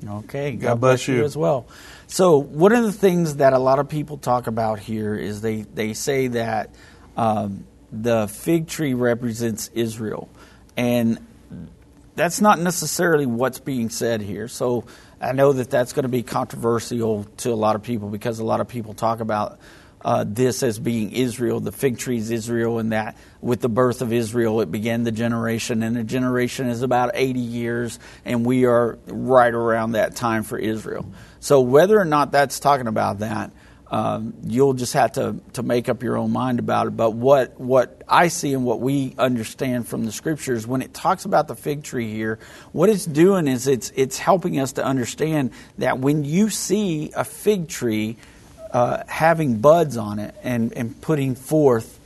Okay, 0.08 0.52
God, 0.54 0.62
God 0.62 0.82
bless 0.82 1.08
you. 1.08 1.24
as 1.26 1.36
well. 1.36 1.68
So, 2.08 2.38
one 2.38 2.72
of 2.72 2.84
the 2.84 2.92
things 2.92 3.36
that 3.36 3.54
a 3.54 3.60
lot 3.60 3.80
of 3.80 3.90
people 3.90 4.18
talk 4.18 4.48
about 4.48 4.80
here 4.80 5.14
is 5.16 5.42
they, 5.42 5.62
they 5.62 5.94
say 5.94 6.28
that 6.28 6.74
um, 7.18 7.66
the 7.92 8.28
fig 8.28 8.68
tree 8.68 8.94
represents 8.94 9.70
Israel. 9.74 10.30
And 10.78 11.26
that's 12.16 12.40
not 12.40 12.60
necessarily 12.60 13.26
what's 13.26 13.60
being 13.60 13.90
said 13.90 14.22
here. 14.22 14.48
So, 14.48 14.86
I 15.22 15.34
know 15.34 15.52
that 15.52 15.70
that's 15.70 15.92
going 15.92 16.04
to 16.04 16.10
be 16.10 16.24
controversial 16.24 17.26
to 17.38 17.52
a 17.52 17.56
lot 17.56 17.76
of 17.76 17.84
people 17.84 18.08
because 18.08 18.40
a 18.40 18.46
lot 18.46 18.62
of 18.62 18.70
people 18.70 18.94
talk 18.94 19.20
about 19.20 19.60
uh, 20.02 20.26
this 20.28 20.64
as 20.64 20.80
being 20.80 21.12
Israel. 21.12 21.60
The 21.60 21.72
fig 21.72 21.98
trees 21.98 22.32
Israel, 22.32 22.80
and 22.80 22.92
that 22.92 23.18
with 23.42 23.62
the 23.62 23.70
birth 23.70 24.02
of 24.02 24.14
Israel, 24.14 24.62
it 24.62 24.72
began 24.72 25.04
the 25.04 25.12
generation, 25.12 25.84
and 25.84 25.96
the 25.96 26.04
generation 26.04 26.68
is 26.68 26.82
about 26.82 27.12
80 27.14 27.40
years, 27.40 28.00
and 28.26 28.46
we 28.46 28.66
are 28.66 28.98
right 29.08 29.54
around 29.54 29.94
that 29.94 30.16
time 30.16 30.44
for 30.44 30.58
Israel. 30.58 31.06
So, 31.40 31.62
whether 31.62 32.00
or 32.00 32.06
not 32.06 32.32
that's 32.32 32.60
talking 32.60 32.88
about 32.88 33.20
that, 33.20 33.52
um, 33.92 34.36
you'll 34.44 34.76
just 34.76 34.94
have 34.94 35.14
to, 35.14 35.38
to 35.54 35.64
make 35.64 35.90
up 35.90 36.04
your 36.04 36.18
own 36.18 36.32
mind 36.32 36.60
about 36.60 36.88
it. 36.88 36.92
But 36.92 37.12
what, 37.12 37.60
what 37.60 38.04
I 38.08 38.28
see 38.28 38.54
and 38.54 38.64
what 38.64 38.80
we 38.80 39.16
understand 39.18 39.88
from 39.88 40.06
the 40.06 40.12
scriptures, 40.12 40.68
when 40.68 40.82
it 40.82 40.94
talks 40.94 41.26
about 41.26 41.48
the 41.48 41.56
fig 41.56 41.84
tree 41.84 42.12
here, 42.12 42.38
what 42.72 42.90
it's 42.90 43.06
doing 43.06 43.48
is 43.48 43.68
it's, 43.68 43.92
it's 43.96 44.20
helping 44.20 44.60
us 44.60 44.74
to 44.74 44.86
understand 44.86 45.52
that 45.80 45.98
when 45.98 46.24
you 46.24 46.50
see 46.50 47.12
a 47.16 47.24
fig 47.24 47.68
tree, 47.68 48.18
uh, 48.72 49.04
having 49.08 49.60
buds 49.60 49.98
on 49.98 50.20
it 50.20 50.36
and, 50.44 50.74
and 50.74 51.00
putting 51.02 51.36
forth 51.36 52.00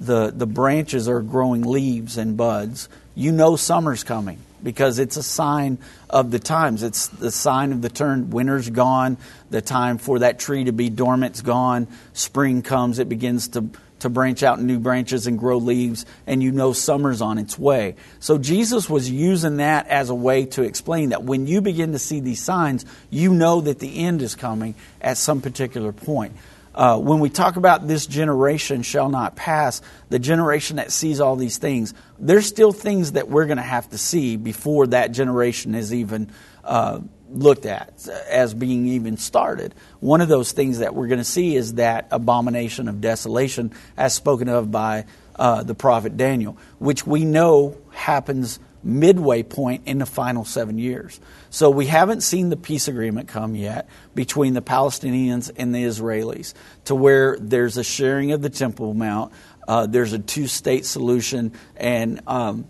the, 0.00 0.30
the 0.30 0.46
branches 0.46 1.08
are 1.08 1.20
growing 1.20 1.62
leaves 1.62 2.16
and 2.16 2.36
buds, 2.36 2.88
you 3.14 3.32
know 3.32 3.56
summer's 3.56 4.02
coming 4.02 4.38
because 4.62 4.98
it's 4.98 5.16
a 5.16 5.22
sign 5.22 5.78
of 6.08 6.30
the 6.30 6.38
times. 6.38 6.82
It's 6.82 7.08
the 7.08 7.30
sign 7.30 7.72
of 7.72 7.82
the 7.82 7.88
turn. 7.88 8.30
Winter's 8.30 8.68
gone. 8.70 9.18
The 9.50 9.60
time 9.60 9.98
for 9.98 10.20
that 10.20 10.38
tree 10.38 10.64
to 10.64 10.72
be 10.72 10.90
dormant's 10.90 11.42
gone. 11.42 11.86
Spring 12.12 12.62
comes. 12.62 12.98
It 12.98 13.08
begins 13.08 13.48
to 13.48 13.68
to 14.00 14.10
branch 14.10 14.42
out 14.42 14.60
new 14.60 14.78
branches 14.78 15.26
and 15.26 15.38
grow 15.38 15.58
leaves, 15.58 16.04
and 16.26 16.42
you 16.42 16.52
know 16.52 16.72
summer's 16.72 17.20
on 17.20 17.38
its 17.38 17.58
way. 17.58 17.96
So 18.18 18.38
Jesus 18.38 18.90
was 18.90 19.10
using 19.10 19.58
that 19.58 19.86
as 19.88 20.10
a 20.10 20.14
way 20.14 20.46
to 20.46 20.62
explain 20.62 21.10
that 21.10 21.24
when 21.24 21.46
you 21.46 21.60
begin 21.60 21.92
to 21.92 21.98
see 21.98 22.20
these 22.20 22.42
signs, 22.42 22.84
you 23.10 23.32
know 23.32 23.60
that 23.60 23.78
the 23.78 24.04
end 24.04 24.22
is 24.22 24.34
coming 24.34 24.74
at 25.00 25.16
some 25.16 25.40
particular 25.40 25.92
point. 25.92 26.34
Uh, 26.74 26.98
when 26.98 27.18
we 27.18 27.28
talk 27.28 27.56
about 27.56 27.88
this 27.88 28.06
generation 28.06 28.82
shall 28.82 29.08
not 29.08 29.34
pass, 29.34 29.82
the 30.08 30.18
generation 30.18 30.76
that 30.76 30.92
sees 30.92 31.20
all 31.20 31.34
these 31.34 31.58
things, 31.58 31.94
there's 32.18 32.46
still 32.46 32.72
things 32.72 33.12
that 33.12 33.28
we're 33.28 33.46
going 33.46 33.56
to 33.56 33.62
have 33.62 33.88
to 33.90 33.98
see 33.98 34.36
before 34.36 34.86
that 34.86 35.10
generation 35.10 35.74
is 35.74 35.92
even 35.92 36.30
uh, 36.64 37.00
looked 37.32 37.66
at 37.66 38.08
as 38.28 38.54
being 38.54 38.86
even 38.86 39.16
started. 39.16 39.74
One 40.00 40.20
of 40.20 40.28
those 40.28 40.52
things 40.52 40.78
that 40.78 40.94
we're 40.94 41.08
going 41.08 41.18
to 41.18 41.24
see 41.24 41.56
is 41.56 41.74
that 41.74 42.08
abomination 42.10 42.88
of 42.88 43.00
desolation, 43.00 43.72
as 43.96 44.14
spoken 44.14 44.48
of 44.48 44.70
by 44.70 45.06
uh, 45.36 45.62
the 45.62 45.74
prophet 45.74 46.16
Daniel, 46.16 46.58
which 46.78 47.06
we 47.06 47.24
know 47.24 47.76
happens 47.90 48.58
midway 48.82 49.42
point 49.42 49.82
in 49.86 49.98
the 49.98 50.06
final 50.06 50.44
seven 50.44 50.78
years. 50.78 51.20
So 51.50 51.70
we 51.70 51.86
haven't 51.86 52.22
seen 52.22 52.48
the 52.48 52.56
peace 52.56 52.88
agreement 52.88 53.28
come 53.28 53.54
yet 53.54 53.88
between 54.14 54.54
the 54.54 54.62
Palestinians 54.62 55.50
and 55.54 55.74
the 55.74 55.84
Israelis 55.84 56.54
to 56.86 56.94
where 56.94 57.36
there's 57.38 57.76
a 57.76 57.84
sharing 57.84 58.32
of 58.32 58.42
the 58.42 58.50
Temple 58.50 58.94
Mount, 58.94 59.32
uh, 59.68 59.86
there's 59.86 60.12
a 60.12 60.18
two 60.18 60.46
state 60.46 60.86
solution, 60.86 61.52
and 61.76 62.20
um, 62.26 62.66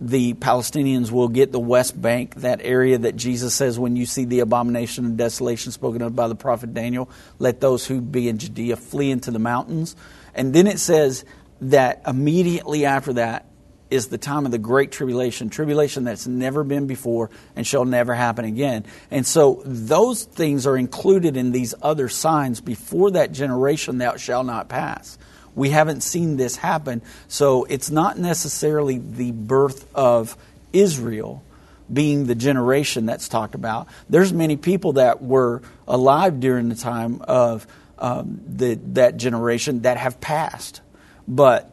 the 0.00 0.32
Palestinians 0.34 1.10
will 1.10 1.28
get 1.28 1.52
the 1.52 1.60
West 1.60 2.00
Bank, 2.00 2.36
that 2.36 2.60
area 2.62 2.96
that 2.98 3.16
Jesus 3.16 3.54
says, 3.54 3.78
when 3.78 3.96
you 3.96 4.06
see 4.06 4.24
the 4.24 4.40
abomination 4.40 5.04
of 5.04 5.16
desolation 5.16 5.72
spoken 5.72 6.00
of 6.00 6.16
by 6.16 6.26
the 6.26 6.34
prophet 6.34 6.72
Daniel, 6.72 7.10
let 7.38 7.60
those 7.60 7.86
who 7.86 8.00
be 8.00 8.28
in 8.28 8.38
Judea 8.38 8.76
flee 8.76 9.10
into 9.10 9.30
the 9.30 9.38
mountains. 9.38 9.94
And 10.34 10.54
then 10.54 10.66
it 10.66 10.78
says 10.78 11.24
that 11.60 12.02
immediately 12.06 12.86
after 12.86 13.12
that 13.14 13.46
is 13.90 14.08
the 14.08 14.18
time 14.18 14.46
of 14.46 14.52
the 14.52 14.58
great 14.58 14.92
tribulation, 14.92 15.50
tribulation 15.50 16.04
that's 16.04 16.26
never 16.26 16.64
been 16.64 16.86
before 16.86 17.28
and 17.56 17.66
shall 17.66 17.84
never 17.84 18.14
happen 18.14 18.44
again. 18.44 18.86
And 19.10 19.26
so 19.26 19.62
those 19.66 20.24
things 20.24 20.66
are 20.66 20.76
included 20.76 21.36
in 21.36 21.50
these 21.50 21.74
other 21.82 22.08
signs 22.08 22.60
before 22.60 23.10
that 23.12 23.32
generation 23.32 23.98
thou 23.98 24.16
shalt 24.16 24.46
not 24.46 24.68
pass. 24.68 25.18
We 25.60 25.68
haven't 25.68 26.00
seen 26.00 26.38
this 26.38 26.56
happen. 26.56 27.02
So 27.28 27.64
it's 27.64 27.90
not 27.90 28.18
necessarily 28.18 28.96
the 28.96 29.30
birth 29.30 29.86
of 29.94 30.34
Israel 30.72 31.44
being 31.92 32.24
the 32.24 32.34
generation 32.34 33.04
that's 33.04 33.28
talked 33.28 33.54
about. 33.54 33.86
There's 34.08 34.32
many 34.32 34.56
people 34.56 34.94
that 34.94 35.20
were 35.20 35.60
alive 35.86 36.40
during 36.40 36.70
the 36.70 36.76
time 36.76 37.20
of 37.28 37.66
um, 37.98 38.40
the, 38.46 38.80
that 38.92 39.18
generation 39.18 39.82
that 39.82 39.98
have 39.98 40.18
passed. 40.18 40.80
But 41.28 41.70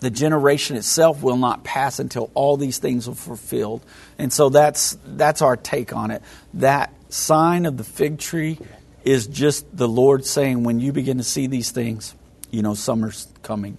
the 0.00 0.10
generation 0.10 0.76
itself 0.76 1.22
will 1.22 1.38
not 1.38 1.64
pass 1.64 2.00
until 2.00 2.30
all 2.34 2.58
these 2.58 2.76
things 2.76 3.08
are 3.08 3.14
fulfilled. 3.14 3.82
And 4.18 4.30
so 4.30 4.50
that's, 4.50 4.98
that's 5.06 5.40
our 5.40 5.56
take 5.56 5.96
on 5.96 6.10
it. 6.10 6.22
That 6.52 6.92
sign 7.08 7.64
of 7.64 7.78
the 7.78 7.84
fig 7.84 8.18
tree 8.18 8.58
is 9.04 9.26
just 9.26 9.64
the 9.74 9.88
Lord 9.88 10.26
saying, 10.26 10.64
when 10.64 10.80
you 10.80 10.92
begin 10.92 11.16
to 11.16 11.24
see 11.24 11.46
these 11.46 11.70
things, 11.70 12.14
you 12.50 12.62
know 12.62 12.74
summer's 12.74 13.28
coming. 13.42 13.78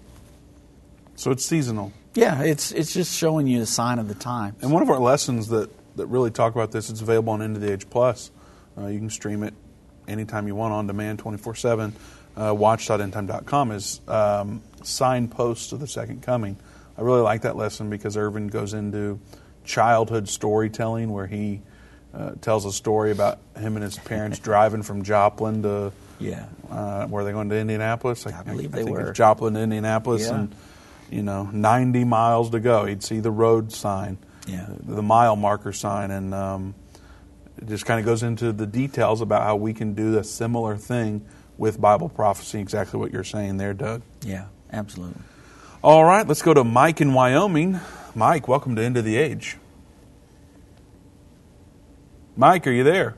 So 1.16 1.32
it's 1.32 1.46
seasonal. 1.46 1.92
Yeah, 2.14 2.42
it's 2.42 2.72
it's 2.72 2.94
just 2.94 3.16
showing 3.18 3.48
you 3.48 3.62
a 3.62 3.66
sign 3.66 4.00
of 4.00 4.08
the 4.08 4.16
time. 4.16 4.56
And 4.62 4.72
one 4.72 4.84
of 4.84 4.90
our 4.90 5.00
lessons 5.00 5.48
that, 5.50 5.70
that 5.98 6.08
really 6.08 6.32
talk 6.32 6.54
about 6.54 6.72
this, 6.72 6.90
it's 6.90 7.02
available 7.02 7.34
on 7.34 7.42
End 7.42 7.56
of 7.56 7.62
the 7.62 7.72
Age 7.72 7.90
Plus. 7.90 8.32
Uh, 8.78 8.88
you 8.88 9.00
can 9.00 9.10
stream 9.10 9.44
it 9.44 9.54
anytime 10.08 10.48
you 10.48 10.56
want 10.56 10.74
on 10.74 10.88
demand, 10.88 11.20
24 11.20 11.56
7. 11.56 11.94
uh, 12.36 12.54
watch.endtime.com 12.54 13.72
is 13.72 14.02
um, 14.08 14.62
signposts 14.84 15.68
to 15.68 15.78
the 15.78 15.88
second 15.88 16.22
coming. 16.22 16.58
I 16.98 17.02
really 17.02 17.22
like 17.22 17.44
that 17.44 17.56
lesson 17.56 17.90
because 17.90 18.18
Irvin 18.18 18.48
goes 18.48 18.74
into 18.74 19.20
childhood 19.64 20.28
storytelling 20.28 21.12
where 21.12 21.28
he 21.28 21.62
uh, 22.14 22.32
tells 22.42 22.66
a 22.66 22.72
story 22.72 23.12
about 23.12 23.40
him 23.58 23.76
and 23.76 23.84
his 23.84 23.98
parents 23.98 24.40
driving 24.50 24.84
from 24.84 25.04
Joplin 25.04 25.64
to 25.64 25.94
Yeah. 26.22 26.46
uh, 26.70 27.08
where 27.08 27.24
they 27.24 27.32
going 27.32 27.50
to 27.50 27.58
Indianapolis. 27.58 28.26
I 28.28 28.44
believe 28.44 28.72
they 28.72 28.84
think 28.84 28.92
were. 28.96 29.10
It's 29.10 29.18
Joplin 29.18 29.54
to 29.56 29.60
Indianapolis, 29.60 30.24
Yeah. 30.24 30.36
and 30.36 30.56
you 31.10 31.24
know, 31.24 31.44
90 31.52 32.04
miles 32.06 32.52
to 32.52 32.60
go. 32.60 32.86
He'd 32.86 33.04
see 33.04 33.20
the 33.20 33.32
road 33.32 33.72
sign, 33.74 34.18
Yeah. 34.48 34.68
the, 34.86 34.96
the 34.96 35.02
mile 35.02 35.36
marker 35.36 35.74
sign, 35.74 36.10
and 36.12 36.34
um, 36.34 36.76
it 37.58 37.68
just 37.68 37.86
kind 37.86 38.00
of 38.00 38.06
goes 38.06 38.24
into 38.24 38.52
the 38.54 38.66
details 38.66 39.22
about 39.22 39.44
how 39.44 39.56
we 39.58 39.74
can 39.74 39.94
do 39.94 40.18
a 40.18 40.24
similar 40.24 40.78
thing 40.78 41.26
with 41.58 41.80
Bible 41.82 42.08
prophecy. 42.10 42.60
Exactly 42.60 43.00
what 43.00 43.12
you're 43.12 43.24
saying 43.26 43.58
there, 43.58 43.74
Doug. 43.74 44.02
Yeah, 44.22 44.46
absolutely. 44.72 45.22
All 45.84 46.06
right, 46.06 46.28
let's 46.28 46.42
go 46.42 46.54
to 46.54 46.64
Mike 46.64 47.02
in 47.02 47.14
Wyoming. 47.14 47.80
Mike, 48.16 48.48
welcome 48.48 48.76
to 48.76 48.82
End 48.84 48.98
of 48.98 49.04
the 49.04 49.18
Age. 49.18 49.58
Mike, 52.38 52.66
are 52.68 52.72
you 52.72 52.84
there? 52.84 53.16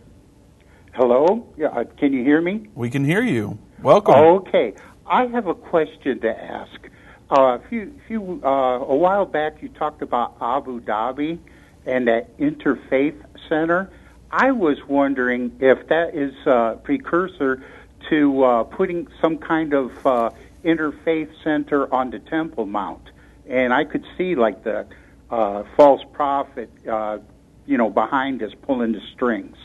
Hello? 0.95 1.51
Yeah, 1.57 1.69
uh, 1.69 1.85
can 1.97 2.13
you 2.13 2.23
hear 2.23 2.39
me? 2.39 2.67
We 2.75 2.91
can 2.91 3.03
hear 3.03 3.23
you. 3.23 3.57
Welcome. 3.81 4.13
Okay. 4.13 4.75
I 5.07 5.25
have 5.25 5.47
a 5.47 5.55
question 5.55 6.19
to 6.19 6.29
ask. 6.29 6.87
Uh, 7.31 7.57
a 7.57 7.61
few, 7.67 7.99
few, 8.07 8.39
uh, 8.43 8.77
a 8.77 8.95
while 8.95 9.25
back, 9.25 9.63
you 9.63 9.69
talked 9.69 10.03
about 10.03 10.37
Abu 10.39 10.81
Dhabi 10.81 11.39
and 11.87 12.07
that 12.07 12.37
interfaith 12.37 13.19
center. 13.49 13.89
I 14.29 14.51
was 14.51 14.77
wondering 14.87 15.57
if 15.59 15.87
that 15.87 16.13
is 16.13 16.35
a 16.45 16.77
precursor 16.83 17.63
to 18.11 18.43
uh, 18.43 18.63
putting 18.63 19.07
some 19.19 19.39
kind 19.39 19.73
of 19.73 20.05
uh, 20.05 20.29
interfaith 20.63 21.31
center 21.43 21.91
on 21.91 22.11
the 22.11 22.19
Temple 22.19 22.67
Mount, 22.67 23.09
and 23.49 23.73
I 23.73 23.83
could 23.83 24.05
see 24.15 24.35
like 24.35 24.63
the 24.63 24.85
uh, 25.31 25.63
false 25.75 26.01
prophet, 26.13 26.69
uh, 26.87 27.17
you 27.65 27.79
know, 27.79 27.89
behind 27.89 28.43
us 28.43 28.51
pulling 28.61 28.91
the 28.91 29.01
strings. 29.15 29.57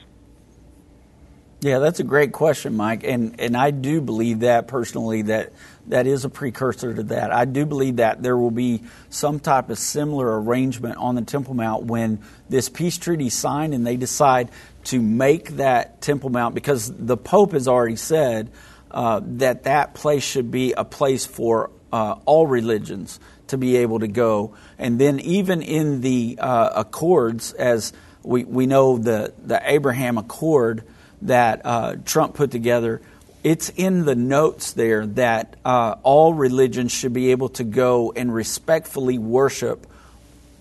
Yeah, 1.60 1.80
that's 1.80 1.98
a 1.98 2.04
great 2.04 2.30
question, 2.30 2.76
Mike, 2.76 3.02
and 3.02 3.40
and 3.40 3.56
I 3.56 3.72
do 3.72 4.00
believe 4.00 4.40
that 4.40 4.68
personally 4.68 5.22
that 5.22 5.52
that 5.88 6.06
is 6.06 6.24
a 6.24 6.28
precursor 6.28 6.94
to 6.94 7.02
that. 7.04 7.32
I 7.32 7.46
do 7.46 7.66
believe 7.66 7.96
that 7.96 8.22
there 8.22 8.36
will 8.36 8.52
be 8.52 8.84
some 9.10 9.40
type 9.40 9.68
of 9.68 9.76
similar 9.76 10.40
arrangement 10.40 10.98
on 10.98 11.16
the 11.16 11.22
Temple 11.22 11.54
Mount 11.54 11.86
when 11.86 12.20
this 12.48 12.68
peace 12.68 12.96
treaty 12.96 13.26
is 13.26 13.34
signed 13.34 13.74
and 13.74 13.84
they 13.84 13.96
decide 13.96 14.50
to 14.84 15.02
make 15.02 15.56
that 15.56 16.00
Temple 16.00 16.30
Mount 16.30 16.54
because 16.54 16.92
the 16.96 17.16
Pope 17.16 17.52
has 17.52 17.66
already 17.66 17.96
said 17.96 18.52
uh, 18.92 19.20
that 19.24 19.64
that 19.64 19.94
place 19.94 20.22
should 20.22 20.52
be 20.52 20.74
a 20.74 20.84
place 20.84 21.26
for 21.26 21.70
uh, 21.92 22.16
all 22.24 22.46
religions 22.46 23.18
to 23.48 23.58
be 23.58 23.78
able 23.78 23.98
to 23.98 24.08
go, 24.08 24.54
and 24.78 25.00
then 25.00 25.18
even 25.18 25.62
in 25.62 26.02
the 26.02 26.38
uh, 26.40 26.70
Accords, 26.76 27.52
as 27.54 27.92
we 28.22 28.44
we 28.44 28.66
know 28.66 28.96
the 28.96 29.34
the 29.42 29.60
Abraham 29.64 30.18
Accord 30.18 30.84
that 31.22 31.62
uh, 31.64 31.96
Trump 32.04 32.34
put 32.34 32.50
together, 32.50 33.00
it's 33.44 33.70
in 33.70 34.04
the 34.04 34.14
notes 34.14 34.72
there 34.72 35.06
that 35.06 35.56
uh, 35.64 35.96
all 36.02 36.34
religions 36.34 36.92
should 36.92 37.12
be 37.12 37.30
able 37.30 37.48
to 37.50 37.64
go 37.64 38.12
and 38.14 38.32
respectfully 38.34 39.18
worship 39.18 39.86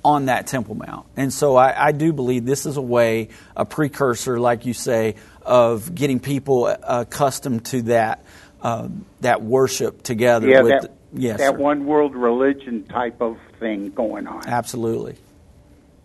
on 0.05 0.27
that 0.27 0.47
Temple 0.47 0.75
Mount. 0.75 1.05
And 1.17 1.33
so 1.33 1.55
I, 1.55 1.87
I 1.87 1.91
do 1.91 2.13
believe 2.13 2.45
this 2.45 2.65
is 2.65 2.77
a 2.77 2.81
way, 2.81 3.29
a 3.55 3.65
precursor, 3.65 4.39
like 4.39 4.65
you 4.65 4.73
say, 4.73 5.15
of 5.41 5.93
getting 5.93 6.19
people 6.19 6.65
uh, 6.65 6.77
accustomed 6.81 7.65
to 7.65 7.81
that 7.83 8.23
uh, 8.61 8.87
that 9.21 9.41
worship 9.41 10.03
together. 10.03 10.47
Yeah, 10.47 10.61
with 10.61 10.81
that, 10.81 10.91
yes, 11.13 11.39
that 11.39 11.53
sir. 11.53 11.57
one 11.57 11.85
world 11.85 12.15
religion 12.15 12.83
type 12.83 13.21
of 13.21 13.37
thing 13.59 13.91
going 13.91 14.27
on. 14.27 14.47
absolutely. 14.47 15.15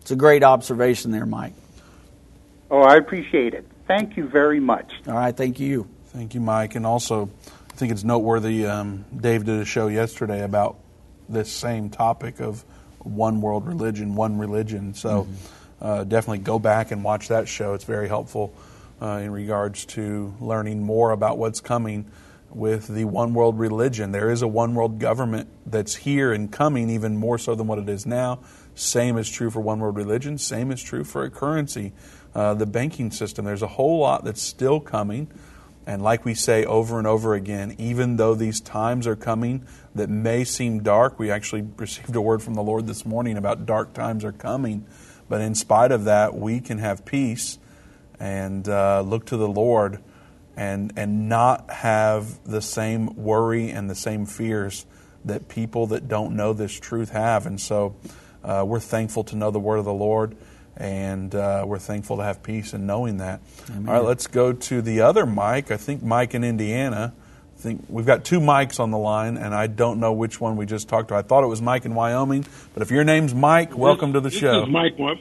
It's 0.01 0.11
a 0.11 0.15
great 0.17 0.43
observation 0.43 1.11
there, 1.11 1.25
Mike. 1.25 1.53
Oh, 2.69 2.81
I 2.81 2.97
appreciate 2.97 3.53
it. 3.53 3.65
Thank 3.87 4.17
you 4.17 4.27
very 4.27 4.59
much. 4.59 4.91
All 5.07 5.13
right, 5.13 5.35
thank 5.35 5.59
you. 5.59 5.87
Thank 6.07 6.33
you, 6.33 6.39
Mike. 6.39 6.75
And 6.75 6.85
also, 6.85 7.29
I 7.69 7.73
think 7.73 7.91
it's 7.91 8.03
noteworthy. 8.03 8.65
Um, 8.65 9.05
Dave 9.15 9.45
did 9.45 9.59
a 9.59 9.65
show 9.65 9.87
yesterday 9.87 10.43
about 10.43 10.77
this 11.27 11.51
same 11.51 11.89
topic 11.89 12.39
of 12.39 12.63
one 12.99 13.41
world 13.41 13.67
religion, 13.67 14.15
one 14.15 14.37
religion. 14.37 14.93
So 14.93 15.27
uh, 15.81 16.03
definitely 16.03 16.39
go 16.39 16.59
back 16.59 16.91
and 16.91 17.03
watch 17.03 17.27
that 17.27 17.47
show. 17.47 17.73
It's 17.73 17.83
very 17.83 18.07
helpful 18.07 18.53
uh, 19.01 19.19
in 19.23 19.31
regards 19.31 19.85
to 19.85 20.33
learning 20.39 20.83
more 20.83 21.11
about 21.11 21.37
what's 21.37 21.59
coming 21.59 22.05
with 22.49 22.87
the 22.87 23.05
one 23.05 23.33
world 23.33 23.57
religion. 23.57 24.11
There 24.11 24.29
is 24.29 24.41
a 24.41 24.47
one 24.47 24.75
world 24.75 24.99
government 24.99 25.49
that's 25.65 25.95
here 25.95 26.31
and 26.31 26.51
coming, 26.51 26.89
even 26.89 27.17
more 27.17 27.37
so 27.37 27.55
than 27.55 27.67
what 27.67 27.79
it 27.79 27.89
is 27.89 28.05
now. 28.05 28.39
Same 28.75 29.17
is 29.17 29.29
true 29.29 29.49
for 29.49 29.59
one 29.59 29.79
world 29.79 29.97
religion. 29.97 30.37
Same 30.37 30.71
is 30.71 30.81
true 30.81 31.03
for 31.03 31.23
a 31.23 31.29
currency, 31.29 31.93
uh, 32.35 32.53
the 32.53 32.65
banking 32.65 33.11
system. 33.11 33.45
There's 33.45 33.61
a 33.61 33.67
whole 33.67 33.99
lot 33.99 34.23
that's 34.23 34.41
still 34.41 34.79
coming. 34.79 35.27
And 35.85 36.01
like 36.01 36.23
we 36.23 36.33
say 36.33 36.63
over 36.63 36.97
and 36.97 37.05
over 37.05 37.33
again, 37.33 37.75
even 37.77 38.15
though 38.15 38.35
these 38.35 38.61
times 38.61 39.05
are 39.05 39.15
coming 39.15 39.65
that 39.93 40.09
may 40.09 40.43
seem 40.43 40.81
dark, 40.81 41.19
we 41.19 41.29
actually 41.29 41.67
received 41.77 42.15
a 42.15 42.21
word 42.21 42.41
from 42.41 42.53
the 42.53 42.63
Lord 42.63 42.87
this 42.87 43.05
morning 43.05 43.37
about 43.37 43.65
dark 43.65 43.93
times 43.93 44.23
are 44.23 44.31
coming. 44.31 44.85
But 45.29 45.41
in 45.41 45.55
spite 45.55 45.91
of 45.91 46.05
that, 46.05 46.35
we 46.35 46.59
can 46.59 46.77
have 46.77 47.05
peace 47.05 47.57
and 48.19 48.67
uh, 48.67 49.01
look 49.01 49.25
to 49.25 49.37
the 49.37 49.47
Lord 49.47 49.99
and, 50.55 50.93
and 50.95 51.27
not 51.27 51.69
have 51.69 52.43
the 52.43 52.61
same 52.61 53.15
worry 53.15 53.69
and 53.69 53.89
the 53.89 53.95
same 53.95 54.25
fears 54.25 54.85
that 55.25 55.47
people 55.47 55.87
that 55.87 56.07
don't 56.07 56.35
know 56.35 56.53
this 56.53 56.79
truth 56.79 57.09
have. 57.09 57.45
And 57.45 57.59
so 57.59 57.95
uh, 58.43 58.63
we're 58.65 58.79
thankful 58.79 59.23
to 59.25 59.35
know 59.35 59.51
the 59.51 59.59
word 59.59 59.77
of 59.77 59.85
the 59.85 59.93
Lord 59.93 60.35
and 60.77 61.33
uh, 61.35 61.63
we're 61.67 61.79
thankful 61.79 62.17
to 62.17 62.23
have 62.23 62.41
peace 62.43 62.73
in 62.73 62.85
knowing 62.85 63.17
that. 63.17 63.41
All 63.75 63.81
right, 63.93 64.03
let's 64.03 64.27
go 64.27 64.53
to 64.53 64.81
the 64.81 65.01
other 65.01 65.25
Mike. 65.25 65.71
I 65.71 65.77
think 65.77 66.03
Mike 66.03 66.33
in 66.33 66.43
Indiana. 66.43 67.13
I 67.57 67.61
think 67.63 67.85
we've 67.87 68.05
got 68.05 68.25
two 68.25 68.41
Mikes 68.41 68.79
on 68.79 68.91
the 68.91 68.97
line, 68.97 69.37
and 69.37 69.55
I 69.55 69.67
don't 69.67 69.99
know 69.99 70.11
which 70.11 70.41
one 70.41 70.57
we 70.57 70.65
just 70.65 70.89
talked 70.89 71.09
to. 71.09 71.15
I 71.15 71.21
thought 71.21 71.43
it 71.43 71.47
was 71.47 71.61
Mike 71.61 71.85
in 71.85 71.95
Wyoming, 71.95 72.45
but 72.73 72.83
if 72.83 72.91
your 72.91 73.03
name's 73.05 73.33
Mike, 73.33 73.77
welcome 73.77 74.13
to 74.13 74.19
the 74.19 74.29
this 74.29 74.37
show. 74.39 74.63
Is 74.63 74.69
Mike. 74.69 74.99
Wa- 74.99 75.15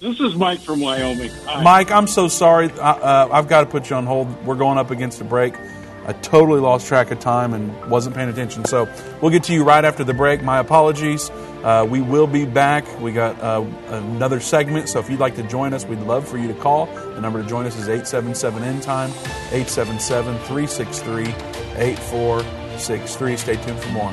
This 0.00 0.18
is 0.18 0.34
Mike 0.34 0.60
from 0.60 0.80
Wyoming. 0.80 1.30
Hi. 1.44 1.62
Mike, 1.62 1.90
I'm 1.90 2.06
so 2.06 2.28
sorry. 2.28 2.70
I, 2.72 2.90
uh, 2.92 3.28
I've 3.32 3.46
got 3.48 3.60
to 3.60 3.66
put 3.66 3.90
you 3.90 3.96
on 3.96 4.06
hold. 4.06 4.46
We're 4.46 4.54
going 4.56 4.78
up 4.78 4.90
against 4.90 5.20
a 5.20 5.24
break. 5.24 5.54
I 6.04 6.12
totally 6.14 6.60
lost 6.60 6.86
track 6.86 7.10
of 7.10 7.20
time 7.20 7.54
and 7.54 7.90
wasn't 7.90 8.16
paying 8.16 8.28
attention. 8.28 8.64
So 8.64 8.88
we'll 9.20 9.30
get 9.30 9.44
to 9.44 9.52
you 9.52 9.64
right 9.64 9.84
after 9.84 10.04
the 10.04 10.14
break. 10.14 10.42
My 10.42 10.58
apologies. 10.58 11.30
Uh, 11.62 11.86
we 11.88 12.00
will 12.00 12.26
be 12.26 12.44
back. 12.44 12.84
We 13.00 13.12
got 13.12 13.40
uh, 13.40 13.64
another 13.88 14.40
segment. 14.40 14.88
So 14.88 14.98
if 14.98 15.08
you'd 15.08 15.20
like 15.20 15.36
to 15.36 15.44
join 15.44 15.72
us, 15.72 15.84
we'd 15.84 16.00
love 16.00 16.26
for 16.26 16.38
you 16.38 16.48
to 16.48 16.54
call. 16.54 16.86
The 16.86 17.20
number 17.20 17.40
to 17.40 17.48
join 17.48 17.66
us 17.66 17.76
is 17.76 17.88
877 17.88 18.64
End 18.64 18.82
Time, 18.82 19.10
877 19.52 20.38
363 20.38 21.28
8463. 21.76 23.36
Stay 23.36 23.56
tuned 23.56 23.78
for 23.78 23.90
more. 23.90 24.12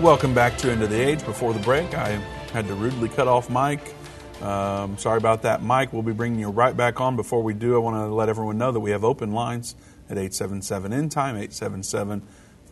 Welcome 0.00 0.32
back 0.32 0.56
to 0.58 0.70
End 0.70 0.80
of 0.84 0.90
the 0.90 1.00
Age. 1.00 1.24
Before 1.24 1.52
the 1.52 1.58
break, 1.58 1.92
I 1.92 2.10
had 2.52 2.68
to 2.68 2.74
rudely 2.74 3.08
cut 3.08 3.26
off 3.26 3.50
Mike. 3.50 3.92
Um, 4.40 4.96
sorry 4.96 5.18
about 5.18 5.42
that, 5.42 5.60
Mike. 5.60 5.92
We'll 5.92 6.04
be 6.04 6.12
bringing 6.12 6.38
you 6.38 6.50
right 6.50 6.76
back 6.76 7.00
on. 7.00 7.16
Before 7.16 7.42
we 7.42 7.52
do, 7.52 7.74
I 7.74 7.78
want 7.78 7.96
to 7.96 8.14
let 8.14 8.28
everyone 8.28 8.58
know 8.58 8.70
that 8.70 8.78
we 8.78 8.92
have 8.92 9.02
open 9.02 9.32
lines 9.32 9.74
at 10.08 10.16
877 10.16 10.92
End 10.92 11.10
Time, 11.10 11.34
877 11.34 12.20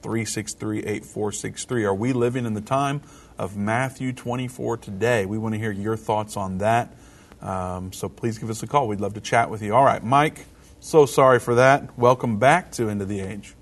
363 0.02 0.78
8463. 0.78 1.84
Are 1.84 1.92
we 1.92 2.12
living 2.12 2.46
in 2.46 2.54
the 2.54 2.60
time 2.60 3.02
of 3.38 3.56
Matthew 3.56 4.12
24 4.12 4.76
today? 4.76 5.26
We 5.26 5.36
want 5.36 5.56
to 5.56 5.58
hear 5.58 5.72
your 5.72 5.96
thoughts 5.96 6.36
on 6.36 6.58
that. 6.58 6.94
Um, 7.42 7.92
so 7.92 8.08
please 8.08 8.38
give 8.38 8.50
us 8.50 8.62
a 8.62 8.68
call. 8.68 8.86
We'd 8.86 9.00
love 9.00 9.14
to 9.14 9.20
chat 9.20 9.50
with 9.50 9.62
you. 9.62 9.74
All 9.74 9.84
right, 9.84 10.02
Mike, 10.04 10.46
so 10.78 11.06
sorry 11.06 11.40
for 11.40 11.56
that. 11.56 11.98
Welcome 11.98 12.38
back 12.38 12.70
to 12.72 12.88
End 12.88 13.02
of 13.02 13.08
the 13.08 13.18
Age. 13.18 13.56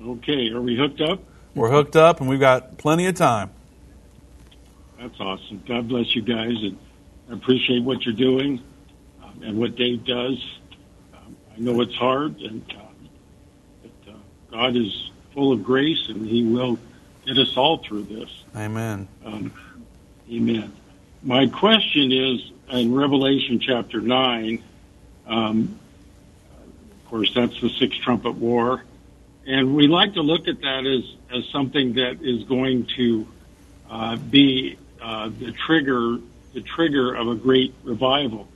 Okay, 0.00 0.50
are 0.50 0.62
we 0.62 0.76
hooked 0.76 1.00
up? 1.00 1.20
We're 1.54 1.70
hooked 1.70 1.96
up 1.96 2.20
and 2.20 2.28
we've 2.28 2.40
got 2.40 2.78
plenty 2.78 3.06
of 3.06 3.14
time. 3.14 3.50
That's 4.98 5.18
awesome. 5.20 5.62
God 5.66 5.88
bless 5.88 6.14
you 6.16 6.22
guys, 6.22 6.54
and 6.62 6.76
I 7.30 7.34
appreciate 7.34 7.84
what 7.84 8.04
you're 8.04 8.14
doing 8.14 8.60
um, 9.22 9.42
and 9.44 9.58
what 9.58 9.76
Dave 9.76 10.04
does. 10.04 10.44
Um, 11.14 11.36
I 11.54 11.60
know 11.60 11.80
it's 11.80 11.94
hard, 11.94 12.40
and 12.40 12.64
uh, 12.76 12.82
but, 13.82 14.12
uh, 14.12 14.16
God 14.50 14.76
is 14.76 15.10
full 15.34 15.52
of 15.52 15.62
grace, 15.62 16.08
and 16.08 16.26
He 16.26 16.44
will 16.44 16.78
get 17.24 17.38
us 17.38 17.56
all 17.56 17.78
through 17.78 18.04
this. 18.04 18.30
Amen. 18.56 19.06
Um, 19.24 19.52
amen. 20.30 20.72
My 21.22 21.46
question 21.46 22.10
is 22.10 22.50
in 22.70 22.92
Revelation 22.92 23.60
chapter 23.60 24.00
9, 24.00 24.62
um, 25.28 25.78
of 26.60 27.10
course, 27.10 27.32
that's 27.34 27.60
the 27.60 27.70
sixth 27.70 28.00
trumpet 28.00 28.32
war. 28.32 28.82
And 29.48 29.74
we 29.74 29.88
like 29.88 30.12
to 30.12 30.20
look 30.20 30.46
at 30.46 30.60
that 30.60 30.84
as, 30.86 31.38
as 31.38 31.50
something 31.50 31.94
that 31.94 32.18
is 32.20 32.44
going 32.44 32.86
to 32.98 33.26
uh, 33.88 34.16
be 34.16 34.78
uh, 35.00 35.30
the 35.30 35.52
trigger 35.52 36.18
the 36.52 36.60
trigger 36.60 37.14
of 37.14 37.28
a 37.28 37.34
great 37.34 37.74
revival. 37.82 38.46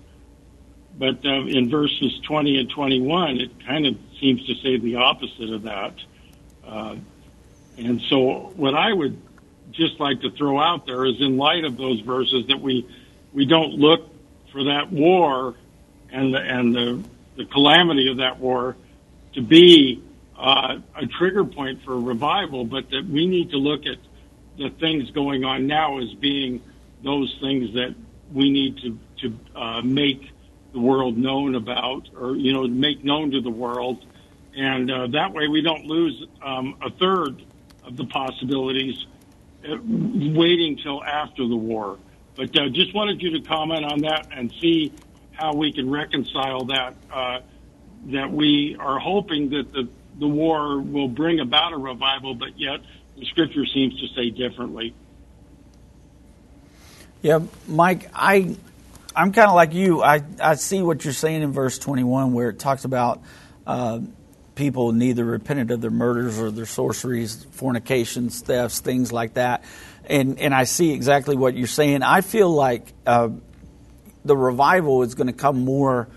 But 0.99 1.25
uh, 1.25 1.47
in 1.47 1.71
verses 1.71 2.19
20 2.27 2.59
and 2.59 2.71
21, 2.71 3.41
it 3.41 3.67
kind 3.67 3.87
of 3.87 3.97
seems 4.21 4.45
to 4.47 4.55
say 4.57 4.77
the 4.77 4.97
opposite 4.97 5.51
of 5.51 5.63
that. 5.63 5.95
Uh, 6.67 6.97
and 7.79 8.01
so, 8.09 8.53
what 8.57 8.75
I 8.75 8.93
would 8.93 9.21
just 9.71 9.99
like 9.99 10.21
to 10.23 10.31
throw 10.31 10.61
out 10.61 10.85
there 10.85 11.07
is, 11.07 11.21
in 11.21 11.39
light 11.39 11.65
of 11.65 11.79
those 11.79 12.01
verses, 12.01 12.47
that 12.49 12.61
we 12.61 12.87
we 13.33 13.47
don't 13.47 13.73
look 13.73 14.11
for 14.53 14.65
that 14.65 14.93
war 14.93 15.55
and 16.11 16.35
the, 16.35 16.39
and 16.39 16.75
the 16.75 17.03
the 17.37 17.47
calamity 17.47 18.11
of 18.11 18.19
that 18.19 18.39
war 18.39 18.77
to 19.35 19.41
be 19.41 20.03
uh, 20.43 20.79
a 20.97 21.07
trigger 21.07 21.45
point 21.45 21.83
for 21.85 21.99
revival, 21.99 22.65
but 22.65 22.91
that 22.91 23.07
we 23.09 23.27
need 23.27 23.51
to 23.51 23.59
look 23.59 23.87
at 23.87 23.99
the 24.59 24.71
things 24.81 25.09
going 25.13 25.45
on 25.45 25.69
now 25.69 25.99
as 25.99 26.13
being 26.15 26.61
those 27.05 27.35
things 27.41 27.73
that 27.75 27.95
we 28.33 28.51
need 28.51 28.77
to 28.79 28.99
to 29.19 29.39
uh, 29.55 29.83
make 29.83 30.33
the 30.73 30.81
world 30.81 31.17
known 31.17 31.55
about, 31.55 32.09
or 32.19 32.35
you 32.35 32.53
know, 32.53 32.67
make 32.67 33.05
known 33.05 33.31
to 33.31 33.41
the 33.41 33.51
world, 33.51 34.05
and 34.57 34.91
uh, 34.91 35.07
that 35.09 35.33
way 35.33 35.47
we 35.47 35.63
don't 35.63 35.85
lose 35.87 36.27
um, 36.43 36.77
a 36.83 36.91
third 36.91 37.45
of 37.85 37.97
the 37.97 38.07
possibilities 38.07 39.07
uh, 39.65 39.77
waiting 39.85 40.77
till 40.77 41.05
after 41.05 41.47
the 41.47 41.57
war. 41.57 41.99
But 42.35 42.57
uh, 42.57 42.69
just 42.71 42.93
wanted 42.95 43.23
you 43.23 43.39
to 43.39 43.41
comment 43.43 43.85
on 43.85 44.01
that 44.01 44.27
and 44.35 44.53
see 44.61 44.93
how 45.31 45.55
we 45.55 45.73
can 45.73 45.89
reconcile 45.89 46.65
that. 46.65 46.97
Uh, 47.13 47.41
that 48.07 48.33
we 48.33 48.77
are 48.81 48.99
hoping 48.99 49.51
that 49.51 49.73
the 49.73 49.89
the 50.19 50.29
war 50.29 50.81
will 50.81 51.09
bring 51.09 51.41
about 51.41 51.73
a 51.73 51.77
revival, 51.77 52.35
but 52.35 52.59
yet 52.59 52.81
the 53.17 53.25
scripture 53.27 53.67
seems 53.67 53.99
to 54.01 54.09
say 54.15 54.31
differently. 54.31 54.95
Yeah, 57.23 57.41
Mike, 57.69 58.11
I 58.15 58.57
I'm 59.15 59.33
kind 59.33 59.49
of 59.49 59.55
like 59.55 59.75
you. 59.75 60.03
I 60.03 60.23
I 60.41 60.55
see 60.57 60.83
what 60.83 61.05
you're 61.05 61.13
saying 61.13 61.43
in 61.43 61.53
verse 61.53 61.79
21, 61.79 62.33
where 62.33 62.49
it 62.49 62.59
talks 62.59 62.85
about 62.85 63.23
uh, 63.67 64.01
people 64.55 64.93
neither 64.93 65.25
repented 65.25 65.71
of 65.71 65.81
their 65.81 65.91
murders 65.91 66.39
or 66.41 66.51
their 66.51 66.67
sorceries, 66.67 67.45
fornications, 67.53 68.41
thefts, 68.41 68.81
things 68.81 69.13
like 69.13 69.35
that, 69.35 69.65
and 70.07 70.39
and 70.41 70.55
I 70.55 70.65
see 70.65 70.93
exactly 70.93 71.37
what 71.37 71.57
you're 71.57 71.67
saying. 71.67 72.03
I 72.03 72.23
feel 72.23 72.51
like 72.51 72.93
uh, 73.07 73.29
the 74.25 74.37
revival 74.37 75.03
is 75.03 75.15
going 75.15 75.29
to 75.29 75.33
come 75.33 75.65
more 75.65 76.09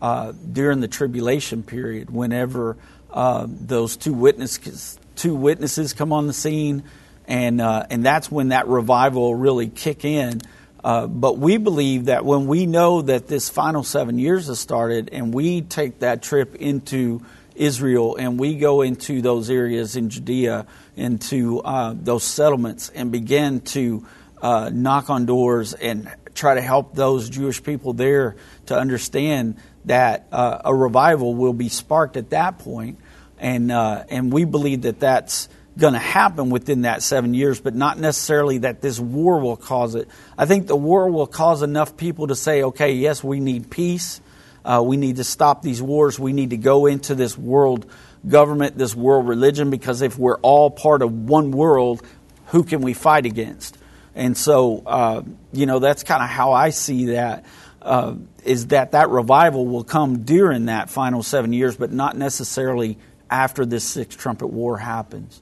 uh, 0.00 0.32
during 0.32 0.80
the 0.80 0.88
tribulation 0.88 1.62
period, 1.62 2.10
whenever 2.10 2.76
uh, 3.12 3.46
those 3.48 3.96
two 3.96 4.12
witnesses 4.12 4.98
two 5.16 5.34
witnesses 5.34 5.92
come 5.92 6.12
on 6.12 6.26
the 6.26 6.32
scene, 6.32 6.82
and 7.26 7.60
uh, 7.60 7.86
and 7.90 8.04
that's 8.04 8.30
when 8.30 8.48
that 8.48 8.68
revival 8.68 9.34
really 9.34 9.68
kick 9.68 10.04
in. 10.04 10.40
Uh, 10.82 11.06
but 11.06 11.38
we 11.38 11.58
believe 11.58 12.06
that 12.06 12.24
when 12.24 12.46
we 12.46 12.66
know 12.66 13.02
that 13.02 13.28
this 13.28 13.48
final 13.48 13.84
seven 13.84 14.18
years 14.18 14.48
has 14.48 14.58
started, 14.58 15.10
and 15.12 15.32
we 15.32 15.60
take 15.60 16.00
that 16.00 16.22
trip 16.22 16.56
into 16.56 17.22
Israel, 17.54 18.16
and 18.16 18.38
we 18.38 18.56
go 18.56 18.82
into 18.82 19.22
those 19.22 19.48
areas 19.48 19.94
in 19.94 20.10
Judea, 20.10 20.66
into 20.96 21.60
uh, 21.60 21.94
those 21.96 22.24
settlements, 22.24 22.88
and 22.88 23.12
begin 23.12 23.60
to 23.60 24.04
uh, 24.40 24.70
knock 24.72 25.08
on 25.08 25.24
doors 25.24 25.72
and 25.72 26.10
try 26.34 26.54
to 26.54 26.60
help 26.60 26.96
those 26.96 27.30
Jewish 27.30 27.62
people 27.62 27.92
there 27.92 28.34
to 28.66 28.76
understand 28.76 29.56
that 29.84 30.26
uh, 30.32 30.62
a 30.64 30.74
revival 30.74 31.34
will 31.34 31.52
be 31.52 31.68
sparked 31.68 32.16
at 32.16 32.30
that 32.30 32.58
point 32.58 32.98
and 33.42 33.72
uh, 33.72 34.04
and 34.08 34.32
we 34.32 34.44
believe 34.44 34.82
that 34.82 35.00
that's 35.00 35.48
going 35.76 35.94
to 35.94 35.98
happen 35.98 36.48
within 36.50 36.82
that 36.82 37.02
seven 37.02 37.34
years, 37.34 37.60
but 37.60 37.74
not 37.74 37.98
necessarily 37.98 38.58
that 38.58 38.80
this 38.80 39.00
war 39.00 39.40
will 39.40 39.56
cause 39.56 39.94
it. 39.94 40.08
I 40.38 40.46
think 40.46 40.66
the 40.66 40.76
war 40.76 41.10
will 41.10 41.26
cause 41.26 41.62
enough 41.62 41.96
people 41.96 42.28
to 42.28 42.36
say, 42.36 42.62
okay, 42.62 42.92
yes, 42.92 43.24
we 43.24 43.40
need 43.40 43.70
peace. 43.70 44.20
Uh, 44.64 44.82
we 44.84 44.96
need 44.96 45.16
to 45.16 45.24
stop 45.24 45.62
these 45.62 45.82
wars. 45.82 46.18
We 46.18 46.32
need 46.32 46.50
to 46.50 46.56
go 46.56 46.86
into 46.86 47.14
this 47.14 47.36
world 47.36 47.86
government, 48.28 48.78
this 48.78 48.94
world 48.94 49.26
religion, 49.26 49.70
because 49.70 50.02
if 50.02 50.16
we're 50.18 50.38
all 50.40 50.70
part 50.70 51.02
of 51.02 51.12
one 51.12 51.50
world, 51.50 52.02
who 52.46 52.62
can 52.62 52.80
we 52.80 52.92
fight 52.94 53.26
against? 53.26 53.76
And 54.14 54.36
so, 54.36 54.82
uh, 54.86 55.22
you 55.52 55.66
know, 55.66 55.78
that's 55.78 56.04
kind 56.04 56.22
of 56.22 56.28
how 56.28 56.52
I 56.52 56.70
see 56.70 57.06
that. 57.06 57.44
Uh, 57.80 58.14
is 58.44 58.68
that 58.68 58.92
that 58.92 59.08
revival 59.08 59.66
will 59.66 59.82
come 59.82 60.22
during 60.22 60.66
that 60.66 60.90
final 60.90 61.22
seven 61.22 61.52
years, 61.52 61.76
but 61.76 61.90
not 61.90 62.16
necessarily 62.16 62.98
after 63.32 63.64
this 63.64 63.82
sixth 63.82 64.18
trumpet 64.18 64.48
war 64.48 64.76
happens. 64.76 65.40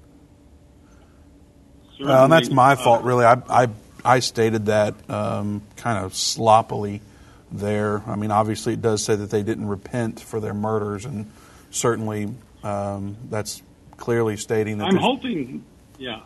Well, 2.00 2.24
and 2.24 2.32
that's 2.32 2.48
my 2.48 2.76
fault, 2.76 3.02
really. 3.02 3.24
I, 3.24 3.42
I, 3.50 3.68
I 4.04 4.20
stated 4.20 4.66
that 4.66 4.94
um, 5.10 5.62
kind 5.76 6.02
of 6.02 6.14
sloppily 6.14 7.02
there. 7.50 8.02
I 8.06 8.14
mean, 8.14 8.30
obviously, 8.30 8.74
it 8.74 8.80
does 8.80 9.04
say 9.04 9.16
that 9.16 9.30
they 9.30 9.42
didn't 9.42 9.66
repent 9.66 10.20
for 10.20 10.40
their 10.40 10.54
murders, 10.54 11.04
and 11.04 11.30
certainly 11.70 12.32
um, 12.62 13.16
that's 13.28 13.60
clearly 13.96 14.36
stating 14.36 14.78
that. 14.78 14.86
I'm 14.86 14.96
hoping, 14.96 15.64
yeah. 15.98 16.20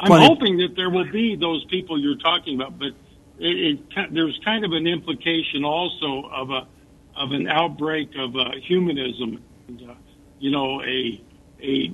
I'm 0.00 0.22
hoping 0.22 0.56
that 0.56 0.74
there 0.74 0.90
will 0.90 1.10
be 1.12 1.36
those 1.36 1.64
people 1.66 2.00
you're 2.00 2.16
talking 2.16 2.60
about, 2.60 2.78
but 2.78 2.92
it, 3.38 3.78
it, 3.94 4.14
there's 4.14 4.40
kind 4.44 4.64
of 4.64 4.72
an 4.72 4.86
implication 4.86 5.64
also 5.64 6.28
of 6.32 6.50
a 6.50 6.66
of 7.14 7.32
an 7.32 7.46
outbreak 7.46 8.10
of 8.16 8.34
uh, 8.36 8.52
humanism. 8.62 9.42
And, 9.68 9.90
uh, 9.90 9.94
you 10.40 10.50
know, 10.50 10.82
a 10.82 11.20
a 11.62 11.92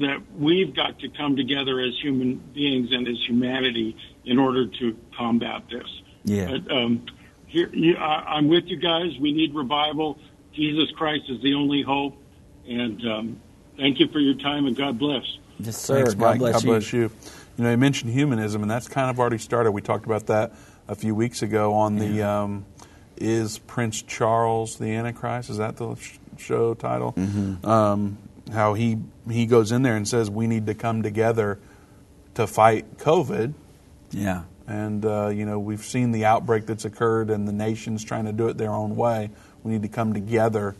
that 0.00 0.18
we've 0.36 0.74
got 0.74 0.98
to 0.98 1.08
come 1.08 1.36
together 1.36 1.80
as 1.80 1.98
human 2.02 2.36
beings 2.52 2.88
and 2.92 3.08
as 3.08 3.16
humanity 3.26 3.96
in 4.24 4.38
order 4.38 4.66
to 4.66 4.96
combat 5.16 5.62
this. 5.70 6.02
Yeah. 6.24 6.50
But, 6.50 6.70
um, 6.70 7.06
here, 7.46 7.70
you, 7.72 7.96
I, 7.96 8.34
I'm 8.34 8.48
with 8.48 8.64
you 8.66 8.76
guys. 8.76 9.16
We 9.18 9.32
need 9.32 9.54
revival. 9.54 10.18
Jesus 10.52 10.90
Christ 10.96 11.30
is 11.30 11.40
the 11.40 11.54
only 11.54 11.82
hope. 11.82 12.16
And 12.68 13.00
um, 13.08 13.40
thank 13.76 14.00
you 14.00 14.08
for 14.08 14.18
your 14.18 14.34
time 14.34 14.66
and 14.66 14.76
God 14.76 14.98
bless. 14.98 15.24
Yes, 15.60 15.76
sir. 15.76 15.98
Thanks, 15.98 16.14
God 16.14 16.38
bless 16.38 16.52
God 16.54 16.62
you. 16.64 16.70
bless 16.70 16.92
you. 16.92 17.10
You 17.56 17.64
know, 17.64 17.70
you 17.70 17.76
mentioned 17.78 18.12
humanism, 18.12 18.62
and 18.62 18.70
that's 18.70 18.88
kind 18.88 19.08
of 19.08 19.18
already 19.18 19.38
started. 19.38 19.70
We 19.70 19.80
talked 19.80 20.04
about 20.04 20.26
that 20.26 20.52
a 20.88 20.94
few 20.94 21.14
weeks 21.14 21.40
ago 21.40 21.72
on 21.72 21.96
the 21.96 22.22
um, 22.22 22.66
"Is 23.16 23.58
Prince 23.60 24.02
Charles 24.02 24.76
the 24.76 24.92
Antichrist?" 24.94 25.48
Is 25.48 25.56
that 25.56 25.76
the 25.76 25.94
sh- 25.94 26.18
show 26.38 26.74
title? 26.74 27.12
Mm-hmm. 27.12 27.66
Um, 27.66 28.18
how 28.52 28.74
he 28.74 28.98
he 29.28 29.46
goes 29.46 29.72
in 29.72 29.82
there 29.82 29.96
and 29.96 30.06
says 30.06 30.30
we 30.30 30.46
need 30.46 30.66
to 30.66 30.74
come 30.74 31.02
together 31.02 31.58
to 32.34 32.46
fight 32.46 32.98
COVID. 32.98 33.54
Yeah. 34.10 34.44
And 34.66 35.04
uh, 35.04 35.28
you 35.28 35.46
know 35.46 35.58
we've 35.58 35.84
seen 35.84 36.12
the 36.12 36.24
outbreak 36.24 36.66
that's 36.66 36.84
occurred, 36.84 37.30
and 37.30 37.46
the 37.46 37.52
nations 37.52 38.04
trying 38.04 38.24
to 38.24 38.32
do 38.32 38.48
it 38.48 38.56
their 38.56 38.72
own 38.72 38.96
way. 38.96 39.30
We 39.62 39.72
need 39.72 39.82
to 39.82 39.88
come 39.88 40.12
together 40.12 40.76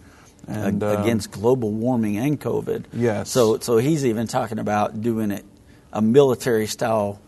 and 0.47 0.83
uh, 0.83 0.99
against 0.99 1.31
global 1.31 1.71
warming 1.71 2.17
and 2.19 2.41
COVID. 2.41 2.85
Yes. 2.93 3.31
So, 3.31 3.59
so 3.59 3.79
he's 3.79 4.07
even 4.07 4.27
talking 4.27 4.59
about 4.59 5.01
doing 5.01 5.31
it 5.31 5.45
a 5.93 6.03
military 6.03 6.67
style 6.67 7.21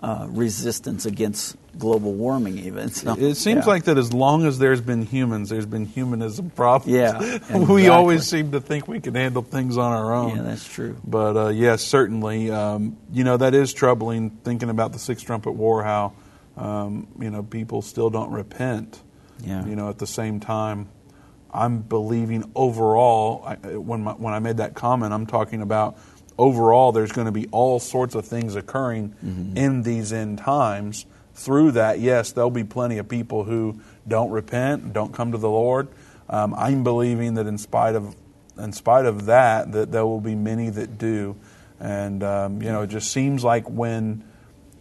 uh, 0.00 0.26
resistance 0.28 1.06
against 1.06 1.56
global 1.78 2.12
warming 2.12 2.58
even. 2.58 2.90
So, 2.90 3.14
It 3.18 3.34
seems 3.36 3.64
yeah. 3.64 3.70
like 3.70 3.84
that 3.84 3.98
as 3.98 4.12
long 4.12 4.44
as 4.46 4.58
there's 4.58 4.80
been 4.80 5.02
humans, 5.06 5.48
there's 5.48 5.66
been 5.66 5.86
humanism 5.86 6.50
problems. 6.50 6.94
Yeah, 6.96 7.56
we 7.58 7.88
always 7.88 8.26
seem 8.26 8.52
to 8.52 8.60
think 8.60 8.86
we 8.88 9.00
can 9.00 9.14
handle 9.14 9.42
things 9.42 9.76
on 9.78 9.92
our 9.92 10.12
own. 10.14 10.36
Yeah, 10.36 10.42
that's 10.42 10.66
true. 10.66 10.96
But 11.04 11.36
uh, 11.36 11.48
yes, 11.48 11.82
certainly, 11.82 12.50
um, 12.50 12.96
you 13.12 13.24
know 13.24 13.36
that 13.36 13.54
is 13.54 13.72
troubling. 13.72 14.30
Thinking 14.30 14.70
about 14.70 14.92
the 14.92 14.98
Six 14.98 15.22
Trumpet 15.22 15.52
War, 15.52 15.82
how 15.82 16.12
um, 16.56 17.08
you 17.18 17.30
know 17.30 17.42
people 17.42 17.82
still 17.82 18.10
don't 18.10 18.30
repent. 18.32 19.00
Yeah. 19.44 19.64
You 19.66 19.74
know, 19.74 19.88
at 19.88 19.98
the 19.98 20.06
same 20.06 20.38
time, 20.40 20.88
I'm 21.52 21.80
believing 21.80 22.50
overall. 22.54 23.42
I, 23.44 23.54
when 23.76 24.04
my, 24.04 24.12
when 24.12 24.34
I 24.34 24.38
made 24.38 24.58
that 24.58 24.74
comment, 24.74 25.12
I'm 25.12 25.26
talking 25.26 25.62
about 25.62 25.98
overall. 26.38 26.92
There's 26.92 27.12
going 27.12 27.26
to 27.26 27.32
be 27.32 27.48
all 27.50 27.78
sorts 27.80 28.14
of 28.14 28.24
things 28.26 28.54
occurring 28.56 29.14
Mm-hmm. 29.24 29.56
in 29.56 29.82
these 29.82 30.12
end 30.12 30.38
times. 30.38 31.06
Through 31.34 31.72
that, 31.72 31.98
yes, 31.98 32.32
there'll 32.32 32.50
be 32.50 32.64
plenty 32.64 32.98
of 32.98 33.08
people 33.08 33.44
who 33.44 33.80
don't 34.06 34.30
repent, 34.30 34.92
don't 34.92 35.14
come 35.14 35.32
to 35.32 35.38
the 35.38 35.48
Lord. 35.48 35.88
Um, 36.28 36.54
I'm 36.54 36.84
believing 36.84 37.34
that 37.34 37.46
in 37.46 37.58
spite 37.58 37.94
of 37.94 38.14
in 38.58 38.72
spite 38.72 39.06
of 39.06 39.26
that, 39.26 39.72
that 39.72 39.92
there 39.92 40.04
will 40.04 40.20
be 40.20 40.34
many 40.34 40.68
that 40.68 40.98
do. 40.98 41.36
And 41.80 42.22
um, 42.22 42.62
you 42.62 42.70
know, 42.70 42.82
it 42.82 42.88
just 42.88 43.10
seems 43.10 43.42
like 43.42 43.68
when 43.68 44.24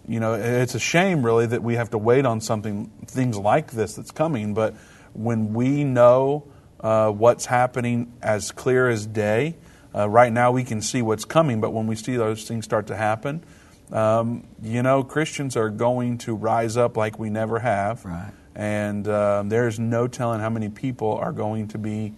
you 0.07 0.19
know, 0.19 0.33
it's 0.33 0.75
a 0.75 0.79
shame 0.79 1.23
really 1.23 1.45
that 1.45 1.63
we 1.63 1.75
have 1.75 1.91
to 1.91 1.97
wait 1.97 2.25
on 2.25 2.41
something, 2.41 2.91
things 3.05 3.37
like 3.37 3.71
this 3.71 3.95
that's 3.95 4.11
coming. 4.11 4.53
But 4.53 4.75
when 5.13 5.53
we 5.53 5.83
know 5.83 6.43
uh, 6.79 7.11
what's 7.11 7.45
happening 7.45 8.11
as 8.21 8.51
clear 8.51 8.89
as 8.89 9.05
day, 9.05 9.55
uh, 9.95 10.09
right 10.09 10.31
now 10.31 10.51
we 10.51 10.63
can 10.63 10.81
see 10.81 11.01
what's 11.01 11.25
coming. 11.25 11.61
But 11.61 11.71
when 11.71 11.87
we 11.87 11.95
see 11.95 12.15
those 12.17 12.47
things 12.47 12.65
start 12.65 12.87
to 12.87 12.95
happen, 12.95 13.43
um, 13.91 14.43
you 14.61 14.81
know, 14.83 15.03
Christians 15.03 15.55
are 15.57 15.69
going 15.69 16.17
to 16.19 16.35
rise 16.35 16.77
up 16.77 16.95
like 16.97 17.19
we 17.19 17.29
never 17.29 17.59
have. 17.59 18.03
Right. 18.05 18.31
And 18.55 19.07
um, 19.07 19.49
there's 19.49 19.79
no 19.79 20.07
telling 20.07 20.39
how 20.41 20.49
many 20.49 20.69
people 20.69 21.13
are 21.15 21.31
going 21.31 21.69
to 21.69 21.77
be 21.77 22.13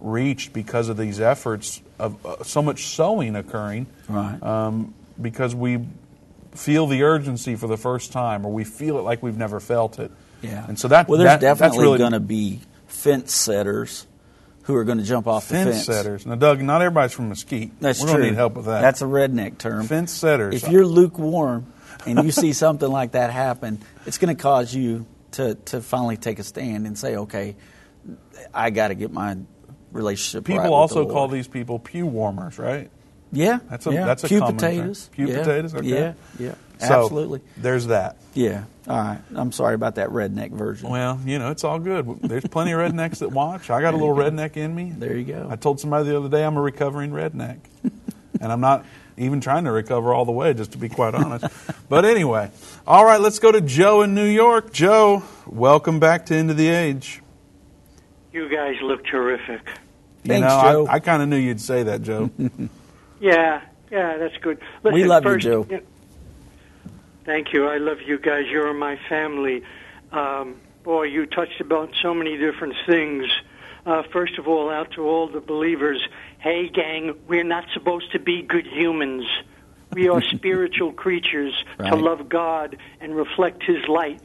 reached 0.00 0.52
because 0.52 0.88
of 0.88 0.96
these 0.96 1.20
efforts 1.20 1.80
of 1.98 2.24
uh, 2.24 2.42
so 2.42 2.62
much 2.62 2.84
sowing 2.86 3.36
occurring 3.36 3.86
Right. 4.08 4.42
um, 4.42 4.94
because 5.20 5.54
we 5.54 5.86
feel 6.54 6.86
the 6.86 7.02
urgency 7.02 7.54
for 7.56 7.66
the 7.66 7.76
first 7.76 8.12
time, 8.12 8.44
or 8.46 8.52
we 8.52 8.64
feel 8.64 8.98
it 8.98 9.02
like 9.02 9.22
we've 9.22 9.36
never 9.36 9.60
felt 9.60 9.98
it. 9.98 10.10
Yeah. 10.42 10.64
And 10.66 10.78
so 10.78 10.88
that 10.88 11.08
well, 11.08 11.18
there's 11.18 11.30
that- 11.30 11.40
definitely 11.40 11.80
really 11.80 11.98
going 11.98 12.12
to 12.12 12.20
be 12.20 12.60
fence 12.86 13.32
setters 13.32 14.06
who 14.70 14.76
are 14.76 14.84
going 14.84 14.98
to 14.98 15.04
jump 15.04 15.26
off 15.26 15.44
fence, 15.44 15.66
the 15.66 15.72
fence. 15.72 15.84
setters. 15.86 16.26
Now, 16.26 16.36
Doug, 16.36 16.62
not 16.62 16.82
everybody's 16.82 17.12
from 17.12 17.28
Mesquite. 17.28 17.80
That's 17.80 18.00
We're 18.00 18.06
true. 18.06 18.12
going 18.14 18.24
to 18.24 18.30
need 18.30 18.36
help 18.36 18.54
with 18.54 18.66
that. 18.66 18.80
That's 18.80 19.02
a 19.02 19.06
redneck 19.06 19.58
term. 19.58 19.86
fence 19.86 20.12
setters. 20.12 20.62
If 20.62 20.70
you're 20.70 20.86
lukewarm 20.86 21.72
and 22.06 22.24
you 22.24 22.30
see 22.30 22.52
something 22.54 22.88
like 22.88 23.12
that 23.12 23.30
happen, 23.30 23.80
it's 24.06 24.18
going 24.18 24.34
to 24.34 24.40
cause 24.40 24.74
you 24.74 25.06
to, 25.32 25.54
to 25.54 25.80
finally 25.80 26.16
take 26.16 26.38
a 26.38 26.42
stand 26.42 26.86
and 26.86 26.98
say, 26.98 27.16
okay, 27.16 27.56
I 28.54 28.70
got 28.70 28.88
to 28.88 28.94
get 28.94 29.12
my 29.12 29.36
relationship 29.92 30.44
people 30.44 30.62
right 30.62 30.70
also 30.70 31.04
the 31.04 31.12
call 31.12 31.28
these 31.28 31.48
people 31.48 31.78
pew 31.78 32.06
warmers, 32.06 32.58
right? 32.58 32.90
Yeah, 33.32 33.60
That's 33.68 33.86
a 33.86 33.92
yeah. 33.92 34.06
that's 34.06 34.24
a 34.24 34.28
pew 34.28 34.40
potatoes. 34.40 35.08
Pew 35.12 35.28
yeah. 35.28 35.38
potatoes. 35.38 35.74
Okay. 35.74 35.86
Yeah, 35.86 36.12
yeah, 36.38 36.54
So, 36.80 37.02
absolutely. 37.02 37.40
There's 37.56 37.86
that. 37.88 38.16
Yeah. 38.34 38.64
All 38.88 38.96
right. 38.96 39.20
I'm 39.34 39.52
sorry 39.52 39.74
about 39.74 39.96
that 39.96 40.08
redneck 40.10 40.50
version. 40.50 40.88
Well, 40.90 41.20
you 41.24 41.38
know, 41.38 41.50
it's 41.50 41.64
all 41.64 41.78
good. 41.78 42.06
There's 42.22 42.46
plenty 42.46 42.72
of 42.72 42.78
rednecks 42.80 43.18
that 43.18 43.30
watch. 43.30 43.70
I 43.70 43.80
got 43.80 43.94
a 43.94 43.96
little 43.96 44.14
go. 44.14 44.22
redneck 44.22 44.56
in 44.56 44.74
me. 44.74 44.92
There 44.96 45.16
you 45.16 45.24
go. 45.24 45.48
I 45.50 45.56
told 45.56 45.80
somebody 45.80 46.08
the 46.08 46.16
other 46.18 46.28
day 46.28 46.44
I'm 46.44 46.56
a 46.56 46.60
recovering 46.62 47.10
redneck. 47.10 47.58
and 48.40 48.52
I'm 48.52 48.60
not 48.60 48.84
even 49.16 49.40
trying 49.40 49.64
to 49.64 49.72
recover 49.72 50.14
all 50.14 50.24
the 50.24 50.32
way, 50.32 50.54
just 50.54 50.72
to 50.72 50.78
be 50.78 50.88
quite 50.88 51.14
honest. 51.14 51.44
but 51.88 52.04
anyway, 52.04 52.50
all 52.86 53.04
right, 53.04 53.20
let's 53.20 53.38
go 53.38 53.52
to 53.52 53.60
Joe 53.60 54.02
in 54.02 54.14
New 54.14 54.24
York. 54.26 54.72
Joe, 54.72 55.22
welcome 55.46 56.00
back 56.00 56.26
to 56.26 56.34
End 56.34 56.50
of 56.50 56.56
the 56.56 56.68
Age. 56.68 57.20
You 58.32 58.48
guys 58.48 58.76
look 58.80 59.04
terrific. 59.04 59.60
You 60.22 60.28
Thanks, 60.28 60.48
know, 60.48 60.62
Joe. 60.62 60.86
I, 60.86 60.94
I 60.94 61.00
kind 61.00 61.22
of 61.22 61.28
knew 61.28 61.36
you'd 61.36 61.60
say 61.60 61.82
that, 61.84 62.02
Joe. 62.02 62.30
Yeah, 63.20 63.60
yeah, 63.90 64.16
that's 64.16 64.36
good. 64.38 64.58
Listen, 64.82 64.94
We 64.94 65.04
love 65.04 65.24
you, 65.24 65.30
first, 65.32 65.44
Joe. 65.44 65.66
Thank 67.30 67.52
you. 67.52 67.68
I 67.68 67.76
love 67.76 67.98
you 68.04 68.18
guys. 68.18 68.46
You're 68.50 68.74
my 68.74 68.98
family. 69.08 69.62
Um, 70.10 70.60
boy, 70.82 71.04
you 71.04 71.26
touched 71.26 71.60
about 71.60 71.94
so 72.02 72.12
many 72.12 72.36
different 72.36 72.74
things. 72.88 73.24
Uh, 73.86 74.02
first 74.12 74.36
of 74.36 74.48
all, 74.48 74.68
out 74.68 74.90
to 74.96 75.02
all 75.02 75.28
the 75.28 75.38
believers, 75.38 76.02
hey, 76.40 76.68
gang, 76.68 77.14
we're 77.28 77.44
not 77.44 77.66
supposed 77.72 78.10
to 78.10 78.18
be 78.18 78.42
good 78.42 78.66
humans. 78.66 79.26
We 79.92 80.08
are 80.08 80.20
spiritual 80.34 80.92
creatures 80.92 81.54
to 81.78 81.94
love 81.94 82.28
God 82.28 82.76
and 83.00 83.14
reflect 83.14 83.62
His 83.62 83.86
light. 83.86 84.20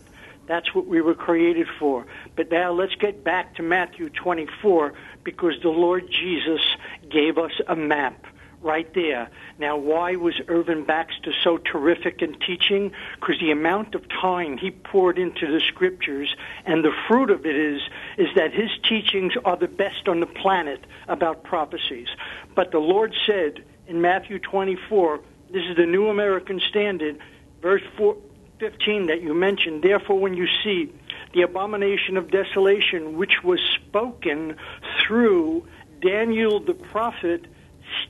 That's 0.48 0.74
what 0.74 0.88
we 0.88 1.00
were 1.00 1.14
created 1.14 1.68
for. 1.78 2.08
But 2.36 2.50
now 2.50 2.72
let's 2.72 2.96
get 2.96 3.24
back 3.24 3.54
to 3.58 3.62
Matthew 3.62 4.10
24 4.10 4.94
because 5.24 5.54
the 5.62 5.70
Lord 5.70 6.10
Jesus 6.10 6.62
gave 7.08 7.38
us 7.38 7.52
a 7.68 7.76
map 7.76 8.26
right 8.66 8.92
there. 8.94 9.30
Now, 9.60 9.78
why 9.78 10.16
was 10.16 10.42
Irvin 10.48 10.84
Baxter 10.84 11.32
so 11.44 11.58
terrific 11.58 12.22
in 12.22 12.38
teaching? 12.40 12.92
Because 13.20 13.40
the 13.40 13.52
amount 13.52 13.96
of 13.96 14.10
time 14.10 14.58
he 14.58 14.72
poured 14.72 15.20
into 15.20 15.50
the 15.50 15.62
scriptures, 15.62 16.36
and 16.66 16.84
the 16.84 16.92
fruit 17.08 17.30
of 17.30 17.46
it 17.46 17.56
is 17.56 17.82
is 18.18 18.28
that 18.36 18.52
his 18.54 18.72
teachings 18.84 19.34
are 19.46 19.56
the 19.56 19.68
best 19.68 20.08
on 20.08 20.20
the 20.20 20.26
planet 20.26 20.84
about 21.08 21.44
prophecies. 21.44 22.08
But 22.56 22.72
the 22.72 22.80
Lord 22.80 23.14
said 23.26 23.64
in 23.88 24.02
Matthew 24.02 24.40
24, 24.40 25.22
this 25.52 25.64
is 25.70 25.78
the 25.78 25.86
New 25.86 26.08
American 26.10 26.60
Standard, 26.60 27.20
verse 27.62 27.84
4, 27.98 28.18
15 28.60 29.08
that 29.08 29.22
you 29.22 29.34
mentioned. 29.34 29.84
Therefore, 29.84 30.20
when 30.20 30.34
you 30.34 30.48
see 30.64 30.92
the 31.34 31.44
abomination 31.44 32.18
of 32.18 32.32
desolation, 32.32 33.18
which 33.18 33.44
was 33.44 33.60
spoken 33.76 34.58
through 35.00 35.68
Daniel 36.02 36.60
the 36.60 36.74
prophet, 36.74 37.46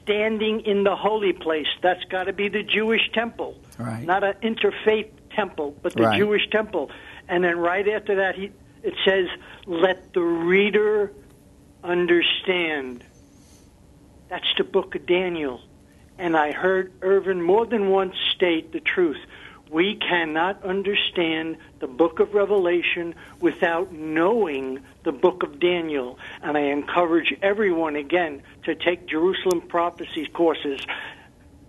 standing 0.01 0.61
in 0.61 0.83
the 0.83 0.95
holy 0.95 1.33
place. 1.33 1.67
That's 1.81 2.03
got 2.05 2.25
to 2.25 2.33
be 2.33 2.49
the 2.49 2.63
Jewish 2.63 3.11
temple, 3.13 3.55
Right. 3.77 4.03
not 4.03 4.23
an 4.23 4.35
interfaith 4.41 5.09
temple, 5.35 5.75
but 5.81 5.93
the 5.93 6.03
Right. 6.03 6.17
Jewish 6.17 6.49
temple. 6.49 6.91
And 7.27 7.43
then 7.43 7.57
right 7.57 7.87
after 7.87 8.15
that, 8.15 8.35
he, 8.35 8.51
it 8.83 8.93
says, 9.05 9.27
"Let 9.65 10.13
the 10.13 10.21
reader 10.21 11.11
understand." 11.83 13.03
That's 14.29 14.53
the 14.57 14.63
book 14.63 14.95
of 14.95 15.05
Daniel. 15.05 15.61
And 16.17 16.37
I 16.37 16.51
heard 16.51 16.93
Irvin 17.01 17.41
more 17.41 17.65
than 17.65 17.89
once 17.89 18.15
state 18.33 18.71
the 18.71 18.79
truth. 18.79 19.19
We 19.69 19.95
cannot 19.95 20.63
understand 20.63 21.57
the 21.79 21.87
book 21.87 22.19
of 22.19 22.33
Revelation 22.33 23.15
without 23.41 23.91
knowing 23.91 24.79
the 25.05 25.13
book 25.13 25.43
of 25.43 25.59
Daniel. 25.59 26.19
And 26.41 26.57
I 26.57 26.61
encourage 26.71 27.33
everyone 27.41 27.95
again 27.95 28.43
to 28.65 28.75
take 28.75 29.07
Jerusalem 29.07 29.61
prophecies 29.61 30.27
courses. 30.33 30.81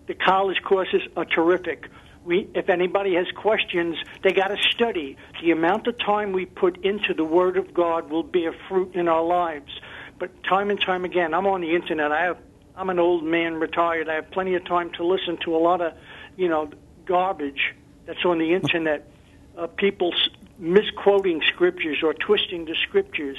The 0.07 0.15
college 0.15 0.63
courses 0.65 1.03
are 1.17 1.25
terrific. 1.25 1.89
We, 2.25 2.49
if 2.55 2.69
anybody 2.69 3.15
has 3.15 3.27
questions, 3.37 3.97
they 4.25 4.33
got 4.33 4.49
to 4.49 4.57
study. 4.73 5.17
The 5.41 5.53
amount 5.53 5.87
of 5.87 5.97
time 5.99 6.33
we 6.33 6.45
put 6.45 6.85
into 6.85 7.15
the 7.15 7.25
Word 7.25 7.57
of 7.57 7.73
God 7.73 8.11
will 8.11 8.25
bear 8.25 8.53
fruit 8.69 8.97
in 8.97 9.07
our 9.07 9.23
lives. 9.23 9.71
But 10.19 10.43
time 10.43 10.71
and 10.71 10.81
time 10.81 11.05
again, 11.05 11.35
I'm 11.35 11.47
on 11.47 11.61
the 11.61 11.75
internet. 11.75 12.11
I 12.11 12.25
have, 12.25 12.39
I'm 12.75 12.91
an 12.91 12.99
old 12.99 13.23
man, 13.23 13.55
retired. 13.55 14.09
I 14.09 14.15
have 14.15 14.31
plenty 14.33 14.55
of 14.57 14.65
time 14.65 14.91
to 14.93 15.05
listen 15.07 15.37
to 15.45 15.55
a 15.55 15.59
lot 15.59 15.81
of, 15.81 15.93
you 16.37 16.49
know, 16.49 16.71
garbage 17.05 17.75
that's 18.07 18.25
on 18.25 18.39
the 18.39 18.55
internet. 18.55 19.09
Uh, 19.57 19.69
people 19.69 20.13
misquoting 20.59 21.43
scriptures 21.47 21.99
or 22.03 22.15
twisting 22.15 22.65
the 22.65 22.77
scriptures, 22.89 23.39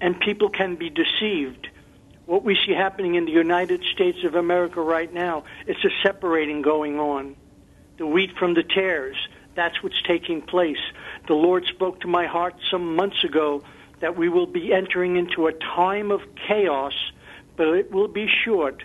and 0.00 0.18
people 0.20 0.48
can 0.48 0.76
be 0.76 0.90
deceived 0.90 1.68
what 2.26 2.44
we 2.44 2.56
see 2.66 2.72
happening 2.72 3.16
in 3.16 3.24
the 3.24 3.32
United 3.32 3.82
States 3.92 4.18
of 4.24 4.34
America 4.34 4.80
right 4.80 5.12
now, 5.12 5.44
it's 5.66 5.84
a 5.84 5.90
separating 6.02 6.62
going 6.62 6.98
on. 7.00 7.36
The 7.98 8.06
wheat 8.06 8.36
from 8.38 8.54
the 8.54 8.62
tares, 8.62 9.16
that's 9.54 9.82
what's 9.82 10.00
taking 10.02 10.40
place. 10.40 10.78
The 11.26 11.34
Lord 11.34 11.64
spoke 11.66 12.00
to 12.00 12.08
my 12.08 12.26
heart 12.26 12.54
some 12.70 12.96
months 12.96 13.24
ago 13.24 13.62
that 14.00 14.16
we 14.16 14.28
will 14.28 14.46
be 14.46 14.72
entering 14.72 15.16
into 15.16 15.46
a 15.46 15.52
time 15.52 16.10
of 16.10 16.20
chaos, 16.48 16.94
but 17.56 17.68
it 17.68 17.92
will 17.92 18.08
be 18.08 18.28
short. 18.44 18.82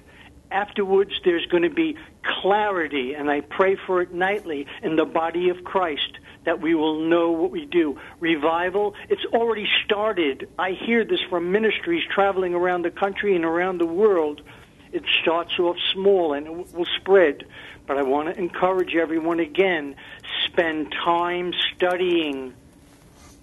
Afterwards, 0.52 1.14
there's 1.24 1.46
going 1.46 1.64
to 1.64 1.70
be 1.70 1.96
clarity, 2.24 3.14
and 3.14 3.30
I 3.30 3.42
pray 3.42 3.76
for 3.76 4.02
it 4.02 4.14
nightly 4.14 4.68
in 4.82 4.96
the 4.96 5.06
body 5.06 5.50
of 5.50 5.64
Christ 5.64 6.20
that 6.48 6.62
we 6.62 6.74
will 6.74 7.02
know 7.10 7.32
what 7.32 7.52
we 7.52 7.66
do. 7.66 8.00
Revival, 8.22 8.96
it's 9.10 9.26
already 9.34 9.68
started. 9.84 10.48
I 10.58 10.72
hear 10.72 11.04
this 11.04 11.20
from 11.30 11.52
ministries 11.52 12.06
traveling 12.10 12.54
around 12.56 12.84
the 12.84 12.90
country 12.90 13.36
and 13.36 13.44
around 13.44 13.80
the 13.80 13.86
world. 13.86 14.42
It 14.94 15.04
starts 15.22 15.60
off 15.60 15.76
small 15.92 16.32
and 16.32 16.48
it 16.48 16.74
will 16.74 16.88
spread. 17.02 17.44
But 17.86 17.98
I 17.98 18.04
want 18.04 18.34
to 18.34 18.40
encourage 18.40 18.96
everyone 18.96 19.42
again 19.42 19.98
spend 20.46 20.94
time 20.94 21.52
studying. 21.76 22.54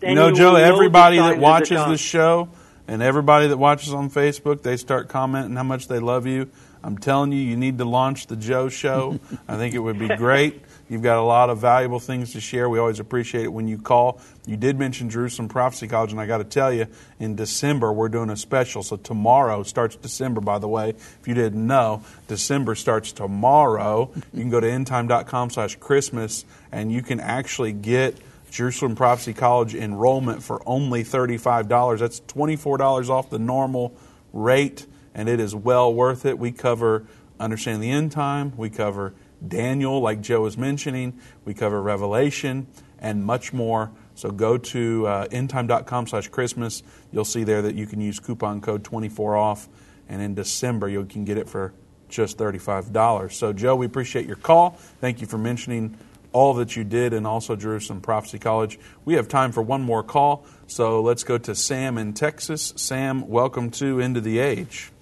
Then 0.00 0.10
you 0.10 0.16
know, 0.16 0.28
you 0.28 0.36
Joe, 0.36 0.54
everybody 0.54 1.18
that 1.18 1.38
watches 1.38 1.84
this 1.86 2.00
show 2.00 2.48
and 2.88 3.02
everybody 3.02 3.48
that 3.48 3.58
watches 3.58 3.92
on 3.92 4.08
Facebook, 4.08 4.62
they 4.62 4.78
start 4.78 5.10
commenting 5.10 5.56
how 5.56 5.62
much 5.62 5.88
they 5.88 5.98
love 5.98 6.26
you. 6.26 6.48
I'm 6.82 6.96
telling 6.96 7.32
you, 7.32 7.38
you 7.38 7.58
need 7.58 7.76
to 7.78 7.84
launch 7.84 8.28
the 8.28 8.36
Joe 8.36 8.70
Show. 8.70 9.20
I 9.48 9.58
think 9.58 9.74
it 9.74 9.78
would 9.78 9.98
be 9.98 10.08
great. 10.08 10.62
You've 10.88 11.02
got 11.02 11.18
a 11.18 11.22
lot 11.22 11.48
of 11.48 11.58
valuable 11.58 11.98
things 11.98 12.32
to 12.32 12.40
share. 12.40 12.68
We 12.68 12.78
always 12.78 13.00
appreciate 13.00 13.44
it 13.44 13.52
when 13.52 13.68
you 13.68 13.78
call. 13.78 14.20
You 14.46 14.56
did 14.56 14.78
mention 14.78 15.08
Jerusalem 15.08 15.48
Prophecy 15.48 15.88
College, 15.88 16.12
and 16.12 16.20
I 16.20 16.26
got 16.26 16.38
to 16.38 16.44
tell 16.44 16.72
you, 16.72 16.86
in 17.18 17.36
December 17.36 17.92
we're 17.92 18.10
doing 18.10 18.28
a 18.28 18.36
special. 18.36 18.82
So 18.82 18.96
tomorrow 18.96 19.62
starts 19.62 19.96
December, 19.96 20.40
by 20.42 20.58
the 20.58 20.68
way. 20.68 20.90
If 20.90 21.22
you 21.26 21.34
didn't 21.34 21.66
know, 21.66 22.02
December 22.28 22.74
starts 22.74 23.12
tomorrow. 23.12 24.10
You 24.32 24.40
can 24.40 24.50
go 24.50 24.60
to 24.60 24.66
endtime.com 24.66 25.50
slash 25.50 25.76
Christmas, 25.76 26.44
and 26.70 26.92
you 26.92 27.02
can 27.02 27.18
actually 27.18 27.72
get 27.72 28.16
Jerusalem 28.50 28.94
Prophecy 28.94 29.32
College 29.32 29.74
enrollment 29.74 30.42
for 30.42 30.62
only 30.66 31.02
$35. 31.02 31.98
That's 31.98 32.20
$24 32.20 33.08
off 33.08 33.30
the 33.30 33.38
normal 33.38 33.96
rate, 34.32 34.86
and 35.14 35.28
it 35.28 35.40
is 35.40 35.54
well 35.54 35.92
worth 35.92 36.26
it. 36.26 36.38
We 36.38 36.52
cover 36.52 37.06
understanding 37.40 37.80
the 37.80 37.90
end 37.90 38.12
time, 38.12 38.52
we 38.56 38.70
cover 38.70 39.14
Daniel, 39.46 40.00
like 40.00 40.20
Joe 40.20 40.42
was 40.42 40.56
mentioning, 40.56 41.20
we 41.44 41.54
cover 41.54 41.80
Revelation, 41.80 42.66
and 42.98 43.24
much 43.24 43.52
more. 43.52 43.90
So 44.14 44.30
go 44.30 44.56
to 44.58 45.06
uh, 45.06 45.28
endtime.com 45.28 46.06
slash 46.06 46.28
Christmas. 46.28 46.82
You'll 47.12 47.24
see 47.24 47.44
there 47.44 47.62
that 47.62 47.74
you 47.74 47.86
can 47.86 48.00
use 48.00 48.20
coupon 48.20 48.60
code 48.60 48.84
24 48.84 49.36
off, 49.36 49.68
and 50.08 50.22
in 50.22 50.34
December 50.34 50.88
you 50.88 51.04
can 51.04 51.24
get 51.24 51.36
it 51.36 51.48
for 51.48 51.74
just 52.08 52.38
$35. 52.38 53.32
So, 53.32 53.52
Joe, 53.52 53.74
we 53.76 53.86
appreciate 53.86 54.26
your 54.26 54.36
call. 54.36 54.70
Thank 55.00 55.20
you 55.20 55.26
for 55.26 55.38
mentioning 55.38 55.96
all 56.32 56.54
that 56.54 56.76
you 56.76 56.84
did 56.84 57.12
and 57.12 57.26
also 57.26 57.56
Jerusalem 57.56 58.00
Prophecy 58.00 58.38
College. 58.38 58.78
We 59.04 59.14
have 59.14 59.28
time 59.28 59.52
for 59.52 59.62
one 59.62 59.82
more 59.82 60.02
call, 60.02 60.44
so 60.66 61.00
let's 61.00 61.24
go 61.24 61.38
to 61.38 61.54
Sam 61.54 61.96
in 61.98 62.12
Texas. 62.12 62.72
Sam, 62.76 63.28
welcome 63.28 63.70
to 63.72 64.00
of 64.00 64.24
the 64.24 64.38
Age. 64.38 64.93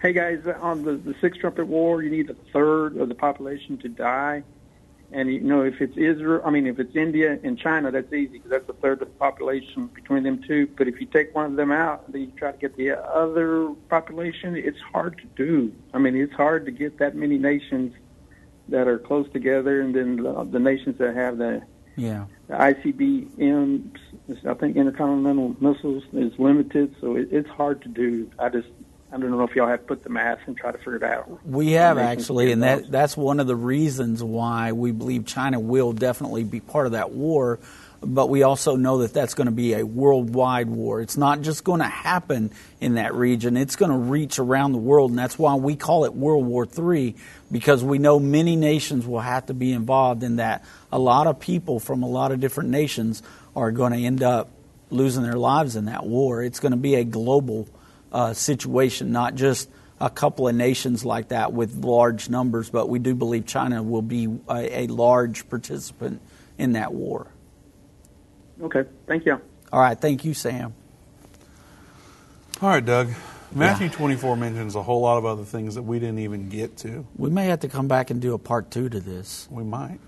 Hey 0.00 0.12
guys, 0.12 0.44
on 0.60 0.84
the, 0.84 0.92
the 0.92 1.14
Sixth 1.20 1.40
Trumpet 1.40 1.66
War, 1.66 2.04
you 2.04 2.10
need 2.10 2.30
a 2.30 2.34
third 2.52 2.96
of 2.98 3.08
the 3.08 3.16
population 3.16 3.78
to 3.78 3.88
die. 3.88 4.44
And 5.10 5.28
you 5.28 5.40
know, 5.40 5.62
if 5.62 5.80
it's 5.80 5.96
Israel, 5.96 6.40
I 6.44 6.50
mean, 6.50 6.68
if 6.68 6.78
it's 6.78 6.94
India 6.94 7.36
and 7.42 7.58
China, 7.58 7.90
that's 7.90 8.12
easy 8.12 8.34
because 8.34 8.50
that's 8.50 8.68
a 8.68 8.74
third 8.74 9.02
of 9.02 9.08
the 9.08 9.14
population 9.14 9.88
between 9.88 10.22
them 10.22 10.40
two. 10.46 10.68
But 10.76 10.86
if 10.86 11.00
you 11.00 11.06
take 11.06 11.34
one 11.34 11.46
of 11.46 11.56
them 11.56 11.72
out, 11.72 12.12
then 12.12 12.20
you 12.20 12.32
try 12.36 12.52
to 12.52 12.58
get 12.58 12.76
the 12.76 12.92
other 12.92 13.70
population. 13.88 14.54
It's 14.54 14.78
hard 14.92 15.18
to 15.18 15.24
do. 15.34 15.72
I 15.92 15.98
mean, 15.98 16.14
it's 16.14 16.34
hard 16.34 16.66
to 16.66 16.70
get 16.70 16.98
that 16.98 17.16
many 17.16 17.36
nations 17.36 17.92
that 18.68 18.86
are 18.86 18.98
close 19.00 19.28
together, 19.32 19.80
and 19.80 19.94
then 19.96 20.22
the, 20.22 20.44
the 20.44 20.60
nations 20.60 20.98
that 20.98 21.16
have 21.16 21.38
the, 21.38 21.62
Yeah. 21.96 22.26
the 22.46 22.54
ICBMs, 22.54 23.96
I 24.46 24.54
think 24.54 24.76
intercontinental 24.76 25.56
missiles 25.58 26.04
is 26.12 26.38
limited, 26.38 26.94
so 27.00 27.16
it, 27.16 27.30
it's 27.32 27.48
hard 27.48 27.82
to 27.82 27.88
do. 27.88 28.30
I 28.38 28.50
just 28.50 28.68
I 29.10 29.16
don't 29.16 29.30
know 29.30 29.42
if 29.42 29.56
y'all 29.56 29.68
have 29.68 29.86
put 29.86 30.04
the 30.04 30.10
math 30.10 30.40
and 30.46 30.56
try 30.56 30.70
to 30.70 30.78
figure 30.78 30.96
it 30.96 31.02
out. 31.02 31.46
We 31.46 31.72
have 31.72 31.96
actually, 31.96 32.52
and 32.52 32.62
that 32.62 32.90
that's 32.90 33.16
one 33.16 33.40
of 33.40 33.46
the 33.46 33.56
reasons 33.56 34.22
why 34.22 34.72
we 34.72 34.92
believe 34.92 35.24
China 35.24 35.58
will 35.58 35.92
definitely 35.92 36.44
be 36.44 36.60
part 36.60 36.86
of 36.86 36.92
that 36.92 37.10
war. 37.10 37.58
But 38.00 38.28
we 38.28 38.44
also 38.44 38.76
know 38.76 38.98
that 38.98 39.12
that's 39.12 39.34
going 39.34 39.46
to 39.46 39.52
be 39.52 39.74
a 39.74 39.84
worldwide 39.84 40.68
war. 40.68 41.00
It's 41.00 41.16
not 41.16 41.40
just 41.40 41.64
going 41.64 41.80
to 41.80 41.86
happen 41.86 42.52
in 42.80 42.94
that 42.94 43.12
region. 43.12 43.56
It's 43.56 43.74
going 43.74 43.90
to 43.90 43.96
reach 43.96 44.38
around 44.38 44.70
the 44.70 44.78
world, 44.78 45.10
and 45.10 45.18
that's 45.18 45.36
why 45.36 45.56
we 45.56 45.74
call 45.74 46.04
it 46.04 46.14
World 46.14 46.46
War 46.46 46.64
III, 46.64 47.16
because 47.50 47.82
we 47.82 47.98
know 47.98 48.20
many 48.20 48.54
nations 48.54 49.04
will 49.04 49.18
have 49.18 49.46
to 49.46 49.54
be 49.54 49.72
involved 49.72 50.22
in 50.22 50.36
that. 50.36 50.64
A 50.92 50.98
lot 50.98 51.26
of 51.26 51.40
people 51.40 51.80
from 51.80 52.04
a 52.04 52.08
lot 52.08 52.30
of 52.30 52.38
different 52.38 52.70
nations 52.70 53.20
are 53.56 53.72
going 53.72 53.92
to 53.92 53.98
end 53.98 54.22
up 54.22 54.48
losing 54.90 55.24
their 55.24 55.36
lives 55.36 55.74
in 55.74 55.86
that 55.86 56.06
war. 56.06 56.40
It's 56.40 56.60
going 56.60 56.72
to 56.72 56.78
be 56.78 56.94
a 56.94 57.04
global 57.04 57.66
uh, 58.12 58.32
situation, 58.32 59.12
not 59.12 59.34
just 59.34 59.70
a 60.00 60.10
couple 60.10 60.48
of 60.48 60.54
nations 60.54 61.04
like 61.04 61.28
that 61.28 61.52
with 61.52 61.74
large 61.76 62.28
numbers, 62.28 62.70
but 62.70 62.88
we 62.88 62.98
do 62.98 63.14
believe 63.14 63.46
China 63.46 63.82
will 63.82 64.02
be 64.02 64.28
a, 64.48 64.82
a 64.82 64.86
large 64.86 65.48
participant 65.48 66.20
in 66.56 66.72
that 66.72 66.92
war. 66.92 67.28
Okay, 68.62 68.84
thank 69.06 69.26
you. 69.26 69.40
All 69.72 69.80
right, 69.80 69.98
thank 69.98 70.24
you, 70.24 70.34
Sam. 70.34 70.74
All 72.60 72.68
right, 72.68 72.84
Doug. 72.84 73.10
Matthew 73.52 73.88
24 73.88 74.36
mentions 74.36 74.74
a 74.74 74.82
whole 74.82 75.00
lot 75.00 75.16
of 75.16 75.24
other 75.24 75.44
things 75.44 75.76
that 75.76 75.82
we 75.82 75.98
didn't 75.98 76.18
even 76.18 76.48
get 76.48 76.76
to. 76.78 77.06
We 77.16 77.30
may 77.30 77.46
have 77.46 77.60
to 77.60 77.68
come 77.68 77.88
back 77.88 78.10
and 78.10 78.20
do 78.20 78.34
a 78.34 78.38
part 78.38 78.70
two 78.70 78.88
to 78.88 79.00
this. 79.00 79.48
We 79.50 79.64
might. 79.64 80.00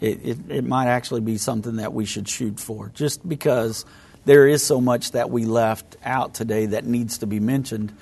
It, 0.00 0.20
it, 0.24 0.38
it 0.48 0.64
might 0.64 0.86
actually 0.86 1.22
be 1.22 1.38
something 1.38 1.76
that 1.76 1.92
we 1.92 2.04
should 2.04 2.28
shoot 2.28 2.60
for, 2.60 2.90
just 2.94 3.26
because 3.26 3.84
there 4.24 4.46
is 4.48 4.64
so 4.64 4.80
much 4.80 5.12
that 5.12 5.30
we 5.30 5.44
left 5.44 5.96
out 6.04 6.34
today 6.34 6.66
that 6.66 6.84
needs 6.84 7.18
to 7.18 7.26
be 7.26 7.40
mentioned. 7.40 7.92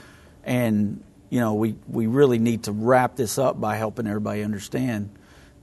And, 0.45 1.03
you 1.31 1.41
know, 1.41 1.55
we, 1.55 1.75
we 1.89 2.07
really 2.07 2.39
need 2.39 2.65
to 2.65 2.73
wrap 2.73 3.17
this 3.17 3.39
up 3.39 3.61
by 3.61 3.77
helping 3.77 4.07
everybody 4.07 4.43
understand 4.43 5.11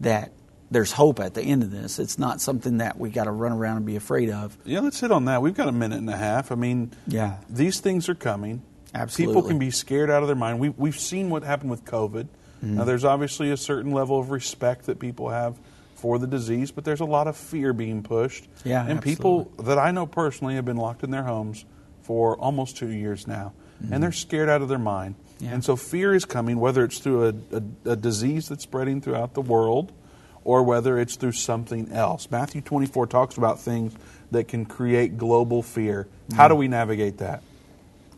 that 0.01 0.31
there's 0.71 0.91
hope 0.91 1.19
at 1.19 1.33
the 1.33 1.41
end 1.41 1.63
of 1.63 1.71
this. 1.71 1.97
It's 1.99 2.19
not 2.19 2.41
something 2.41 2.77
that 2.77 2.97
we 2.99 3.09
got 3.09 3.23
to 3.23 3.31
run 3.31 3.51
around 3.51 3.77
and 3.77 3.85
be 3.85 3.95
afraid 3.95 4.29
of. 4.29 4.55
Yeah, 4.65 4.81
let's 4.81 4.99
hit 4.99 5.11
on 5.11 5.25
that. 5.25 5.41
We've 5.41 5.55
got 5.55 5.67
a 5.67 5.71
minute 5.71 5.97
and 5.97 6.09
a 6.09 6.17
half. 6.17 6.51
I 6.51 6.55
mean, 6.55 6.91
Yeah. 7.07 7.37
these 7.49 7.79
things 7.79 8.07
are 8.07 8.15
coming. 8.15 8.61
Absolutely. 8.93 9.33
People 9.35 9.47
can 9.49 9.59
be 9.59 9.71
scared 9.71 10.09
out 10.09 10.21
of 10.23 10.27
their 10.27 10.35
mind. 10.35 10.59
We, 10.59 10.69
we've 10.69 10.99
seen 10.99 11.29
what 11.29 11.43
happened 11.43 11.71
with 11.71 11.85
COVID. 11.85 12.27
Mm-hmm. 12.63 12.75
Now, 12.75 12.83
there's 12.83 13.05
obviously 13.05 13.51
a 13.51 13.57
certain 13.57 13.91
level 13.91 14.19
of 14.19 14.31
respect 14.31 14.85
that 14.87 14.99
people 14.99 15.29
have 15.29 15.55
for 15.99 16.17
the 16.17 16.27
disease, 16.27 16.71
but 16.71 16.83
there's 16.83 17.01
a 17.01 17.05
lot 17.05 17.27
of 17.27 17.37
fear 17.37 17.73
being 17.73 18.03
pushed. 18.03 18.47
Yeah, 18.63 18.85
and 18.85 19.01
people 19.01 19.51
that 19.59 19.77
I 19.77 19.91
know 19.91 20.05
personally 20.05 20.55
have 20.55 20.65
been 20.65 20.77
locked 20.77 21.03
in 21.03 21.11
their 21.11 21.23
homes 21.23 21.65
for 22.01 22.37
almost 22.37 22.77
two 22.77 22.89
years 22.89 23.27
now, 23.27 23.53
and 23.91 24.01
they're 24.01 24.11
scared 24.11 24.49
out 24.49 24.61
of 24.61 24.69
their 24.69 24.79
mind. 24.79 25.15
Mm-hmm. 25.15 25.45
Yeah. 25.45 25.53
And 25.53 25.63
so 25.63 25.75
fear 25.75 26.13
is 26.13 26.25
coming, 26.25 26.59
whether 26.59 26.83
it's 26.83 26.99
through 26.99 27.27
a, 27.27 27.33
a, 27.55 27.91
a 27.91 27.95
disease 27.95 28.49
that's 28.49 28.63
spreading 28.63 28.99
throughout 29.01 29.33
the 29.33 29.41
world 29.41 29.93
or 30.43 30.63
whether 30.63 30.97
it's 30.99 31.15
through 31.15 31.33
something 31.33 31.91
else. 31.91 32.29
Matthew 32.31 32.61
24 32.61 33.07
talks 33.07 33.37
about 33.37 33.59
things 33.59 33.93
that 34.31 34.47
can 34.47 34.65
create 34.65 35.17
global 35.17 35.61
fear. 35.61 36.07
How 36.35 36.47
do 36.47 36.55
we 36.55 36.67
navigate 36.67 37.19
that? 37.19 37.43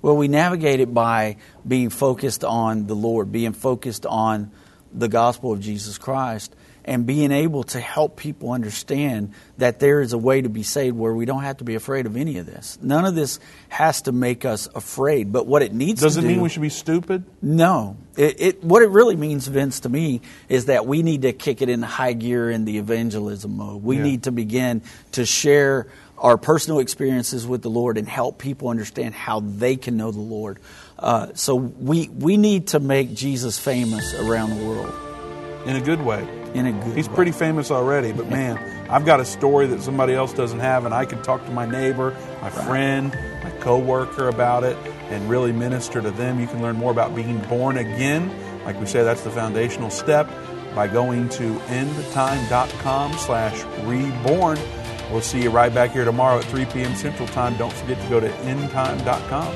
Well, 0.02 0.18
we 0.18 0.28
navigate 0.28 0.80
it 0.80 0.94
by 0.94 1.38
being 1.68 1.90
focused 1.90 2.44
on 2.44 2.88
the 2.88 2.96
Lord, 2.96 3.32
being 3.32 3.54
focused 3.54 4.06
on 4.06 4.52
the 4.94 5.08
gospel 5.08 5.52
of 5.52 5.62
Jesus 5.62 5.98
Christ, 5.98 6.56
and 6.86 7.06
being 7.06 7.32
able 7.32 7.64
to 7.64 7.80
help 7.80 8.18
people 8.18 8.52
understand 8.52 9.34
that 9.58 9.80
there 9.80 10.02
is 10.02 10.14
a 10.14 10.18
way 10.18 10.42
to 10.42 10.50
be 10.50 10.64
saved 10.64 10.98
where 10.98 11.14
we 11.14 11.26
don't 11.26 11.44
have 11.44 11.58
to 11.58 11.64
be 11.64 11.76
afraid 11.76 12.06
of 12.06 12.18
any 12.18 12.38
of 12.38 12.46
this. 12.46 12.78
None 12.82 13.06
of 13.06 13.14
this 13.16 13.40
has 13.70 14.02
to 14.04 14.12
make 14.12 14.46
us 14.46 14.68
afraid, 14.74 15.32
but 15.32 15.46
what 15.46 15.62
it 15.62 15.74
needs 15.74 16.00
to 16.02 16.06
be 16.06 16.08
Does 16.08 16.14
to 16.16 16.20
it 16.20 16.24
do, 16.24 16.28
mean 16.30 16.42
we 16.42 16.50
should 16.50 16.62
be 16.64 16.70
stupid? 16.70 17.24
No. 17.42 17.98
It, 18.18 18.42
it, 18.42 18.64
what 18.64 18.82
it 18.82 18.90
really 18.90 19.16
means, 19.16 19.48
Vince, 19.48 19.82
to 19.82 19.90
me, 19.90 20.22
is 20.50 20.66
that 20.66 20.88
we 20.88 21.04
need 21.04 21.22
to 21.22 21.34
kick 21.34 21.62
it 21.62 21.70
into 21.70 21.86
high 21.88 22.14
gear 22.14 22.50
in 22.50 22.66
the 22.66 22.78
evangelism 22.80 23.58
mode. 23.58 23.84
We 23.84 23.98
Yeah. 23.98 24.04
need 24.04 24.24
to 24.24 24.32
begin 24.32 24.82
to 25.14 25.26
share 25.26 25.88
our 26.18 26.38
personal 26.38 26.80
experiences 26.80 27.48
with 27.48 27.62
the 27.64 27.70
Lord 27.70 27.98
and 27.98 28.08
help 28.08 28.38
people 28.38 28.70
understand 28.70 29.16
how 29.16 29.40
they 29.40 29.76
can 29.76 29.98
know 29.98 30.12
the 30.12 30.20
Lord. 30.20 30.60
Uh, 31.00 31.28
so 31.34 31.56
we, 31.56 32.10
we 32.10 32.38
need 32.38 32.68
to 32.70 32.80
make 32.80 33.14
Jesus 33.16 33.58
famous 33.58 34.14
around 34.14 34.58
the 34.58 34.66
world 34.66 34.94
In 35.66 35.76
a 35.76 35.82
good 35.82 36.02
way. 36.02 36.28
in 36.54 36.66
a 36.66 36.72
good 36.72 36.96
He's 36.98 37.08
way. 37.08 37.16
pretty 37.16 37.32
famous 37.32 37.72
already, 37.72 38.12
but 38.12 38.30
man, 38.30 38.58
I've 38.90 39.06
got 39.06 39.20
a 39.20 39.26
story 39.26 39.68
that 39.68 39.82
somebody 39.82 40.14
else 40.14 40.34
doesn't 40.34 40.60
have, 40.60 40.86
and 40.86 40.94
I 40.94 41.06
can 41.06 41.22
talk 41.22 41.46
to 41.46 41.52
my 41.52 41.66
neighbor, 41.66 42.16
my 42.42 42.50
friend, 42.50 43.16
my 43.44 43.52
coworker 43.62 44.28
about 44.28 44.64
it, 44.64 44.76
and 45.10 45.30
really 45.30 45.52
minister 45.52 46.02
to 46.02 46.12
them. 46.12 46.40
You 46.40 46.48
can 46.48 46.62
learn 46.62 46.76
more 46.76 46.92
about 46.92 47.16
being 47.16 47.40
born 47.42 47.78
again. 47.78 48.32
Like 48.66 48.80
we 48.80 48.86
say, 48.86 49.04
that's 49.04 49.22
the 49.22 49.32
foundational 49.32 49.90
step 49.90 50.30
by 50.76 50.88
going 50.88 51.30
to 51.30 51.54
endtime.com 51.68 53.14
slash 53.14 53.64
reborn. 53.84 54.60
We'll 55.12 55.22
see 55.22 55.44
you 55.44 55.50
right 55.50 55.74
back 55.74 55.92
here 55.92 56.06
tomorrow 56.06 56.40
at 56.40 56.46
3 56.46 56.66
p.m. 56.66 56.96
Central 56.96 57.28
Time. 57.30 57.56
Don't 57.58 57.74
forget 57.74 58.02
to 58.02 58.10
go 58.10 58.20
to 58.20 58.30
endtime.com. 58.30 59.56